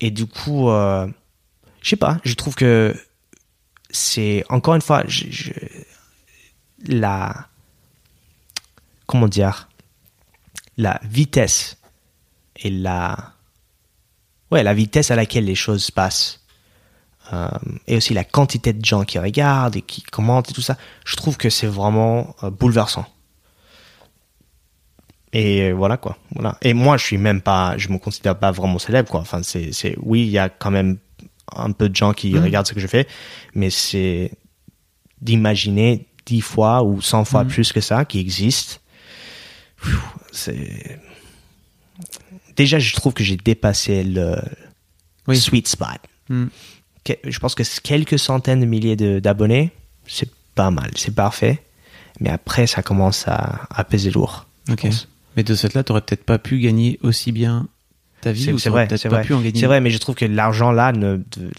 [0.00, 1.06] et du coup, euh,
[1.82, 2.94] je sais pas, je trouve que
[3.90, 5.50] c'est encore une fois, je, je-
[6.86, 7.46] la
[9.10, 9.68] comment dire
[10.76, 11.76] la vitesse
[12.56, 13.32] et la
[14.52, 16.40] ouais la vitesse à laquelle les choses se passent
[17.32, 17.48] euh,
[17.88, 21.16] et aussi la quantité de gens qui regardent et qui commentent et tout ça je
[21.16, 23.04] trouve que c'est vraiment euh, bouleversant
[25.32, 28.78] et voilà quoi voilà et moi je suis même pas je me considère pas vraiment
[28.78, 30.98] célèbre quoi enfin c'est c'est oui il y a quand même
[31.54, 32.42] un peu de gens qui Mhm.
[32.44, 33.06] regardent ce que je fais
[33.54, 34.32] mais c'est
[35.20, 37.50] d'imaginer dix fois ou cent fois Mhm.
[37.50, 38.79] plus que ça qui Pfiou,
[40.32, 40.98] c'est
[42.56, 44.36] déjà je trouve que j'ai dépassé le
[45.26, 45.38] Oui.
[45.38, 45.98] sweet spot
[46.28, 46.46] Hmm.
[47.04, 49.72] Que- je pense que quelques centaines de milliers d'abonnés
[50.06, 51.60] c'est pas mal c'est parfait
[52.20, 54.86] mais après ça commence à, à peser lourd Ok.
[55.36, 57.66] Mais de cette là, t'aurais peut-être pas pu gagner aussi bien
[58.20, 59.58] ta vie c'est vrai c'est vrai pu en gagner.
[59.58, 61.50] c'est vrai mais je trouve que l'argent là ne de-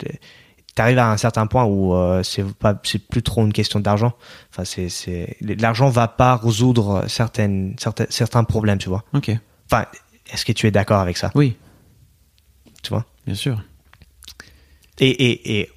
[0.76, 4.14] t'arrives à un certain point où euh, c'est pas c'est plus trop une question d'argent.
[4.52, 9.04] Enfin c'est c'est l'argent va pas résoudre certaines certains certains problèmes tu vois.
[9.14, 9.32] Ok.
[9.66, 9.86] enfin
[10.32, 11.32] est-ce que tu es d'accord avec ça?
[11.36, 11.58] Oui,
[12.84, 13.06] tu vois?
[13.26, 13.62] Bien sûr.
[15.00, 15.70] et et et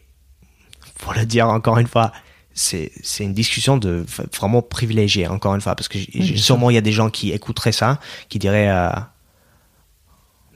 [0.98, 2.12] pour le dire encore une fois
[2.52, 4.06] c'est c'est une discussion de
[4.38, 5.98] vraiment privilégiée encore une fois parce que
[6.36, 7.98] sûrement il y a des gens qui écouteraient ça
[8.28, 8.90] qui diraient euh,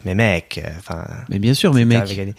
[0.05, 2.37] mais mec euh, enfin Mais bien sûr, mais mec.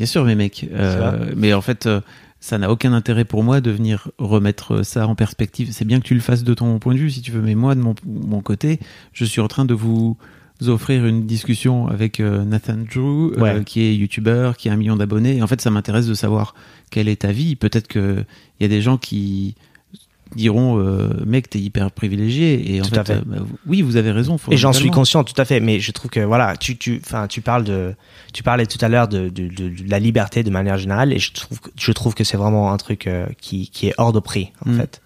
[0.00, 0.66] Bien sûr, mais mec.
[0.72, 2.00] euh, mais en fait, euh,
[2.40, 5.72] ça n'a aucun intérêt pour moi de venir remettre ça en perspective.
[5.72, 7.42] C'est bien que tu le fasses de ton point de vue, si tu veux.
[7.42, 8.80] Mais moi, de mon, mon côté,
[9.12, 10.16] je suis en train de vous
[10.66, 14.96] offrir une discussion avec euh, Nathan Drew, euh, qui est youtubeur, qui a un million
[14.96, 15.36] d'abonnés.
[15.36, 16.54] Et en fait, ça m'intéresse de savoir
[16.90, 17.54] quelle est ta vie.
[17.54, 18.24] Peut-être que
[18.58, 19.54] il y a des gens qui
[20.36, 22.74] diront, euh, mec, t'es hyper privilégié.
[22.74, 23.12] Et en Tout fait, à fait.
[23.14, 24.36] euh, bah, oui, vous avez raison.
[24.50, 25.60] Et j'en suis conscient, tout à fait.
[25.60, 27.94] Mais je trouve que voilà, tu tu enfin tu parles de
[28.32, 31.18] tu parlais tout à l'heure de, de, de, de la liberté de manière générale, et
[31.18, 34.12] je trouve que- je trouve que c'est vraiment un truc euh, qui qui est hors
[34.12, 34.76] de prix en Mm.
[34.78, 35.00] fait.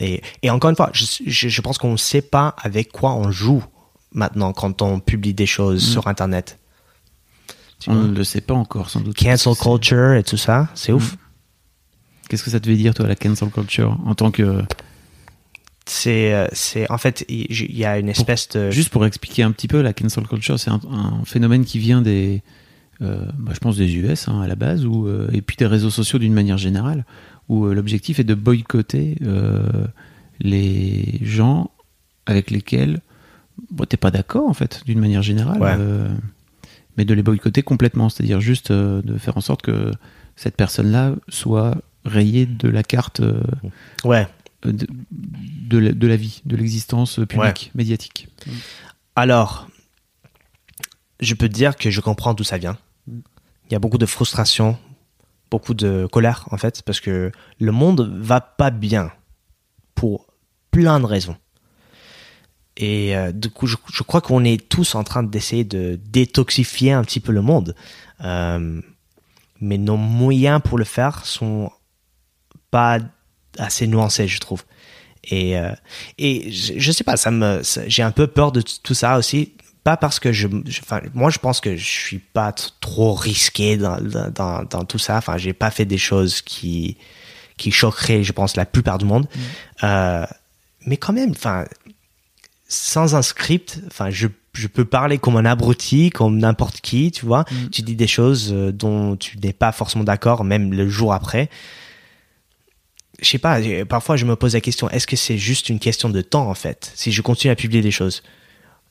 [0.00, 3.14] Et et encore une fois, je je, je pense qu'on ne sait pas avec quoi
[3.14, 3.64] on joue
[4.12, 5.92] maintenant quand on publie des choses Mm.
[5.92, 6.58] sur Internet.
[7.78, 9.18] Tu On ne le sait pas encore, sans doute.
[9.18, 11.16] Cancel culture et tout ça, c'est ouf.
[12.28, 14.62] Qu'est-ce que ça te veut dire, toi, la cancel culture, en tant que
[15.86, 19.52] C'est euh, c'est en fait il y a une espèce de Juste pour expliquer un
[19.52, 22.42] petit peu, la cancel culture, c'est un, un phénomène qui vient des,
[23.02, 25.66] euh, bah, je pense des US hein, à la base, ou euh, et puis des
[25.66, 27.04] réseaux sociaux d'une manière générale,
[27.48, 29.16] où euh, l'objectif est de boycotter
[30.40, 31.70] les gens
[32.26, 33.00] avec lesquels
[33.70, 35.76] bon, t'es pas d'accord en fait, d'une manière générale, Ouais.
[36.96, 39.92] mais de les boycotter complètement, c'est-à-dire juste de faire en sorte que
[40.34, 43.42] cette personne-là soit rayée de la carte euh,
[44.04, 44.26] ouais.
[44.62, 48.28] de, de la, de la vie, de l'existence publique, médiatique.
[49.14, 49.68] Alors,
[51.20, 52.78] je peux te dire que je comprends d'où ça vient.
[53.08, 54.78] Il y a beaucoup de frustration,
[55.50, 59.10] beaucoup de colère en fait, parce que le monde va pas bien
[59.94, 60.26] pour
[60.70, 61.36] plein de raisons.
[62.76, 66.92] Et euh, du coup, je, je crois qu'on est tous en train d'essayer de détoxifier
[66.92, 67.74] un petit peu le monde.
[68.22, 68.80] Euh,
[69.60, 71.70] mais nos moyens pour le faire sont
[72.70, 72.98] pas
[73.58, 74.64] assez nuancés, je trouve.
[75.24, 75.72] Et, euh,
[76.18, 79.52] et je, je sais pas, ça me, j'ai un peu peur de tout ça aussi.
[79.82, 83.76] Pas parce que je, je- enfin, moi je pense que je suis pas trop risqué
[83.76, 85.16] dans, dans, dans, tout ça.
[85.16, 86.96] Enfin, j'ai pas fait des choses qui,
[87.56, 89.26] qui choqueraient, je pense, la plupart du monde.
[89.84, 90.26] Euh,
[90.86, 91.64] mais quand même, enfin,
[92.68, 97.24] sans un script, enfin, je, je peux parler comme un abruti, comme n'importe qui, tu
[97.24, 97.44] vois.
[97.70, 101.48] Tu dis des choses euh, dont tu n'es pas forcément d'accord, même le jour après.
[103.20, 105.78] Je sais pas, euh, parfois je me pose la question, est-ce que c'est juste une
[105.78, 108.22] question de temps, en fait, si je continue à publier des choses?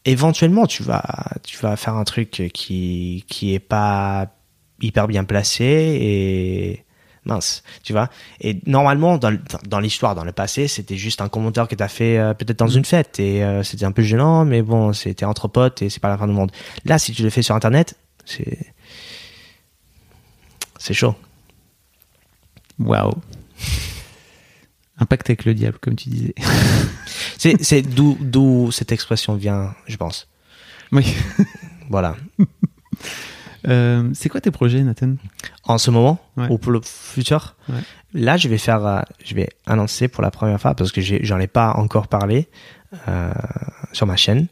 [0.06, 1.04] Éventuellement, tu vas,
[1.44, 4.28] tu vas faire un truc qui, qui est pas
[4.82, 6.86] hyper bien placé et
[7.26, 8.10] mince, tu vois?
[8.40, 12.18] Et normalement, dans, l'histoire, dans le passé, c'était juste un commentaire que tu as fait
[12.18, 15.48] euh, peut-être dans une fête et euh, c'était un peu gênant, mais bon, c'était entre
[15.48, 16.52] potes et c'est pas la fin du monde.
[16.86, 17.96] Là, si tu le fais sur Internet,
[18.26, 18.74] c'est
[20.78, 21.16] c'est chaud.
[22.80, 23.12] Waouh.
[25.06, 26.34] Impact avec le diable, comme tu disais.
[27.38, 30.28] C'est d'où cette expression vient, je pense.
[30.92, 31.06] oui.
[31.90, 32.16] Voilà.
[33.68, 35.16] Euh, c'est quoi tes projets, Nathan?
[35.66, 36.48] En ce moment Ouais.
[36.50, 37.56] ou pour le futur?
[37.70, 37.76] Ouais.
[38.16, 41.40] Là, je vais faire, euh, je vais annoncer pour la première fois parce que j'en
[41.40, 42.48] ai pas encore parlé
[43.08, 43.32] euh,
[43.94, 44.48] sur ma chaîne.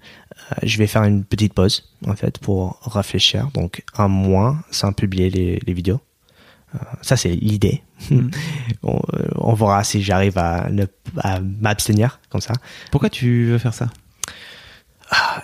[0.62, 3.50] Je vais faire une petite pause en fait pour réfléchir.
[3.56, 6.00] Donc un mois sans publier les, les vidéos.
[6.76, 7.84] Euh, ça c'est l'idée.
[8.10, 8.30] Mm.
[8.84, 10.70] on, euh, on verra si j'arrive à,
[11.60, 12.54] m'abstenir comme ça.
[12.91, 13.90] Pourquoi tu veux faire ça?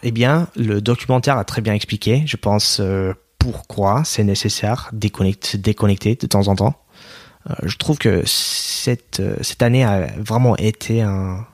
[0.01, 4.97] Eh bien, le documentaire a très bien expliqué, je pense, euh, pourquoi c'est nécessaire de
[4.97, 6.81] déconnecter, se déconnecter de temps en temps.
[7.49, 11.45] Euh, je trouve que cette, cette année a vraiment été un,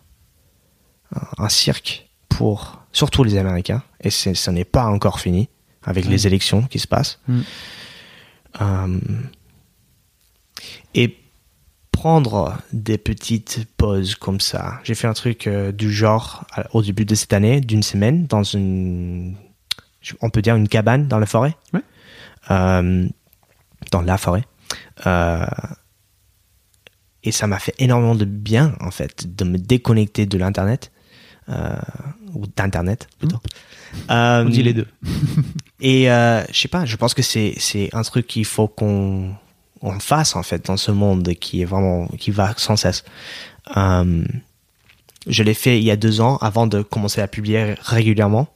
[1.14, 5.50] un, un cirque pour surtout les Américains, et ce n'est pas encore fini
[5.84, 7.20] avec les élections qui se passent.
[7.28, 7.42] Mm.
[8.62, 9.00] Euh,
[10.94, 11.18] et
[11.92, 14.80] prendre des petites pauses comme ça.
[14.84, 18.44] J'ai fait un truc euh, du genre au début de cette année, d'une semaine, dans
[18.44, 19.36] une,
[20.22, 21.56] on peut dire une cabane dans la forêt.
[21.74, 21.82] Ouais.
[22.52, 23.08] Euh,
[23.92, 24.44] dans la forêt.
[25.08, 25.46] Euh,
[27.24, 30.92] et ça m'a fait énormément de bien, en fait, de me déconnecter de l'Internet.
[31.48, 33.40] ou d'Internet, plutôt.
[34.12, 34.88] Euh, On dit les deux.
[35.80, 39.34] et je sais pas, je pense que c'est un truc qu'il faut qu'on
[39.88, 43.04] on fasse en fait dans ce monde qui est vraiment qui va sans cesse.
[43.78, 44.24] Euh,
[45.28, 48.48] je l'ai fait il y a deux ans avant de commencer à publier régulièrement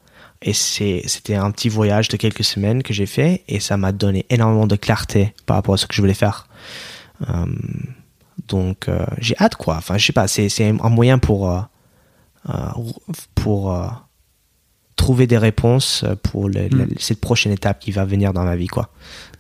[0.42, 3.92] et c'est c'était un petit voyage de quelques semaines que j'ai fait et ça m'a
[3.92, 6.48] donné énormément de clarté par rapport à ce que je voulais faire.
[7.30, 7.46] Euh,
[8.48, 9.76] donc euh, j'ai hâte quoi.
[9.78, 11.62] Enfin je sais pas, c'est c'est un moyen pour euh,
[13.36, 13.76] pour
[14.96, 16.90] trouver des réponses pour le- le- Mm.
[17.00, 18.90] cette prochaine étape qui va venir dans ma vie quoi.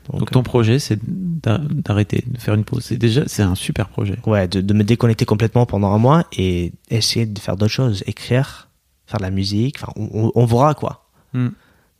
[0.07, 2.83] Donc, Donc ton projet, c'est d'a- d'arrêter, de faire une pause.
[2.83, 4.17] C'est déjà, c'est un super projet.
[4.25, 7.71] euh, ouais, de, de me déconnecter complètement pendant un mois et essayer de faire d'autres
[7.71, 8.69] choses, écrire,
[9.05, 11.49] faire de la musique, enfin on, verra quoi, Mm.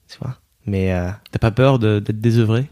[0.08, 0.38] tu vois?
[0.66, 2.68] Mais euh, T'as pas peur d'être désœuvré?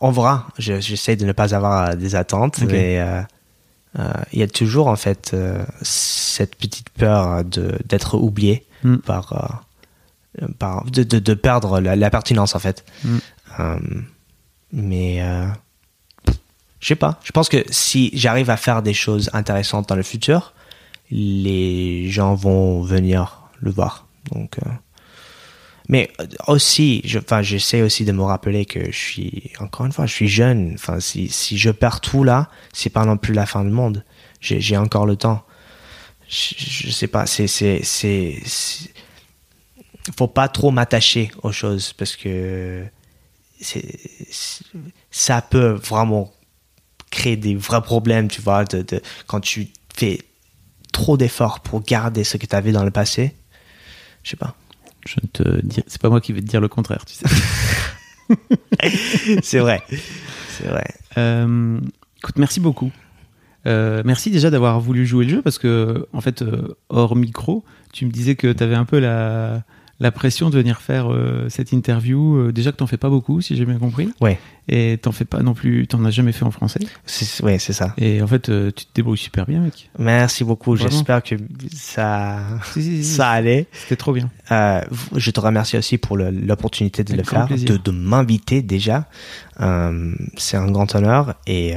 [0.00, 0.46] On verra.
[0.58, 3.20] Je- J'essaie de ne pas avoir euh, des attentes, mais euh,
[3.98, 8.94] euh, il y a toujours en fait euh, cette petite peur de d'être oublié Mm.
[8.94, 9.64] euh, par
[10.40, 12.84] de, de, de perdre la, la pertinence en fait.
[13.04, 13.18] Mm.
[13.60, 13.78] Euh,
[14.72, 15.46] mais euh,
[16.80, 17.20] je sais pas.
[17.24, 20.52] Je pense que si j'arrive à faire des choses intéressantes dans le futur,
[21.10, 24.06] les gens vont venir le voir.
[24.32, 24.70] Donc, euh,
[25.88, 26.10] mais
[26.46, 30.12] aussi, je, enfin, j'essaie aussi de me rappeler que je suis, encore une fois, je
[30.12, 30.72] suis jeune.
[30.74, 34.04] Enfin, si, si je perds tout là, c'est pas non plus la fin du monde.
[34.40, 35.42] J'ai, encore le temps.
[36.28, 37.82] Je, je sais pas, c'est, c'est-
[40.16, 42.84] faut pas trop m'attacher aux choses parce que
[45.10, 46.32] ça peut vraiment
[47.10, 50.20] créer des vrais problèmes, tu vois, de, de, quand tu fais
[50.92, 53.34] trop d'efforts pour garder ce que tu avais dans le passé.
[54.22, 54.54] Je sais pas.
[55.06, 57.24] Je te dis, c'est pas moi qui vais te dire le contraire, tu sais.
[59.42, 59.82] C'est vrai.
[60.50, 60.86] C'est vrai.
[61.16, 61.80] Euh,
[62.18, 62.92] écoute, merci beaucoup.
[63.66, 67.64] Euh, merci déjà d'avoir voulu jouer le jeu parce que, en fait, euh, hors micro,
[67.92, 69.62] tu me disais que tu avais un peu la,
[70.00, 72.36] la pression de venir faire euh, cette interview.
[72.36, 74.10] Euh, déjà que t'en fais pas beaucoup, si j'ai bien compris.
[74.20, 74.38] Ouais.
[74.68, 76.78] Et t'en fais pas non plus, t'en as jamais fait en français.
[77.04, 77.94] C'est, ouais, c'est ça.
[77.98, 79.90] Et en fait, euh, tu te débrouilles super bien, mec.
[79.98, 80.74] Merci beaucoup.
[80.76, 80.90] Vraiment.
[80.90, 81.34] J'espère que
[81.74, 82.38] ça,
[82.72, 83.66] Si, si, si, ça allait.
[83.72, 84.30] C'était trop bien.
[84.50, 89.08] Je te remercie aussi pour le- l'opportunité de Avec le faire, de, de m'inviter déjà.
[90.36, 91.74] C'est un grand honneur et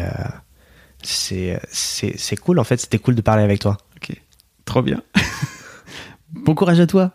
[1.02, 2.60] c'est, c'est, c'est cool.
[2.60, 3.78] En fait, c'était cool de parler avec toi.
[3.96, 4.16] Ok,
[4.66, 5.02] trop bien.
[6.34, 7.14] bon courage à toi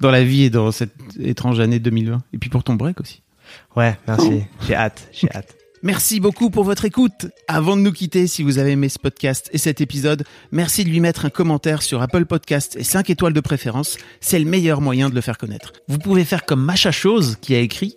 [0.00, 2.22] dans la vie et dans cette étrange année 2020.
[2.32, 3.22] Et puis pour ton break aussi.
[3.76, 4.42] Ouais, merci.
[4.66, 5.08] J'ai hâte.
[5.12, 5.56] J'ai hâte.
[5.82, 7.28] Merci beaucoup pour votre écoute.
[7.48, 10.90] Avant de nous quitter, si vous avez aimé ce podcast et cet épisode, merci de
[10.90, 13.96] lui mettre un commentaire sur Apple Podcast et 5 étoiles de préférence.
[14.20, 15.72] C'est le meilleur moyen de le faire connaître.
[15.88, 17.96] Vous pouvez faire comme Macha Chose qui a écrit